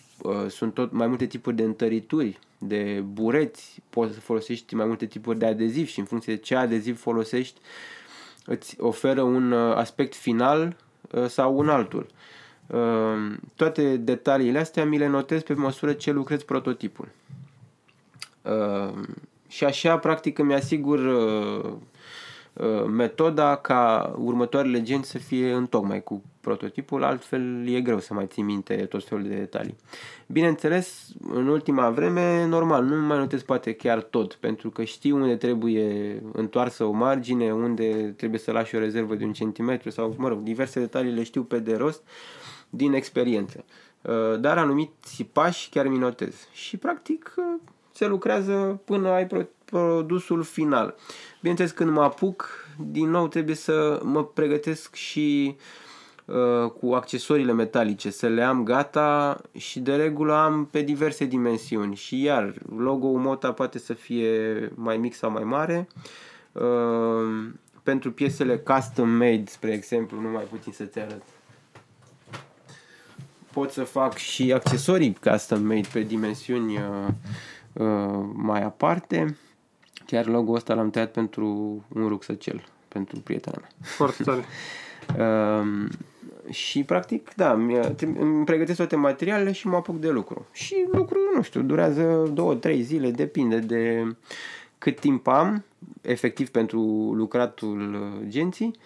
sunt 0.48 0.74
tot 0.74 0.92
mai 0.92 1.06
multe 1.06 1.26
tipuri 1.26 1.56
de 1.56 1.62
întărituri, 1.62 2.38
de 2.58 3.04
bureți, 3.12 3.82
poți 3.90 4.14
să 4.14 4.20
folosești 4.20 4.74
mai 4.74 4.86
multe 4.86 5.06
tipuri 5.06 5.38
de 5.38 5.46
adeziv 5.46 5.86
și 5.86 5.98
în 5.98 6.04
funcție 6.04 6.34
de 6.34 6.40
ce 6.40 6.54
adeziv 6.54 7.00
folosești 7.00 7.60
îți 8.46 8.76
oferă 8.80 9.22
un 9.22 9.52
uh, 9.52 9.76
aspect 9.76 10.14
final 10.14 10.76
uh, 11.10 11.26
sau 11.26 11.58
un 11.58 11.68
altul. 11.68 12.06
Uh, 12.66 13.34
toate 13.54 13.96
detaliile 13.96 14.58
astea 14.58 14.84
mi 14.84 14.98
le 14.98 15.06
notez 15.06 15.42
pe 15.42 15.54
măsură 15.54 15.92
ce 15.92 16.10
lucrez 16.12 16.42
prototipul. 16.42 17.08
Și 19.48 19.64
așa, 19.64 19.98
practic, 19.98 20.38
îmi 20.38 20.54
asigur 20.54 20.98
Uh, 20.98 21.72
metoda 22.86 23.56
ca 23.56 24.14
următoarele 24.18 24.82
genți 24.82 25.10
să 25.10 25.18
fie 25.18 25.52
în 25.52 25.66
tocmai 25.66 26.02
cu 26.02 26.22
prototipul, 26.40 27.04
altfel 27.04 27.68
e 27.68 27.80
greu 27.80 27.98
să 27.98 28.14
mai 28.14 28.26
ții 28.26 28.42
minte 28.42 28.74
tot 28.74 29.04
felul 29.04 29.28
de 29.28 29.34
detalii. 29.34 29.76
Bineînțeles, 30.26 31.08
în 31.32 31.46
ultima 31.46 31.90
vreme, 31.90 32.46
normal, 32.46 32.84
nu 32.84 33.06
mai 33.06 33.18
notez 33.18 33.42
poate 33.42 33.72
chiar 33.72 34.02
tot, 34.02 34.34
pentru 34.34 34.70
că 34.70 34.84
știu 34.84 35.16
unde 35.16 35.36
trebuie 35.36 36.22
întoarsă 36.32 36.84
o 36.84 36.90
margine, 36.90 37.52
unde 37.52 38.14
trebuie 38.16 38.40
să 38.40 38.52
lași 38.52 38.74
o 38.74 38.78
rezervă 38.78 39.14
de 39.14 39.24
un 39.24 39.32
centimetru 39.32 39.90
sau, 39.90 40.14
mă 40.18 40.28
rog, 40.28 40.38
diverse 40.38 40.80
detalii 40.80 41.12
le 41.12 41.22
știu 41.22 41.42
pe 41.42 41.58
de 41.58 41.76
rost 41.76 42.02
din 42.70 42.92
experiență. 42.92 43.64
Uh, 44.02 44.40
dar 44.40 44.58
anumiți 44.58 45.28
pași 45.32 45.68
chiar 45.68 45.86
mi 45.86 45.98
notez. 45.98 46.48
Și, 46.52 46.76
practic, 46.76 47.34
uh, 47.36 47.44
se 47.92 48.06
lucrează 48.06 48.80
până 48.84 49.08
ai 49.08 49.26
produsul 49.64 50.42
final. 50.42 50.94
Bineînțeles, 51.42 51.72
când 51.72 51.90
mă 51.90 52.02
apuc, 52.02 52.66
din 52.90 53.10
nou 53.10 53.28
trebuie 53.28 53.54
să 53.54 54.00
mă 54.02 54.24
pregătesc 54.24 54.94
și 54.94 55.56
uh, 56.24 56.70
cu 56.70 56.92
accesoriile 56.92 57.52
metalice, 57.52 58.10
să 58.10 58.26
le 58.26 58.42
am 58.42 58.64
gata 58.64 59.40
și 59.56 59.80
de 59.80 59.96
regulă 59.96 60.34
am 60.34 60.68
pe 60.70 60.82
diverse 60.82 61.24
dimensiuni 61.24 61.94
și 61.94 62.22
iar 62.22 62.54
logo-ul 62.76 63.18
Mota 63.18 63.52
poate 63.52 63.78
să 63.78 63.92
fie 63.92 64.72
mai 64.74 64.96
mic 64.96 65.14
sau 65.14 65.30
mai 65.30 65.44
mare. 65.44 65.88
Uh, 66.52 67.48
pentru 67.82 68.12
piesele 68.12 68.58
custom 68.58 69.10
made, 69.10 69.44
spre 69.46 69.72
exemplu, 69.72 70.20
nu 70.20 70.28
mai 70.28 70.44
puțin 70.50 70.72
să-ți 70.72 70.98
arăt. 70.98 71.22
Pot 73.52 73.70
să 73.70 73.84
fac 73.84 74.16
și 74.16 74.52
accesorii 74.52 75.16
custom 75.30 75.62
made 75.62 75.88
pe 75.92 76.00
dimensiuni 76.00 76.76
uh, 76.76 77.08
uh, 77.72 78.24
mai 78.34 78.62
aparte. 78.62 79.36
Chiar 80.06 80.26
logo-ul 80.26 80.56
ăsta 80.56 80.74
l-am 80.74 80.90
tăiat 80.90 81.10
pentru 81.12 81.46
un 81.94 82.08
rucsăcel, 82.08 82.64
pentru 82.88 83.20
prietena 83.20 83.56
mea. 83.60 83.70
Foarte 83.80 84.22
tare. 84.22 84.44
uh, 85.18 85.88
și 86.50 86.82
practic, 86.82 87.34
da, 87.34 87.52
îmi 88.18 88.44
pregătesc 88.44 88.76
toate 88.76 88.96
materialele 88.96 89.52
și 89.52 89.66
mă 89.66 89.76
apuc 89.76 90.00
de 90.00 90.10
lucru. 90.10 90.46
Și 90.52 90.86
lucrul, 90.92 91.30
nu 91.34 91.42
știu, 91.42 91.62
durează 91.62 92.30
două, 92.32 92.54
trei 92.54 92.82
zile, 92.82 93.10
depinde 93.10 93.58
de 93.58 94.14
cât 94.78 95.00
timp 95.00 95.26
am, 95.26 95.64
efectiv 96.00 96.48
pentru 96.48 96.80
lucratul 97.14 98.02
genții, 98.28 98.76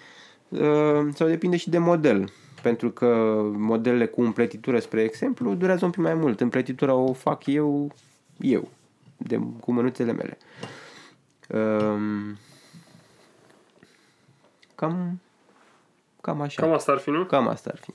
uh, 0.48 1.08
sau 1.14 1.28
depinde 1.28 1.56
și 1.56 1.70
de 1.70 1.78
model. 1.78 2.32
Pentru 2.62 2.90
că 2.90 3.40
modelele 3.56 4.06
cu 4.06 4.22
împletitură, 4.22 4.78
spre 4.78 5.02
exemplu, 5.02 5.54
durează 5.54 5.84
un 5.84 5.90
pic 5.90 6.02
mai 6.02 6.14
mult. 6.14 6.40
Împletitura 6.40 6.94
o 6.94 7.12
fac 7.12 7.46
eu, 7.46 7.92
eu, 8.38 8.68
de, 9.16 9.40
cu 9.60 9.72
mânuțele 9.72 10.12
mele. 10.12 10.38
Uh, 10.62 10.68
Um, 11.48 12.38
cam, 14.74 15.20
cam 16.20 16.40
așa. 16.40 16.62
Cam 16.62 16.72
asta 16.72 16.92
ar 16.92 16.98
fi, 16.98 17.10
nu? 17.10 17.24
Cam 17.24 17.48
asta 17.48 17.70
ar 17.72 17.78
fi. 17.78 17.92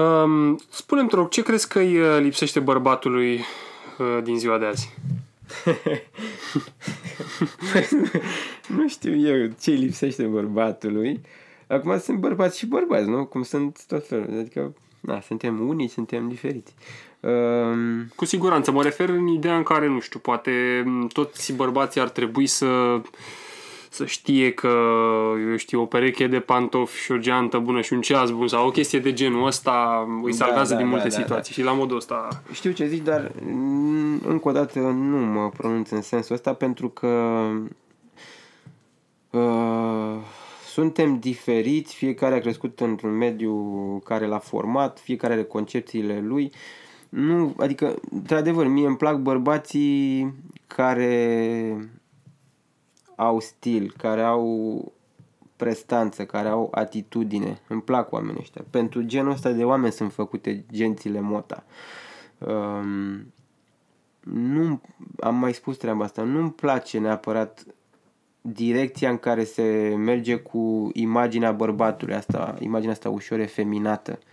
Um, 0.00 0.58
spune-mi, 0.70 1.08
te 1.08 1.16
rog, 1.16 1.28
ce 1.28 1.42
crezi 1.42 1.68
că 1.68 1.78
îi 1.78 2.00
uh, 2.00 2.18
lipsește 2.20 2.60
bărbatului 2.60 3.40
uh, 3.98 4.22
din 4.22 4.38
ziua 4.38 4.58
de 4.58 4.64
azi? 4.64 4.94
nu 8.76 8.88
știu 8.88 9.16
eu 9.16 9.50
ce 9.60 9.70
îi 9.70 9.76
lipsește 9.76 10.24
bărbatului. 10.24 11.20
Acum 11.66 11.98
sunt 11.98 12.18
bărbați 12.18 12.58
și 12.58 12.66
bărbați, 12.66 13.08
nu? 13.08 13.24
Cum 13.24 13.42
sunt 13.42 13.84
tot 13.86 14.06
felul. 14.06 14.38
Adică, 14.38 14.74
na, 15.02 15.20
suntem 15.20 15.68
uniți, 15.68 15.92
suntem 15.92 16.28
diferiți. 16.28 16.74
Um... 17.20 18.12
Cu 18.16 18.24
siguranță, 18.24 18.70
mă 18.70 18.82
refer 18.82 19.08
în 19.08 19.26
ideea 19.26 19.56
în 19.56 19.62
care, 19.62 19.88
nu 19.88 20.00
știu, 20.00 20.18
poate 20.18 20.84
toți 21.12 21.52
bărbații 21.52 22.00
ar 22.00 22.08
trebui 22.08 22.46
să 22.46 23.00
să 23.92 24.06
știe 24.06 24.52
că, 24.52 24.68
eu 25.50 25.56
știu, 25.56 25.80
o 25.80 25.86
pereche 25.86 26.26
de 26.26 26.40
pantofi 26.40 27.02
și 27.02 27.12
o 27.12 27.16
geantă 27.16 27.58
bună 27.58 27.80
și 27.80 27.92
un 27.92 28.00
ceas 28.00 28.30
bun 28.30 28.48
sau 28.48 28.66
o 28.66 28.70
chestie 28.70 28.98
de 28.98 29.12
genul 29.12 29.46
ăsta 29.46 30.06
îi 30.22 30.30
da, 30.30 30.36
salvează 30.36 30.72
da, 30.72 30.78
din 30.78 30.88
multe 30.88 31.08
da, 31.08 31.14
situații 31.14 31.54
da, 31.56 31.62
da. 31.62 31.62
și 31.62 31.62
la 31.62 31.72
modul 31.72 31.96
ăsta... 31.96 32.28
Știu 32.52 32.70
ce 32.70 32.86
zici, 32.86 33.02
dar 33.02 33.32
încă 34.26 34.48
o 34.48 34.52
dată 34.52 34.78
nu 34.78 35.16
mă 35.16 35.50
pronunț 35.56 35.90
în 35.90 36.02
sensul 36.02 36.34
ăsta 36.34 36.52
pentru 36.52 36.88
că 36.88 37.42
uh, 39.30 40.16
suntem 40.72 41.18
diferiți, 41.18 41.94
fiecare 41.94 42.34
a 42.34 42.40
crescut 42.40 42.80
într-un 42.80 43.12
mediu 43.16 43.54
care 44.04 44.26
l-a 44.26 44.38
format, 44.38 44.98
fiecare 44.98 45.32
are 45.32 45.44
concepțiile 45.44 46.20
lui 46.20 46.44
uh, 46.44 46.50
nu, 47.12 47.54
adică, 47.58 47.94
într-adevăr, 48.10 48.66
mie 48.66 48.86
îmi 48.86 48.96
plac 48.96 49.16
bărbații 49.16 50.34
care 50.66 51.90
au 53.16 53.40
stil, 53.40 53.94
care 53.96 54.22
au 54.22 54.92
prestanță, 55.56 56.24
care 56.24 56.48
au 56.48 56.68
atitudine. 56.74 57.60
Îmi 57.68 57.82
plac 57.82 58.12
oamenii 58.12 58.40
ăștia. 58.40 58.64
Pentru 58.70 59.02
genul 59.02 59.32
ăsta 59.32 59.50
de 59.50 59.64
oameni 59.64 59.92
sunt 59.92 60.12
făcute 60.12 60.64
gențile 60.72 61.20
mota. 61.20 61.64
Um, 62.38 63.32
nu, 64.20 64.80
am 65.20 65.34
mai 65.34 65.52
spus 65.52 65.76
treaba 65.76 66.04
asta, 66.04 66.22
nu-mi 66.22 66.52
place 66.52 66.98
neapărat 66.98 67.66
direcția 68.42 69.10
în 69.10 69.18
care 69.18 69.44
se 69.44 69.94
merge 69.96 70.36
cu 70.36 70.90
imaginea 70.92 71.52
bărbatului, 71.52 72.14
asta, 72.14 72.56
imaginea 72.60 72.92
asta 72.92 73.08
ușor 73.08 73.38
efeminată. 73.38 74.18
Uh, 74.18 74.26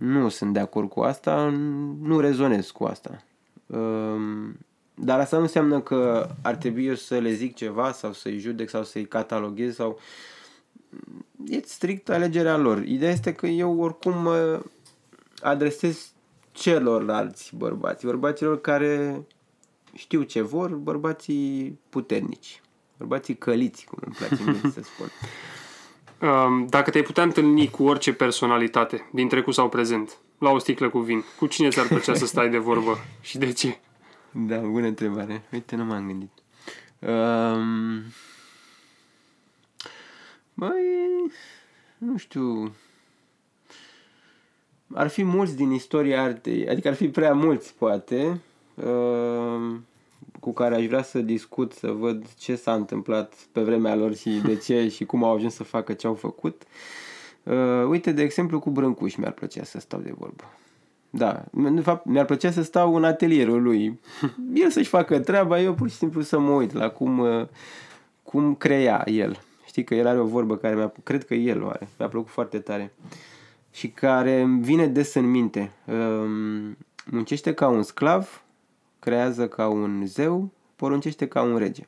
nu 0.00 0.28
sunt 0.28 0.52
de 0.52 0.58
acord 0.58 0.88
cu 0.88 1.00
asta, 1.00 1.48
nu 2.02 2.20
rezonez 2.20 2.70
cu 2.70 2.84
asta. 2.84 3.22
Um, 3.66 4.56
dar 4.94 5.20
asta 5.20 5.36
nu 5.36 5.42
înseamnă 5.42 5.80
că 5.80 6.28
ar 6.42 6.56
trebui 6.56 6.86
eu 6.86 6.94
să 6.94 7.18
le 7.18 7.32
zic 7.32 7.54
ceva 7.54 7.92
sau 7.92 8.12
să-i 8.12 8.38
judec 8.38 8.68
sau 8.68 8.84
să-i 8.84 9.06
cataloghez 9.06 9.74
sau... 9.74 9.98
E 11.46 11.60
strict 11.64 12.10
alegerea 12.10 12.56
lor. 12.56 12.82
Ideea 12.82 13.10
este 13.10 13.34
că 13.34 13.46
eu 13.46 13.80
oricum 13.80 14.22
mă 14.22 14.62
adresez 15.40 16.12
celorlalți 16.52 17.56
bărbați, 17.56 18.06
bărbaților 18.06 18.60
care 18.60 19.22
știu 19.94 20.22
ce 20.22 20.40
vor, 20.40 20.74
bărbații 20.74 21.78
puternici, 21.88 22.62
bărbații 23.00 23.36
căliți, 23.36 23.84
cum 23.84 23.98
îmi 24.04 24.14
place 24.14 24.42
mie 24.44 24.72
să 24.72 24.80
spun. 24.82 25.10
dacă 26.68 26.90
te-ai 26.90 27.02
putea 27.04 27.22
întâlni 27.22 27.70
cu 27.70 27.84
orice 27.84 28.12
personalitate, 28.12 29.08
din 29.12 29.28
trecut 29.28 29.54
sau 29.54 29.68
prezent, 29.68 30.18
la 30.38 30.50
o 30.50 30.58
sticlă 30.58 30.88
cu 30.88 30.98
vin? 30.98 31.24
Cu 31.38 31.46
cine 31.46 31.68
ți-ar 31.68 31.86
plăcea 31.86 32.14
să 32.14 32.26
stai 32.26 32.50
de 32.50 32.58
vorbă 32.58 32.98
și 33.20 33.38
de 33.38 33.52
ce? 33.52 33.78
Da, 34.30 34.56
bună 34.56 34.86
întrebare. 34.86 35.42
Uite, 35.52 35.76
nu 35.76 35.84
m-am 35.84 36.06
gândit. 36.06 36.30
Um... 36.98 38.02
Băi, 40.54 41.32
nu 41.98 42.16
știu. 42.16 42.74
Ar 44.94 45.08
fi 45.08 45.22
mulți 45.22 45.56
din 45.56 45.70
istoria 45.70 46.22
artei, 46.22 46.68
adică 46.68 46.88
ar 46.88 46.94
fi 46.94 47.08
prea 47.08 47.32
mulți, 47.32 47.74
poate, 47.74 48.40
uh, 48.74 49.76
cu 50.40 50.52
care 50.52 50.74
aș 50.74 50.86
vrea 50.86 51.02
să 51.02 51.18
discut, 51.18 51.72
să 51.72 51.90
văd 51.90 52.26
ce 52.38 52.56
s-a 52.56 52.74
întâmplat 52.74 53.34
pe 53.52 53.60
vremea 53.60 53.94
lor 53.94 54.14
și 54.14 54.30
de 54.30 54.56
ce 54.56 54.88
și 54.94 55.04
cum 55.04 55.24
au 55.24 55.34
ajuns 55.34 55.54
să 55.54 55.64
facă 55.64 55.92
ce 55.92 56.06
au 56.06 56.14
făcut. 56.14 56.62
Uh, 57.42 57.84
uite, 57.88 58.12
de 58.12 58.22
exemplu, 58.22 58.58
cu 58.58 58.70
Brâncuș 58.70 59.14
mi-ar 59.14 59.32
plăcea 59.32 59.64
să 59.64 59.80
stau 59.80 60.00
de 60.00 60.14
vorbă. 60.18 60.44
Da, 61.10 61.44
de 61.52 61.80
fapt, 61.80 62.04
mi-ar 62.04 62.24
plăcea 62.24 62.50
să 62.50 62.62
stau 62.62 62.94
în 62.94 63.04
atelierul 63.04 63.62
lui. 63.62 64.00
El 64.62 64.70
să-și 64.70 64.88
facă 64.88 65.20
treaba, 65.20 65.60
eu 65.60 65.74
pur 65.74 65.88
și 65.88 65.96
simplu 65.96 66.20
să 66.20 66.38
mă 66.38 66.50
uit 66.50 66.72
la 66.72 66.88
cum, 66.88 67.18
uh, 67.18 67.46
cum 68.22 68.54
crea 68.54 69.02
el. 69.06 69.40
Știi 69.66 69.84
că 69.84 69.94
el 69.94 70.06
are 70.06 70.20
o 70.20 70.24
vorbă 70.24 70.56
care 70.56 70.74
mi-a, 70.74 70.92
cred 71.02 71.24
că 71.24 71.34
el 71.34 71.62
o 71.62 71.68
are, 71.68 71.88
mi-a 71.98 72.08
plăcut 72.08 72.30
foarte 72.30 72.58
tare 72.58 72.92
și 73.70 73.88
care 73.88 74.40
îmi 74.40 74.62
vine 74.62 74.86
des 74.86 75.14
în 75.14 75.30
minte. 75.30 75.72
Um, 75.86 76.76
muncește 77.10 77.54
ca 77.54 77.68
un 77.68 77.82
sclav, 77.82 78.42
creează 79.00 79.48
ca 79.48 79.68
un 79.68 80.02
zeu, 80.06 80.50
poruncește 80.76 81.28
ca 81.28 81.42
un 81.42 81.56
rege. 81.56 81.86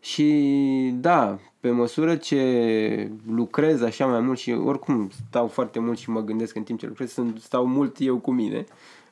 Și 0.00 0.90
da, 0.94 1.38
pe 1.60 1.70
măsură 1.70 2.16
ce 2.16 3.10
lucrez 3.30 3.82
așa 3.82 4.06
mai 4.06 4.20
mult 4.20 4.38
și 4.38 4.52
oricum 4.52 5.10
stau 5.28 5.46
foarte 5.46 5.78
mult 5.78 5.98
și 5.98 6.10
mă 6.10 6.20
gândesc 6.20 6.56
în 6.56 6.62
timp 6.62 6.78
ce 6.78 6.86
lucrez, 6.86 7.12
sunt, 7.12 7.40
stau 7.40 7.66
mult 7.66 7.96
eu 7.98 8.18
cu 8.18 8.30
mine, 8.30 8.64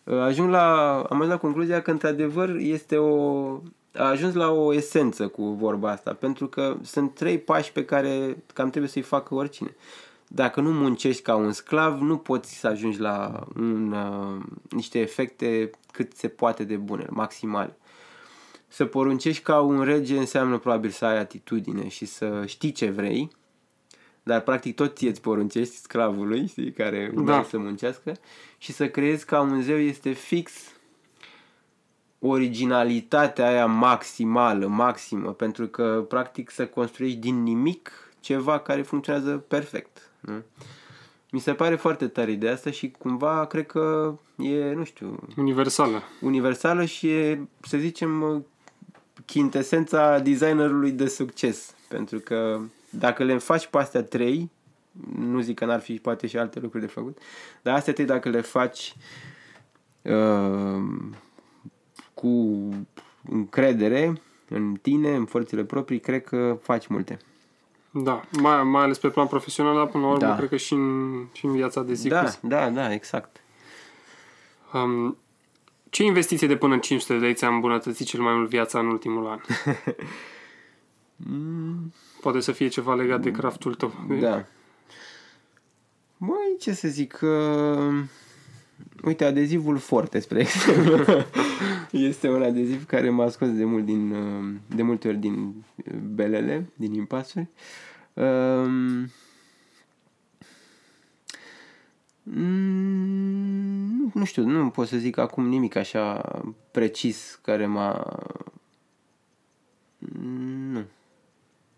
uh, 0.05 0.19
ajung 0.19 0.51
la, 0.51 0.97
am 1.01 1.17
ajuns 1.17 1.29
la 1.29 1.39
concluzia 1.39 1.83
că 1.83 1.91
într-adevăr 1.91 2.57
este 2.57 2.97
o, 2.97 3.45
a 3.95 4.05
ajuns 4.05 4.35
la 4.35 4.51
o 4.51 4.75
esență 4.75 5.29
cu 5.29 5.43
vorba 5.45 5.91
asta, 5.91 6.13
pentru 6.13 6.47
că 6.47 6.77
sunt 6.83 7.15
trei 7.15 7.39
pași 7.39 7.73
pe 7.73 7.85
care 7.85 8.37
cam 8.53 8.71
trebuie 8.71 8.91
să-i 8.91 9.03
facă 9.03 9.35
oricine. 9.35 9.77
Dacă 10.29 10.61
nu 10.61 10.73
muncești 10.73 11.23
ca 11.23 11.35
un 11.35 11.53
sclav, 11.53 12.01
nu 12.01 12.17
poți 12.19 12.59
să 12.59 12.67
ajungi 12.67 13.01
la 13.01 13.47
un, 13.57 13.93
uh, 13.93 14.43
niște 14.71 14.99
efecte 14.99 15.71
cât 15.93 16.13
se 16.17 16.29
poate 16.29 16.65
de 16.65 16.77
bune, 16.77 17.07
maximale. 17.11 17.77
Să 18.69 18.85
poruncești 18.85 19.43
ca 19.43 19.61
un 19.61 19.83
rege 19.83 20.19
înseamnă 20.19 20.59
probabil 20.59 20.91
să 20.91 21.05
ai 21.05 21.19
atitudine 21.19 21.89
și 21.89 22.05
să 22.05 22.43
știi 22.47 22.73
ce 22.73 22.91
vrei, 22.91 23.31
dar 24.23 24.41
practic 24.41 24.75
tot 24.75 24.97
ție 24.97 25.09
îți 25.09 25.21
poruncești 25.21 25.75
sclavului, 25.77 26.47
știi, 26.47 26.73
care 26.73 27.13
da. 27.15 27.43
să 27.43 27.59
muncească, 27.59 28.13
și 28.59 28.73
să 28.73 28.89
creezi 28.89 29.25
ca 29.25 29.41
un 29.41 29.63
zeu 29.63 29.79
este 29.79 30.13
fix 30.13 30.53
originalitatea 32.19 33.49
aia 33.49 33.67
maximală, 33.67 34.67
maximă, 34.67 35.33
pentru 35.33 35.67
că 35.67 36.05
practic 36.09 36.51
să 36.51 36.67
construiești 36.67 37.19
din 37.19 37.43
nimic 37.43 37.91
ceva 38.21 38.59
care 38.59 38.83
funcționează 38.83 39.37
perfect. 39.37 40.11
Nu? 40.27 40.43
Mi 41.31 41.41
se 41.41 41.53
pare 41.53 41.77
foarte 41.77 42.09
tare 42.09 42.31
ideea 42.31 42.53
asta 42.53 42.71
și 42.71 42.91
cumva 42.99 43.47
cred 43.47 43.67
că 43.67 44.15
e, 44.37 44.73
nu 44.73 44.85
știu... 44.85 45.29
Universală. 45.37 46.03
Universală 46.21 46.85
și 46.85 47.11
e, 47.11 47.49
să 47.61 47.77
zicem, 47.77 48.45
chintesența 49.25 50.19
designerului 50.19 50.91
de 50.91 51.09
succes. 51.09 51.75
Pentru 51.89 52.19
că 52.19 52.61
dacă 52.91 53.25
le 53.25 53.39
faci 53.39 53.67
pe 53.67 53.79
astea 53.79 54.03
trei, 54.03 54.51
nu 55.19 55.41
zic 55.41 55.59
că 55.59 55.65
n-ar 55.65 55.81
fi 55.81 55.95
poate 55.95 56.27
și 56.27 56.39
alte 56.39 56.61
lucruri 56.61 56.85
de 56.85 56.91
făcut, 56.91 57.19
dar 57.63 57.75
astea 57.75 57.93
trei 57.93 58.07
dacă 58.07 58.29
le 58.29 58.41
faci 58.41 58.95
uh, 60.03 60.83
cu 62.15 62.69
încredere 63.31 64.13
în 64.49 64.75
tine, 64.83 65.15
în 65.15 65.25
forțele 65.25 65.65
proprii, 65.65 66.01
cred 66.01 66.25
că 66.25 66.59
faci 66.63 66.87
multe. 66.87 67.19
Da, 68.03 68.25
mai, 68.41 68.63
mai 68.65 68.83
ales 68.83 68.99
pe 68.99 69.09
plan 69.09 69.27
profesional, 69.27 69.75
dar 69.75 69.87
până 69.87 70.05
la 70.05 70.11
urmă 70.11 70.27
da. 70.27 70.37
cred 70.37 70.49
că 70.49 70.57
și 70.57 70.73
în, 70.73 71.25
și 71.33 71.45
în 71.45 71.53
viața 71.53 71.83
de 71.83 71.95
zi 71.95 72.09
Da, 72.09 72.31
da, 72.41 72.71
da, 72.71 72.93
exact. 72.93 73.41
Um, 74.73 75.17
ce 75.91 76.05
investiție 76.05 76.47
de 76.47 76.57
până 76.57 76.75
în 76.75 76.81
500 76.81 77.13
de 77.13 77.25
lei 77.25 77.35
ți-a 77.35 77.49
îmbunătățit 77.49 78.07
cel 78.07 78.21
mai 78.21 78.35
mult 78.35 78.49
viața 78.49 78.79
în 78.79 78.87
ultimul 78.87 79.27
an? 79.27 79.41
mm. 81.31 81.93
Poate 82.21 82.41
să 82.41 82.53
fie 82.53 82.69
ceva 82.69 82.95
legat 82.95 83.21
de 83.21 83.31
craftul 83.31 83.75
tău. 83.75 83.93
Da. 84.21 84.45
Măi, 86.17 86.57
ce 86.59 86.73
să 86.73 86.89
zic... 86.89 87.19
Uh... 87.23 88.05
Uite, 89.05 89.25
adezivul 89.25 89.77
Forte, 89.77 90.19
spre 90.19 90.41
exemplu. 90.41 91.05
este 92.11 92.29
un 92.29 92.43
adeziv 92.43 92.87
care 92.87 93.11
m-a 93.11 93.29
scos 93.29 93.49
de 93.49 93.65
mult 93.65 93.85
din, 93.85 94.11
uh, 94.11 94.55
de 94.77 94.83
multe 94.83 95.09
ori 95.09 95.17
din 95.17 95.55
belele, 96.15 96.71
din 96.75 96.95
impasuri. 96.95 97.47
Um, 98.17 99.11
mm, 102.23 104.11
nu 104.15 104.25
știu, 104.25 104.45
nu 104.45 104.69
pot 104.69 104.87
să 104.87 104.97
zic 104.97 105.19
acum 105.19 105.49
nimic 105.49 105.77
așa 105.77 106.31
precis 106.71 107.39
care 107.43 107.67
m-a... 107.67 108.17
Nu. 110.73 110.85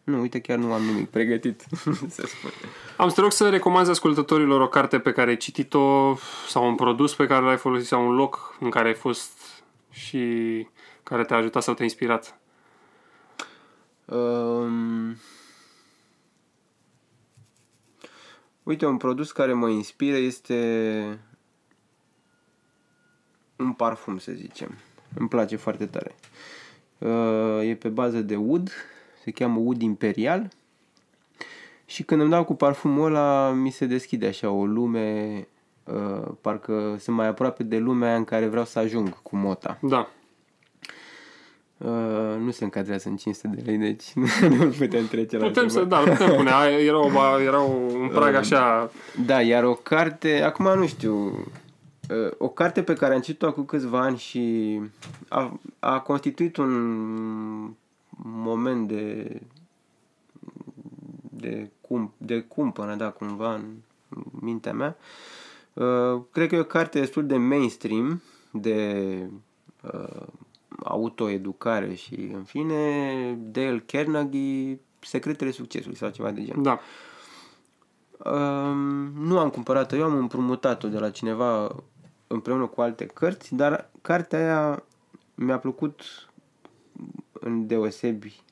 Nu, 0.05 0.21
uite, 0.21 0.41
chiar 0.41 0.59
nu 0.59 0.73
am 0.73 0.83
nimic 0.83 1.09
pregătit, 1.09 1.65
să 2.17 2.27
spun. 2.27 2.51
Am 2.97 3.09
să 3.09 3.15
te 3.15 3.21
rog 3.21 3.33
să 3.33 3.49
recomanzi 3.49 3.91
ascultătorilor 3.91 4.61
o 4.61 4.69
carte 4.69 4.99
pe 4.99 5.13
care 5.13 5.31
ai 5.31 5.37
citit-o 5.37 6.17
sau 6.49 6.69
un 6.69 6.75
produs 6.75 7.15
pe 7.15 7.27
care 7.27 7.45
l-ai 7.45 7.57
folosit 7.57 7.89
sau 7.89 8.09
un 8.09 8.15
loc 8.15 8.57
în 8.61 8.71
care 8.71 8.89
ai 8.89 8.95
fost 8.95 9.63
și 9.91 10.67
care 11.03 11.25
te-a 11.25 11.37
ajutat 11.37 11.63
sau 11.63 11.75
te-a 11.75 11.85
inspirat. 11.85 12.41
Um... 14.05 15.17
Uite, 18.69 18.87
un 18.87 18.97
produs 18.97 19.33
care 19.33 19.53
mă 19.53 19.69
inspiră 19.69 20.17
este 20.17 21.19
un 23.57 23.73
parfum, 23.73 24.19
să 24.19 24.33
zicem. 24.33 24.79
Îmi 25.15 25.29
place 25.29 25.57
foarte 25.57 25.87
tare. 25.87 26.15
Uh, 26.99 27.69
e 27.69 27.75
pe 27.75 27.89
bază 27.89 28.21
de 28.21 28.37
wood 28.37 28.71
se 29.23 29.31
cheamă 29.31 29.59
Ud 29.59 29.83
Imperial 29.83 30.51
și 31.85 32.03
când 32.03 32.21
îmi 32.21 32.31
dau 32.31 32.45
cu 32.45 32.55
parfumul 32.55 33.07
ăla 33.07 33.51
mi 33.51 33.71
se 33.71 33.87
deschide 33.87 34.27
așa 34.27 34.51
o 34.51 34.67
lume 34.67 35.47
uh, 35.85 36.29
parcă 36.41 36.97
sunt 36.99 37.17
mai 37.17 37.27
aproape 37.27 37.63
de 37.63 37.79
lumea 37.79 38.17
în 38.17 38.25
care 38.25 38.47
vreau 38.47 38.65
să 38.65 38.79
ajung 38.79 39.23
cu 39.23 39.37
mota. 39.37 39.79
Da. 39.83 40.11
Uh, 41.79 42.41
nu 42.41 42.51
se 42.51 42.65
încadrează 42.65 43.09
în 43.09 43.17
500 43.17 43.55
de 43.55 43.63
lei, 43.71 43.79
deci 43.79 44.13
nu 44.59 44.69
putem 44.79 45.07
trece 45.07 45.39
la 45.39 45.47
Putem 45.47 45.69
să, 45.69 45.85
da, 45.85 45.99
putem 45.99 46.35
pune. 46.37 46.51
Era, 46.81 46.99
o, 46.99 47.41
era 47.41 47.61
un 47.61 48.09
prag 48.09 48.33
uh, 48.33 48.39
așa... 48.39 48.91
Da, 49.27 49.43
iar 49.43 49.65
o 49.65 49.75
carte, 49.75 50.43
acum 50.43 50.79
nu 50.79 50.87
știu, 50.87 51.15
uh, 52.11 52.31
o 52.39 52.49
carte 52.49 52.83
pe 52.83 52.95
care 52.95 53.15
am 53.15 53.21
citit-o 53.21 53.47
acum 53.47 53.65
câțiva 53.65 54.01
ani 54.01 54.19
și 54.19 54.79
a, 55.29 55.61
a 55.79 56.01
constituit 56.01 56.57
un 56.57 57.75
moment 58.23 58.89
de 58.89 59.41
de, 61.41 61.71
cum, 61.81 62.13
de 62.17 62.41
cumpănă, 62.41 62.95
da, 62.95 63.11
cumva 63.11 63.55
în 63.55 63.65
mintea 64.31 64.73
mea. 64.73 64.97
Uh, 65.73 66.23
cred 66.33 66.49
că 66.49 66.55
e 66.55 66.59
o 66.59 66.65
carte 66.65 66.99
destul 66.99 67.27
de 67.27 67.37
mainstream, 67.37 68.23
de 68.51 69.03
uh, 69.83 70.27
autoeducare 70.85 71.95
și, 71.95 72.15
în 72.15 72.43
fine, 72.43 73.39
Dale 73.41 73.83
Carnegie, 73.87 74.81
Secretele 75.01 75.51
Succesului 75.51 75.97
sau 75.97 76.11
ceva 76.11 76.31
de 76.31 76.45
genul. 76.45 76.63
Da. 76.63 76.81
Uh, 78.19 78.77
nu 79.15 79.39
am 79.39 79.51
cumpărat-o, 79.51 79.97
eu 79.97 80.05
am 80.05 80.17
împrumutat-o 80.17 80.89
de 80.89 80.99
la 80.99 81.11
cineva 81.11 81.77
împreună 82.27 82.67
cu 82.67 82.81
alte 82.81 83.07
cărți, 83.07 83.55
dar 83.55 83.91
cartea 84.03 84.39
aia 84.39 84.83
mi-a 85.35 85.59
plăcut 85.59 86.03
în 87.33 87.67
deosebi. 87.67 88.43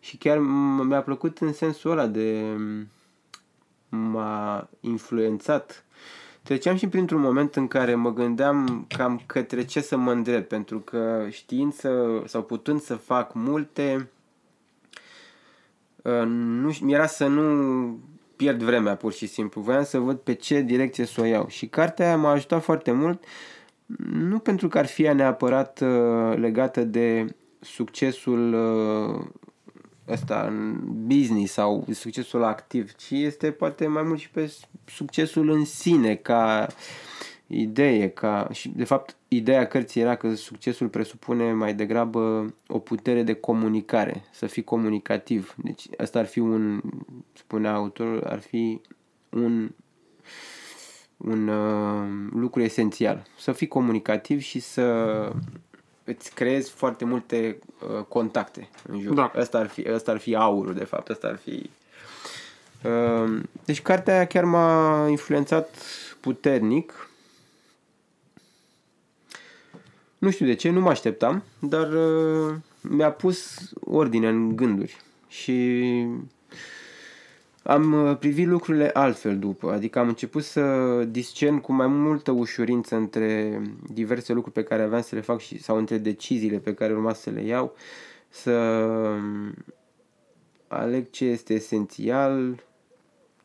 Și 0.00 0.16
chiar 0.16 0.38
mi-a 0.84 1.02
plăcut 1.02 1.38
în 1.38 1.52
sensul 1.52 1.90
ăla 1.90 2.06
de 2.06 2.56
m-a 3.88 4.68
influențat. 4.80 5.84
Treceam 6.46 6.76
și 6.76 6.88
printr-un 6.88 7.20
moment 7.20 7.56
în 7.56 7.68
care 7.68 7.94
mă 7.94 8.12
gândeam 8.12 8.86
cam 8.96 9.22
către 9.26 9.64
ce 9.64 9.80
să 9.80 9.96
mă 9.96 10.12
îndrept, 10.12 10.48
pentru 10.48 10.78
că 10.78 11.26
știind 11.30 11.72
să, 11.72 12.22
sau 12.26 12.42
putând 12.42 12.80
să 12.80 12.94
fac 12.94 13.34
multe, 13.34 14.10
ă, 16.04 16.24
nu, 16.24 16.76
mi-era 16.80 17.06
să 17.06 17.26
nu 17.26 17.98
pierd 18.36 18.62
vremea 18.62 18.96
pur 18.96 19.12
și 19.12 19.26
simplu. 19.26 19.60
Voiam 19.60 19.84
să 19.84 19.98
văd 19.98 20.18
pe 20.18 20.32
ce 20.32 20.60
direcție 20.60 21.04
să 21.04 21.20
o 21.20 21.24
iau. 21.24 21.48
Și 21.48 21.66
cartea 21.66 22.06
aia 22.06 22.16
m-a 22.16 22.30
ajutat 22.30 22.62
foarte 22.62 22.92
mult, 22.92 23.24
nu 24.12 24.38
pentru 24.38 24.68
că 24.68 24.78
ar 24.78 24.86
fi 24.86 25.02
neapărat 25.02 25.80
uh, 25.80 26.36
legată 26.36 26.84
de 26.84 27.34
succesul 27.60 28.52
uh, 28.52 29.24
ăsta 30.08 30.42
în 30.48 30.80
business 31.06 31.52
sau 31.52 31.86
succesul 31.92 32.42
activ, 32.42 32.94
ci 32.94 33.10
este 33.10 33.50
poate 33.50 33.86
mai 33.86 34.02
mult 34.02 34.18
și 34.18 34.30
pe 34.30 34.52
succesul 34.84 35.50
în 35.50 35.64
sine 35.64 36.14
ca 36.14 36.66
idee, 37.46 38.08
ca 38.08 38.48
și 38.52 38.68
de 38.68 38.84
fapt 38.84 39.16
ideea 39.28 39.66
cărții 39.66 40.00
era 40.00 40.16
că 40.16 40.34
succesul 40.34 40.88
presupune 40.88 41.52
mai 41.52 41.74
degrabă 41.74 42.54
o 42.66 42.78
putere 42.78 43.22
de 43.22 43.34
comunicare, 43.34 44.24
să 44.32 44.46
fii 44.46 44.64
comunicativ. 44.64 45.54
Deci 45.56 45.86
asta 45.98 46.18
ar 46.18 46.26
fi 46.26 46.38
un, 46.38 46.82
spunea 47.32 47.74
autorul, 47.74 48.24
ar 48.24 48.40
fi 48.40 48.80
un 49.28 49.70
un 51.16 51.48
uh, 51.48 52.30
lucru 52.32 52.62
esențial. 52.62 53.26
Să 53.38 53.52
fii 53.52 53.66
comunicativ 53.66 54.40
și 54.40 54.60
să 54.60 54.82
îți 56.06 56.34
creezi 56.34 56.70
foarte 56.70 57.04
multe 57.04 57.58
uh, 57.80 58.02
contacte 58.08 58.68
în 58.88 59.00
jur. 59.00 59.14
Da. 59.14 59.32
Asta 59.36 59.58
ar 59.58 59.66
fi, 59.66 59.88
asta 59.88 60.10
ar 60.10 60.18
fi 60.18 60.34
aurul, 60.34 60.74
de 60.74 60.84
fapt. 60.84 61.08
Asta 61.08 61.26
ar 61.26 61.36
fi... 61.36 61.70
Uh, 62.84 63.40
deci 63.64 63.82
cartea 63.82 64.14
aia 64.14 64.26
chiar 64.26 64.44
m-a 64.44 65.06
influențat 65.08 65.76
puternic. 66.20 67.10
Nu 70.18 70.30
știu 70.30 70.46
de 70.46 70.54
ce, 70.54 70.70
nu 70.70 70.80
mă 70.80 70.90
așteptam, 70.90 71.42
dar 71.58 71.92
uh, 71.92 72.54
mi-a 72.80 73.10
pus 73.10 73.70
ordine 73.80 74.28
în 74.28 74.56
gânduri. 74.56 74.96
Și 75.28 76.06
am 77.66 77.92
uh, 77.92 78.16
privit 78.16 78.46
lucrurile 78.46 78.90
altfel 78.92 79.38
după, 79.38 79.72
adică 79.72 79.98
am 79.98 80.08
început 80.08 80.44
să 80.44 80.62
discern 81.04 81.60
cu 81.60 81.72
mai 81.72 81.86
multă 81.86 82.30
ușurință 82.30 82.96
între 82.96 83.60
diverse 83.92 84.32
lucruri 84.32 84.54
pe 84.54 84.62
care 84.62 84.82
aveam 84.82 85.02
să 85.02 85.14
le 85.14 85.20
fac 85.20 85.40
și, 85.40 85.62
sau 85.62 85.76
între 85.76 85.98
deciziile 85.98 86.58
pe 86.58 86.74
care 86.74 86.92
urma 86.92 87.12
să 87.12 87.30
le 87.30 87.42
iau, 87.42 87.74
să 88.28 88.52
um, 88.52 89.54
aleg 90.68 91.10
ce 91.10 91.24
este 91.24 91.54
esențial, 91.54 92.64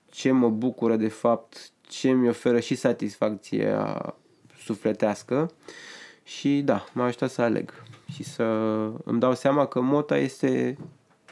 ce 0.09 0.31
mă 0.31 0.49
bucură 0.49 0.95
de 0.95 1.07
fapt, 1.07 1.71
ce 1.81 2.11
mi 2.11 2.29
oferă 2.29 2.59
și 2.59 2.75
satisfacția 2.75 4.15
sufletească 4.57 5.51
și 6.23 6.61
da, 6.61 6.85
m-a 6.93 7.05
ajutat 7.05 7.29
să 7.29 7.41
aleg 7.41 7.83
și 8.13 8.23
să 8.23 8.43
îmi 9.03 9.19
dau 9.19 9.33
seama 9.33 9.65
că 9.65 9.81
mota 9.81 10.17
este 10.17 10.77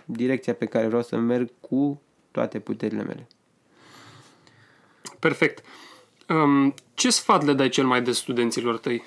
direcția 0.06 0.54
pe 0.54 0.66
care 0.66 0.88
vreau 0.88 1.02
să 1.02 1.18
merg 1.18 1.50
cu 1.60 2.02
toate 2.40 2.60
puterile 2.60 3.04
mele. 3.04 3.28
Perfect. 5.20 5.64
Um, 6.30 6.74
ce 6.94 7.10
sfat 7.10 7.46
le 7.46 7.54
dai 7.54 7.70
cel 7.70 7.86
mai 7.86 8.02
des 8.02 8.18
studenților 8.18 8.78
tăi? 8.78 9.04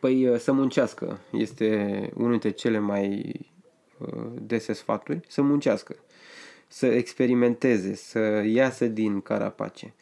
Păi 0.00 0.28
uh, 0.28 0.38
să 0.38 0.52
muncească 0.52 1.20
este 1.30 2.10
unul 2.14 2.30
dintre 2.30 2.50
cele 2.50 2.78
mai 2.78 3.32
uh, 3.98 4.26
dese 4.40 4.72
sfaturi. 4.72 5.20
Să 5.28 5.42
muncească, 5.42 5.96
să 6.68 6.86
experimenteze, 6.86 7.94
să 7.94 8.42
iasă 8.46 8.86
din 8.86 9.20
carapace. 9.20 9.94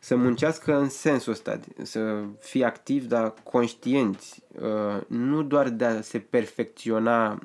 Să 0.00 0.16
muncească 0.16 0.78
în 0.78 0.88
sensul 0.88 1.32
ăsta, 1.32 1.60
să 1.82 2.22
fie 2.40 2.64
activ, 2.64 3.04
dar 3.04 3.34
conștienți, 3.42 4.42
uh, 4.60 5.00
nu 5.06 5.42
doar 5.42 5.68
de 5.68 5.84
a 5.84 6.00
se 6.00 6.18
perfecționa 6.18 7.38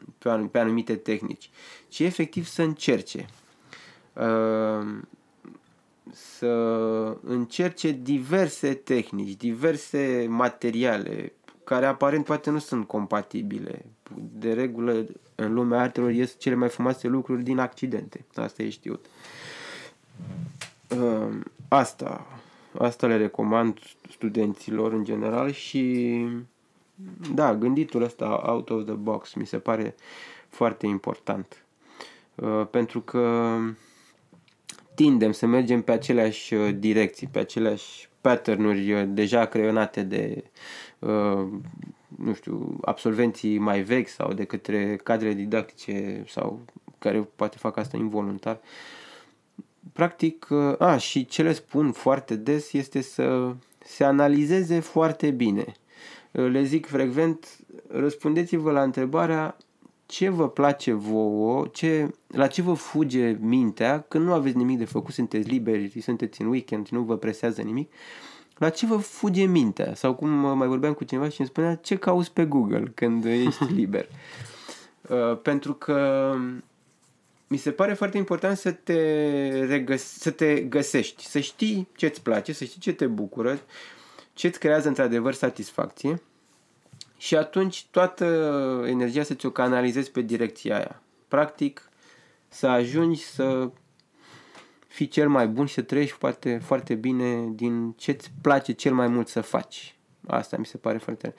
pe 0.51 0.59
anumite 0.59 0.95
tehnici, 0.95 1.49
ci 1.87 1.99
efectiv 1.99 2.45
să 2.45 2.61
încerce 2.61 3.25
Ehm, 3.25 3.42
să 6.11 6.47
încerce 7.23 7.91
diverse 7.91 8.73
tehnici, 8.73 9.37
diverse 9.37 10.25
materiale 10.29 11.33
care 11.63 11.85
aparent 11.85 12.25
poate 12.25 12.49
nu 12.49 12.59
sunt 12.59 12.87
compatibile. 12.87 13.85
De 14.15 14.53
regulă, 14.53 15.05
în 15.35 15.53
lumea 15.53 15.79
artelor 15.79 16.11
ies 16.11 16.39
cele 16.39 16.55
mai 16.55 16.69
frumoase 16.69 17.07
lucruri 17.07 17.43
din 17.43 17.59
accidente. 17.59 18.25
Asta 18.35 18.63
e 18.63 18.69
știut. 18.69 19.05
Ehm, 20.87 21.51
asta, 21.67 22.27
asta 22.77 23.07
le 23.07 23.17
recomand 23.17 23.79
studenților 24.09 24.93
în 24.93 25.03
general 25.03 25.51
și 25.51 26.25
da, 27.33 27.55
gânditul 27.55 28.01
ăsta 28.01 28.43
out 28.45 28.69
of 28.69 28.83
the 28.83 28.93
box 28.93 29.33
mi 29.33 29.45
se 29.45 29.57
pare 29.57 29.95
foarte 30.49 30.85
important. 30.85 31.65
Ehm, 32.35 32.67
pentru 32.69 33.01
că 33.01 33.57
tindem 34.95 35.31
să 35.31 35.45
mergem 35.45 35.81
pe 35.81 35.91
aceleași 35.91 36.53
uh, 36.53 36.75
direcții, 36.75 37.27
pe 37.27 37.39
aceleași 37.39 38.09
patternuri 38.21 38.93
uh, 38.93 39.03
deja 39.07 39.45
creionate 39.45 40.03
de 40.03 40.43
uh, 40.99 41.47
nu 42.17 42.33
știu, 42.33 42.77
absolvenții 42.81 43.57
mai 43.57 43.81
vechi 43.81 44.07
sau 44.07 44.33
de 44.33 44.43
către 44.43 44.95
cadre 44.95 45.33
didactice 45.33 46.23
sau 46.27 46.65
care 46.99 47.29
poate 47.35 47.57
fac 47.57 47.77
asta 47.77 47.97
involuntar. 47.97 48.59
Practic, 49.93 50.47
a, 50.77 50.97
și 50.97 51.25
ce 51.25 51.43
le 51.43 51.53
spun 51.53 51.91
foarte 51.91 52.35
des 52.35 52.73
este 52.73 53.01
să 53.01 53.55
se 53.85 54.03
analizeze 54.03 54.79
foarte 54.79 55.31
bine. 55.31 55.65
Le 56.31 56.63
zic 56.63 56.85
frecvent, 56.85 57.57
răspundeți-vă 57.87 58.71
la 58.71 58.81
întrebarea 58.81 59.57
ce 60.05 60.29
vă 60.29 60.49
place 60.49 60.91
vouă, 60.91 61.67
ce, 61.71 62.09
la 62.27 62.47
ce 62.47 62.61
vă 62.61 62.73
fuge 62.73 63.37
mintea 63.39 64.05
când 64.07 64.25
nu 64.25 64.33
aveți 64.33 64.57
nimic 64.57 64.77
de 64.77 64.85
făcut, 64.85 65.13
sunteți 65.13 65.49
liberi, 65.49 66.01
sunteți 66.01 66.41
în 66.41 66.47
weekend, 66.47 66.87
nu 66.87 67.01
vă 67.01 67.17
presează 67.17 67.61
nimic, 67.61 67.91
la 68.57 68.69
ce 68.69 68.85
vă 68.85 68.97
fuge 68.97 69.45
mintea? 69.45 69.93
Sau 69.95 70.15
cum 70.15 70.29
mai 70.29 70.67
vorbeam 70.67 70.93
cu 70.93 71.03
cineva 71.03 71.29
și 71.29 71.39
îmi 71.39 71.49
spunea, 71.49 71.75
ce 71.75 71.95
cauți 71.95 72.31
pe 72.31 72.45
Google 72.45 72.91
când 72.95 73.25
ești 73.25 73.63
liber? 73.79 74.07
Uh, 75.09 75.39
pentru 75.41 75.73
că 75.73 76.31
mi 77.47 77.57
se 77.57 77.71
pare 77.71 77.93
foarte 77.93 78.17
important 78.17 78.57
să 78.57 78.71
te, 78.71 78.99
regăs- 79.65 80.17
să 80.17 80.31
te 80.31 80.61
găsești, 80.61 81.25
să 81.25 81.39
știi 81.39 81.87
ce 81.95 82.05
îți 82.05 82.21
place, 82.21 82.53
să 82.53 82.63
știi 82.63 82.79
ce 82.79 82.93
te 82.93 83.07
bucură, 83.07 83.59
ce 84.33 84.47
îți 84.47 84.59
creează 84.59 84.87
într-adevăr 84.87 85.33
satisfacție 85.33 86.21
și 87.17 87.35
atunci 87.35 87.85
toată 87.91 88.25
energia 88.87 89.23
să 89.23 89.33
ți-o 89.33 89.49
canalizezi 89.49 90.11
pe 90.11 90.21
direcția 90.21 90.75
aia. 90.75 91.01
Practic, 91.27 91.89
să 92.47 92.67
ajungi 92.67 93.23
să 93.23 93.69
fii 94.87 95.07
cel 95.07 95.29
mai 95.29 95.47
bun 95.47 95.65
și 95.65 95.73
să 95.73 95.81
trăiești 95.81 96.17
poate 96.17 96.61
foarte 96.63 96.95
bine 96.95 97.47
din 97.55 97.91
ce 97.97 98.11
îți 98.11 98.31
place 98.41 98.71
cel 98.71 98.93
mai 98.93 99.07
mult 99.07 99.27
să 99.27 99.41
faci. 99.41 99.95
Asta 100.27 100.57
mi 100.57 100.65
se 100.65 100.77
pare 100.77 100.97
foarte... 100.97 101.33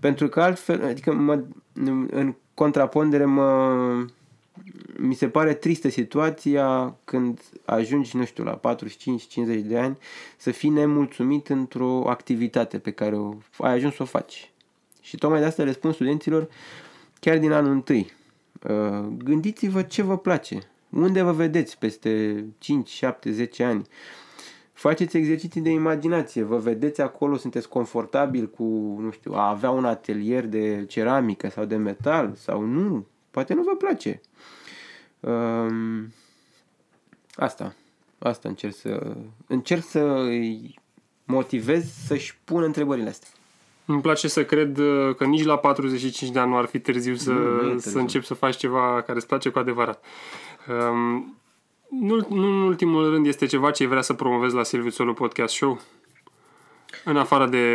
Pentru 0.00 0.28
că 0.28 0.42
altfel, 0.42 0.84
adică 0.84 1.12
mă, 1.12 1.42
în 2.10 2.34
contrapondere 2.54 3.24
mă, 3.24 4.06
mi 4.96 5.14
se 5.14 5.28
pare 5.28 5.54
tristă 5.54 5.88
situația 5.88 6.96
când 7.04 7.40
ajungi, 7.64 8.16
nu 8.16 8.24
știu, 8.24 8.44
la 8.44 8.60
45-50 8.60 9.62
de 9.64 9.78
ani 9.78 9.98
să 10.36 10.50
fii 10.50 10.68
nemulțumit 10.68 11.48
într-o 11.48 12.08
activitate 12.08 12.78
pe 12.78 12.90
care 12.90 13.16
o, 13.16 13.34
ai 13.58 13.72
ajuns 13.72 13.94
să 13.94 14.02
o 14.02 14.06
faci. 14.06 14.51
Și 15.02 15.16
tocmai 15.16 15.40
de 15.40 15.46
asta 15.46 15.62
le 15.62 15.72
spun 15.72 15.92
studenților 15.92 16.48
chiar 17.20 17.38
din 17.38 17.52
anul 17.52 17.72
întâi. 17.72 18.12
Uh, 18.68 19.06
gândiți-vă 19.24 19.82
ce 19.82 20.02
vă 20.02 20.18
place. 20.18 20.58
Unde 20.90 21.22
vă 21.22 21.32
vedeți 21.32 21.78
peste 21.78 22.44
5, 22.58 22.88
7, 22.88 23.30
10 23.30 23.64
ani? 23.64 23.86
Faceți 24.72 25.16
exerciții 25.16 25.60
de 25.60 25.70
imaginație. 25.70 26.42
Vă 26.42 26.56
vedeți 26.56 27.00
acolo, 27.00 27.36
sunteți 27.36 27.68
confortabil 27.68 28.48
cu, 28.48 28.62
nu 29.00 29.10
știu, 29.10 29.32
a 29.32 29.48
avea 29.48 29.70
un 29.70 29.84
atelier 29.84 30.46
de 30.46 30.84
ceramică 30.88 31.48
sau 31.48 31.64
de 31.64 31.76
metal 31.76 32.34
sau 32.34 32.60
nu. 32.60 33.06
Poate 33.30 33.54
nu 33.54 33.62
vă 33.62 33.76
place. 33.76 34.20
Um, 35.20 36.12
asta. 37.34 37.74
Asta 38.18 38.48
încerc 38.48 38.74
să 38.74 39.16
încerc 39.46 39.82
să 39.82 40.00
îi 40.00 40.78
motivez 41.24 41.92
să-și 42.06 42.38
pună 42.44 42.64
întrebările 42.64 43.08
astea. 43.08 43.28
Îmi 43.84 44.00
place 44.00 44.28
să 44.28 44.44
cred 44.44 44.78
uh, 44.78 45.14
că 45.14 45.24
nici 45.24 45.44
la 45.44 45.56
45 45.56 46.30
de 46.30 46.38
ani 46.38 46.50
nu 46.50 46.56
ar 46.56 46.64
fi 46.64 46.78
târziu 46.78 47.14
să, 47.14 47.32
nu, 47.32 47.78
să 47.78 47.98
începi 47.98 48.26
să 48.26 48.34
faci 48.34 48.56
ceva 48.56 49.02
care 49.06 49.18
îți 49.18 49.26
place 49.26 49.48
cu 49.48 49.58
adevărat. 49.58 50.04
Um, 50.68 51.36
nu, 51.88 52.26
nu 52.28 52.46
în 52.46 52.62
ultimul 52.62 53.10
rând 53.10 53.26
este 53.26 53.46
ceva 53.46 53.70
ce 53.70 53.86
vrea 53.86 54.02
să 54.02 54.12
promovezi 54.12 54.54
la 54.54 54.62
Silviu 54.62 54.90
Solu 54.90 55.14
Podcast 55.14 55.54
Show? 55.54 55.80
În 57.04 57.16
afară 57.16 57.46
de... 57.46 57.66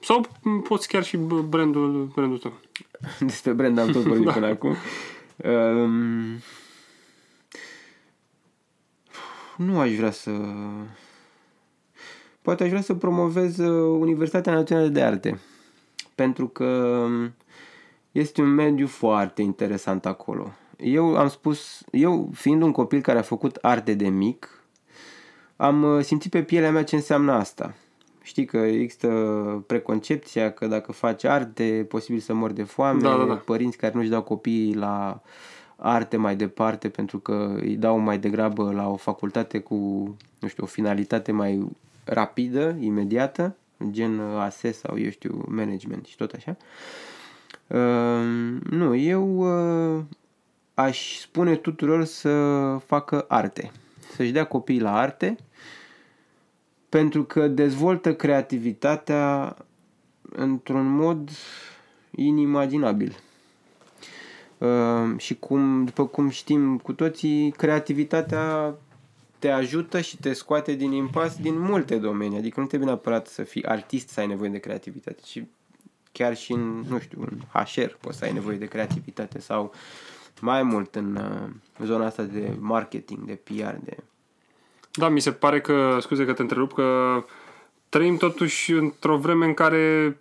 Sau 0.00 0.26
poți 0.68 0.88
chiar 0.88 1.04
și 1.04 1.16
brandul, 1.48 2.10
brandul 2.14 2.38
tău. 2.38 2.52
Despre 3.20 3.52
brand 3.52 3.78
am 3.78 3.90
tot 3.90 4.02
vorbit 4.02 4.24
da. 4.24 4.32
până 4.32 4.46
acum. 4.46 4.76
Um, 5.36 6.40
nu 9.56 9.80
aș 9.80 9.94
vrea 9.94 10.10
să... 10.10 10.30
Poate 12.42 12.62
aș 12.62 12.68
vrea 12.68 12.82
să 12.82 12.94
promovez 12.94 13.58
uh, 13.58 13.98
Universitatea 14.00 14.54
Națională 14.54 14.88
de 14.88 15.02
Arte 15.02 15.40
pentru 16.14 16.48
că 16.48 17.06
este 18.12 18.40
un 18.40 18.48
mediu 18.48 18.86
foarte 18.86 19.42
interesant 19.42 20.06
acolo. 20.06 20.52
Eu 20.76 21.16
am 21.16 21.28
spus, 21.28 21.84
eu 21.90 22.30
fiind 22.32 22.62
un 22.62 22.72
copil 22.72 23.00
care 23.00 23.18
a 23.18 23.22
făcut 23.22 23.58
arte 23.60 23.94
de 23.94 24.08
mic, 24.08 24.64
am 25.56 25.82
uh, 25.82 26.04
simțit 26.04 26.30
pe 26.30 26.42
pielea 26.42 26.70
mea 26.70 26.84
ce 26.84 26.94
înseamnă 26.94 27.32
asta. 27.32 27.74
Știi 28.22 28.44
că 28.44 28.56
există 28.56 29.08
preconcepția 29.66 30.52
că 30.52 30.66
dacă 30.66 30.92
faci 30.92 31.24
arte, 31.24 31.64
e 31.64 31.84
posibil 31.84 32.20
să 32.20 32.34
mori 32.34 32.54
de 32.54 32.62
foame, 32.62 33.00
da, 33.00 33.16
da, 33.16 33.24
da. 33.24 33.34
părinți 33.34 33.76
care 33.76 33.92
nu-și 33.94 34.08
dau 34.08 34.22
copiii 34.22 34.74
la 34.74 35.20
arte 35.76 36.16
mai 36.16 36.36
departe 36.36 36.88
pentru 36.88 37.18
că 37.18 37.56
îi 37.60 37.76
dau 37.76 37.98
mai 37.98 38.18
degrabă 38.18 38.72
la 38.72 38.88
o 38.88 38.96
facultate 38.96 39.58
cu, 39.58 39.74
nu 40.38 40.48
știu, 40.48 40.62
o 40.62 40.66
finalitate 40.66 41.32
mai 41.32 41.68
rapidă, 42.04 42.76
imediată, 42.80 43.56
gen 43.90 44.20
ASE 44.20 44.72
sau, 44.72 44.98
eu 44.98 45.10
știu, 45.10 45.44
management 45.48 46.06
și 46.06 46.16
tot 46.16 46.32
așa. 46.32 46.56
Uh, 47.66 48.60
nu, 48.70 48.94
eu 48.94 49.38
uh, 49.96 50.02
aș 50.74 51.18
spune 51.18 51.56
tuturor 51.56 52.04
să 52.04 52.30
facă 52.86 53.24
arte, 53.28 53.70
să-și 54.14 54.32
dea 54.32 54.44
copiii 54.44 54.80
la 54.80 54.98
arte, 54.98 55.36
pentru 56.88 57.24
că 57.24 57.48
dezvoltă 57.48 58.14
creativitatea 58.14 59.56
într-un 60.22 60.86
mod 60.86 61.30
inimaginabil. 62.10 63.16
Uh, 64.58 65.14
și 65.16 65.34
cum, 65.34 65.84
după 65.84 66.06
cum 66.06 66.28
știm 66.28 66.78
cu 66.78 66.92
toții, 66.92 67.50
creativitatea 67.50 68.74
te 69.38 69.50
ajută 69.50 70.00
și 70.00 70.16
te 70.16 70.32
scoate 70.32 70.74
din 70.74 70.92
impas 70.92 71.36
din 71.36 71.58
multe 71.58 71.96
domenii. 71.96 72.38
Adică 72.38 72.60
nu 72.60 72.66
trebuie 72.66 72.88
neapărat 72.88 73.26
să 73.26 73.42
fii 73.42 73.64
artist 73.64 74.08
să 74.08 74.20
ai 74.20 74.26
nevoie 74.26 74.50
de 74.50 74.58
creativitate, 74.58 75.20
ci 75.24 75.42
chiar 76.12 76.36
și 76.36 76.52
în, 76.52 76.84
nu 76.88 76.98
știu, 76.98 77.20
în 77.20 77.60
HR 77.62 77.90
poți 78.00 78.18
să 78.18 78.24
ai 78.24 78.32
nevoie 78.32 78.56
de 78.56 78.66
creativitate 78.66 79.40
sau 79.40 79.72
mai 80.40 80.62
mult 80.62 80.94
în 80.94 81.16
uh, 81.16 81.84
zona 81.86 82.06
asta 82.06 82.22
de 82.22 82.56
marketing, 82.58 83.24
de 83.24 83.40
PR, 83.44 83.74
de... 83.84 83.96
Da, 84.92 85.08
mi 85.08 85.20
se 85.20 85.32
pare 85.32 85.60
că, 85.60 85.98
scuze 86.00 86.24
că 86.24 86.32
te 86.32 86.42
întrerup, 86.42 86.72
că 86.72 87.24
trăim 87.88 88.16
totuși 88.16 88.72
într-o 88.72 89.16
vreme 89.16 89.46
în 89.46 89.54
care 89.54 90.16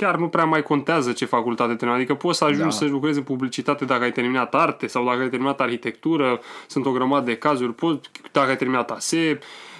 chiar 0.00 0.16
nu 0.16 0.28
prea 0.28 0.44
mai 0.44 0.62
contează 0.62 1.12
ce 1.12 1.24
facultate 1.24 1.74
terminat. 1.74 1.96
Adică 1.96 2.14
poți 2.14 2.38
să 2.38 2.44
ajungi 2.44 2.62
da. 2.62 2.70
să 2.70 2.84
lucrezi 2.84 3.18
în 3.18 3.24
publicitate 3.24 3.84
dacă 3.84 4.02
ai 4.02 4.12
terminat 4.12 4.54
arte 4.54 4.86
sau 4.86 5.04
dacă 5.04 5.20
ai 5.20 5.28
terminat 5.28 5.60
arhitectură. 5.60 6.40
Sunt 6.66 6.86
o 6.86 6.90
grămadă 6.90 7.24
de 7.24 7.36
cazuri. 7.36 7.74
Poți, 7.74 8.10
dacă 8.32 8.48
ai 8.48 8.56
terminat 8.56 8.90
ASE, 8.90 9.38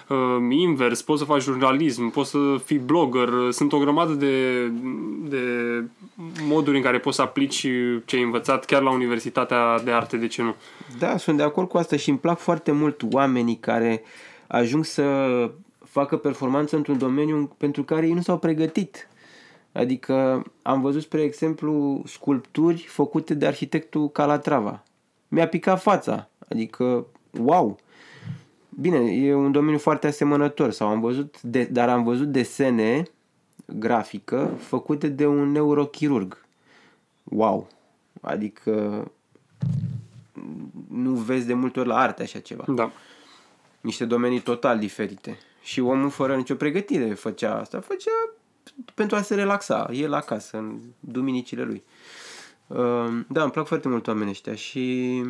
uh, 0.08 0.16
invers, 0.50 1.02
poți 1.02 1.18
să 1.18 1.24
faci 1.24 1.42
jurnalism, 1.42 2.10
poți 2.10 2.30
să 2.30 2.38
fii 2.64 2.78
blogger. 2.78 3.28
Sunt 3.50 3.72
o 3.72 3.78
grămadă 3.78 4.12
de, 4.12 4.66
de 5.28 5.44
moduri 6.42 6.76
în 6.76 6.82
care 6.82 6.98
poți 6.98 7.16
să 7.16 7.22
aplici 7.22 7.66
ce 8.04 8.16
ai 8.16 8.22
învățat 8.22 8.64
chiar 8.64 8.82
la 8.82 8.90
Universitatea 8.90 9.80
de 9.84 9.90
Arte, 9.90 10.16
de 10.16 10.26
ce 10.26 10.42
nu? 10.42 10.54
Da, 10.98 11.16
sunt 11.16 11.36
de 11.36 11.42
acord 11.42 11.68
cu 11.68 11.78
asta 11.78 11.96
și 11.96 12.08
îmi 12.08 12.18
plac 12.18 12.38
foarte 12.38 12.72
mult 12.72 13.02
oamenii 13.12 13.56
care 13.56 14.02
ajung 14.46 14.84
să 14.84 15.04
facă 15.84 16.16
performanță 16.16 16.76
într-un 16.76 16.98
domeniu 16.98 17.54
pentru 17.56 17.82
care 17.82 18.06
ei 18.06 18.12
nu 18.12 18.20
s-au 18.20 18.38
pregătit. 18.38 19.08
Adică 19.72 20.44
am 20.62 20.80
văzut, 20.80 21.02
spre 21.02 21.22
exemplu, 21.22 22.02
sculpturi 22.06 22.82
făcute 22.88 23.34
de 23.34 23.46
arhitectul 23.46 24.10
Calatrava. 24.10 24.82
Mi-a 25.28 25.48
picat 25.48 25.82
fața. 25.82 26.28
Adică, 26.48 27.06
wow! 27.40 27.78
Bine, 28.80 28.98
e 28.98 29.34
un 29.34 29.52
domeniu 29.52 29.78
foarte 29.78 30.06
asemănător, 30.06 30.70
sau 30.70 30.88
am 30.88 31.00
văzut 31.00 31.42
de, 31.42 31.64
dar 31.64 31.88
am 31.88 32.02
văzut 32.02 32.26
desene 32.32 33.02
grafică 33.66 34.56
făcute 34.58 35.08
de 35.08 35.26
un 35.26 35.50
neurochirurg. 35.50 36.44
Wow! 37.24 37.68
Adică 38.20 39.04
nu 40.88 41.10
vezi 41.12 41.46
de 41.46 41.54
multe 41.54 41.80
ori 41.80 41.88
la 41.88 41.98
arte 41.98 42.22
așa 42.22 42.38
ceva. 42.38 42.64
Da. 42.68 42.90
Niște 43.80 44.04
domenii 44.04 44.40
total 44.40 44.78
diferite. 44.78 45.38
Și 45.62 45.80
omul 45.80 46.10
fără 46.10 46.36
nicio 46.36 46.54
pregătire 46.54 47.14
făcea 47.14 47.54
asta. 47.54 47.80
Făcea 47.80 48.10
pentru 48.94 49.16
a 49.16 49.22
se 49.22 49.34
relaxa, 49.34 49.88
el 49.92 50.12
acasă, 50.12 50.56
în 50.56 50.78
duminicile 51.00 51.64
lui. 51.64 51.82
Ehm, 52.68 53.26
da, 53.28 53.42
îmi 53.42 53.50
plac 53.50 53.66
foarte 53.66 53.88
mult 53.88 54.06
oamenii 54.06 54.30
ăștia 54.30 54.54
și 54.54 55.22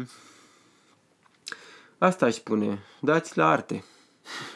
asta 1.99 2.27
aș 2.27 2.35
spune, 2.35 2.79
dați 3.01 3.37
la 3.37 3.51
arte. 3.51 3.85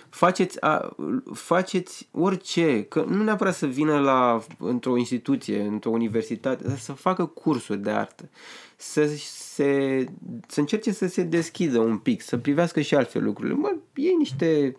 Faceți, 0.09 0.61
a, 0.61 0.97
faceți 1.33 2.09
orice, 2.11 2.83
că 2.83 3.05
nu 3.09 3.23
neapărat 3.23 3.55
să 3.55 3.67
vină 3.67 4.01
la, 4.01 4.45
într-o 4.59 4.97
instituție, 4.97 5.63
într-o 5.63 5.91
universitate, 5.91 6.69
dar 6.69 6.79
să 6.79 6.93
facă 6.93 7.27
cursuri 7.27 7.79
de 7.79 7.91
artă, 7.91 8.29
să, 8.77 9.07
se, 9.17 10.05
să 10.49 10.61
încerce 10.61 10.93
să 10.93 11.07
se 11.07 11.23
deschidă 11.23 11.79
un 11.79 11.99
pic, 11.99 12.23
să 12.23 12.39
privească 12.39 12.81
și 12.81 12.95
altfel 12.95 13.25
lucrurile. 13.25 13.55
Mă, 13.55 13.75
iei 13.95 14.15
niște 14.19 14.77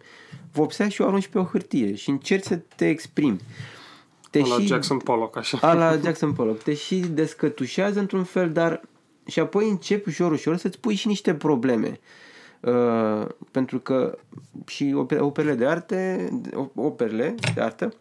vopsea 0.51 0.89
și 0.89 1.01
o 1.01 1.07
arunci 1.07 1.27
pe 1.27 1.39
o 1.39 1.43
hârtie 1.43 1.95
și 1.95 2.09
încerci 2.09 2.45
să 2.45 2.55
te 2.55 2.87
exprimi 2.87 3.39
te 4.43 4.49
la 4.49 4.59
și, 4.59 4.65
Jackson 4.65 4.97
Pollock, 4.97 5.37
așa. 5.37 5.57
A 5.61 5.73
la 5.73 5.97
Jackson 6.03 6.33
Pollock. 6.33 6.63
Te 6.63 6.73
și 6.73 6.99
descătușează 6.99 7.99
într-un 7.99 8.23
fel, 8.23 8.51
dar 8.51 8.81
și 9.25 9.39
apoi 9.39 9.69
începi 9.69 10.09
ușor, 10.09 10.31
ușor 10.31 10.57
să-ți 10.57 10.79
pui 10.79 10.95
și 10.95 11.07
niște 11.07 11.33
probleme. 11.33 11.99
Uh, 12.59 13.27
pentru 13.51 13.79
că 13.79 14.17
și 14.67 14.95
operele 15.19 15.53
de 15.53 15.65
arte, 15.65 16.29
operele 16.75 17.35
de 17.53 17.61
artă, 17.61 17.93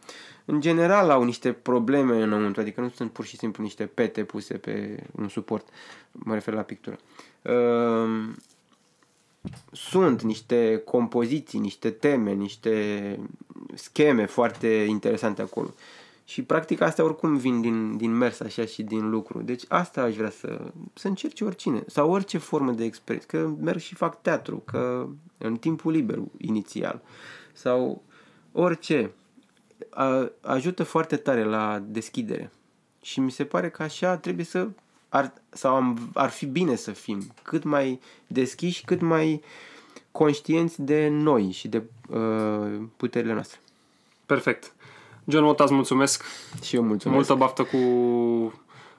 în 0.44 0.60
general 0.60 1.10
au 1.10 1.22
niște 1.22 1.52
probleme 1.52 2.22
înăuntru, 2.22 2.60
adică 2.60 2.80
nu 2.80 2.88
sunt 2.88 3.10
pur 3.10 3.24
și 3.24 3.36
simplu 3.36 3.62
niște 3.62 3.84
pete 3.86 4.24
puse 4.24 4.54
pe 4.54 5.02
un 5.16 5.28
suport, 5.28 5.68
mă 6.12 6.34
refer 6.34 6.54
la 6.54 6.62
pictură. 6.62 6.98
Uh, 7.42 8.34
sunt 9.72 10.22
niște 10.22 10.82
compoziții, 10.84 11.58
niște 11.58 11.90
teme, 11.90 12.32
niște 12.32 13.18
scheme 13.74 14.26
foarte 14.26 14.68
interesante 14.68 15.42
acolo. 15.42 15.74
Și 16.24 16.42
practic 16.42 16.80
astea 16.80 17.04
oricum 17.04 17.36
vin 17.36 17.60
din, 17.60 17.96
din 17.96 18.16
mers 18.16 18.40
așa 18.40 18.64
și 18.64 18.82
din 18.82 19.10
lucru. 19.10 19.42
Deci 19.42 19.62
asta 19.68 20.02
aș 20.02 20.14
vrea 20.14 20.30
să, 20.30 20.72
să 20.94 21.08
încerci 21.08 21.40
oricine. 21.40 21.84
Sau 21.86 22.10
orice 22.10 22.38
formă 22.38 22.72
de 22.72 22.84
expresie. 22.84 23.26
Că 23.26 23.54
merg 23.60 23.78
și 23.78 23.94
fac 23.94 24.22
teatru, 24.22 24.56
că 24.64 25.08
în 25.38 25.56
timpul 25.56 25.92
liber 25.92 26.18
inițial. 26.38 27.00
Sau 27.52 28.02
orice. 28.52 29.10
A, 29.90 30.30
ajută 30.40 30.82
foarte 30.82 31.16
tare 31.16 31.44
la 31.44 31.82
deschidere. 31.86 32.50
Și 33.02 33.20
mi 33.20 33.30
se 33.30 33.44
pare 33.44 33.70
că 33.70 33.82
așa 33.82 34.16
trebuie 34.16 34.44
să 34.44 34.68
ar, 35.08 35.32
sau 35.50 35.74
am, 35.74 36.10
ar 36.14 36.30
fi 36.30 36.46
bine 36.46 36.74
să 36.74 36.90
fim 36.90 37.32
cât 37.42 37.62
mai 37.62 38.00
deschiși, 38.26 38.84
cât 38.84 39.00
mai 39.00 39.42
conștienți 40.12 40.82
de 40.82 41.08
noi 41.08 41.50
și 41.50 41.68
de 41.68 41.82
uh, 42.08 42.82
puterile 42.96 43.32
noastre. 43.32 43.58
Perfect. 44.26 44.74
John 45.24 45.44
Mota, 45.44 45.64
îți 45.64 45.72
mulțumesc. 45.72 46.24
Și 46.62 46.76
eu 46.76 46.82
mulțumesc. 46.82 47.28
Multă 47.28 47.34
baftă 47.34 47.62
cu, 47.62 47.78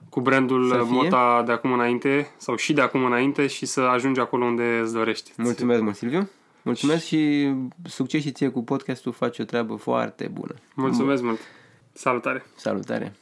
cu 0.09 0.21
brandul 0.21 0.85
Mota 0.89 1.43
de 1.45 1.51
acum 1.51 1.73
înainte 1.73 2.31
sau 2.37 2.55
și 2.55 2.73
de 2.73 2.81
acum 2.81 3.03
înainte 3.05 3.47
și 3.47 3.65
să 3.65 3.81
ajungi 3.81 4.19
acolo 4.19 4.45
unde 4.45 4.79
îți 4.83 4.93
dorești. 4.93 5.31
Mulțumesc 5.37 5.81
mult, 5.81 5.95
Silviu. 5.95 6.29
Mulțumesc 6.61 7.05
și 7.05 7.53
succes 7.83 8.21
și 8.21 8.31
ție 8.31 8.49
cu 8.49 8.63
podcastul, 8.63 9.11
faci 9.11 9.39
o 9.39 9.43
treabă 9.43 9.75
foarte 9.75 10.27
bună. 10.27 10.53
Mulțumesc 10.75 11.23
mult. 11.23 11.39
Salutare. 11.93 12.45
Salutare. 12.55 13.15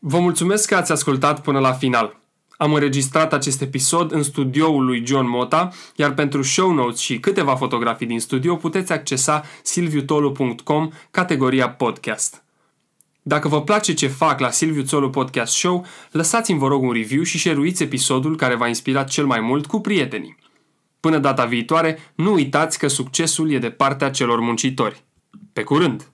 Vă 0.00 0.18
mulțumesc 0.18 0.68
că 0.68 0.74
ați 0.74 0.92
ascultat 0.92 1.42
până 1.42 1.58
la 1.58 1.72
final. 1.72 2.20
Am 2.56 2.74
înregistrat 2.74 3.32
acest 3.32 3.60
episod 3.60 4.12
în 4.12 4.22
studioul 4.22 4.84
lui 4.84 5.06
John 5.06 5.28
Mota, 5.28 5.68
iar 5.96 6.14
pentru 6.14 6.42
show 6.42 6.72
notes 6.72 6.98
și 6.98 7.20
câteva 7.20 7.56
fotografii 7.56 8.06
din 8.06 8.20
studio 8.20 8.56
puteți 8.56 8.92
accesa 8.92 9.44
silviutolu.com 9.62 10.90
categoria 11.10 11.70
podcast. 11.70 12.44
Dacă 13.22 13.48
vă 13.48 13.62
place 13.62 13.94
ce 13.94 14.06
fac 14.06 14.40
la 14.40 14.50
Silviu 14.50 14.82
Țolu 14.82 15.10
Podcast 15.10 15.52
Show, 15.52 15.86
lăsați-mi 16.10 16.58
vă 16.58 16.68
rog 16.68 16.82
un 16.82 16.92
review 16.92 17.22
și 17.22 17.38
share 17.38 17.72
episodul 17.78 18.36
care 18.36 18.54
v-a 18.54 18.68
inspirat 18.68 19.08
cel 19.08 19.26
mai 19.26 19.40
mult 19.40 19.66
cu 19.66 19.80
prietenii. 19.80 20.36
Până 21.00 21.18
data 21.18 21.44
viitoare, 21.44 21.98
nu 22.14 22.32
uitați 22.32 22.78
că 22.78 22.88
succesul 22.88 23.50
e 23.50 23.58
de 23.58 23.70
partea 23.70 24.10
celor 24.10 24.40
muncitori. 24.40 25.04
Pe 25.52 25.62
curând! 25.62 26.13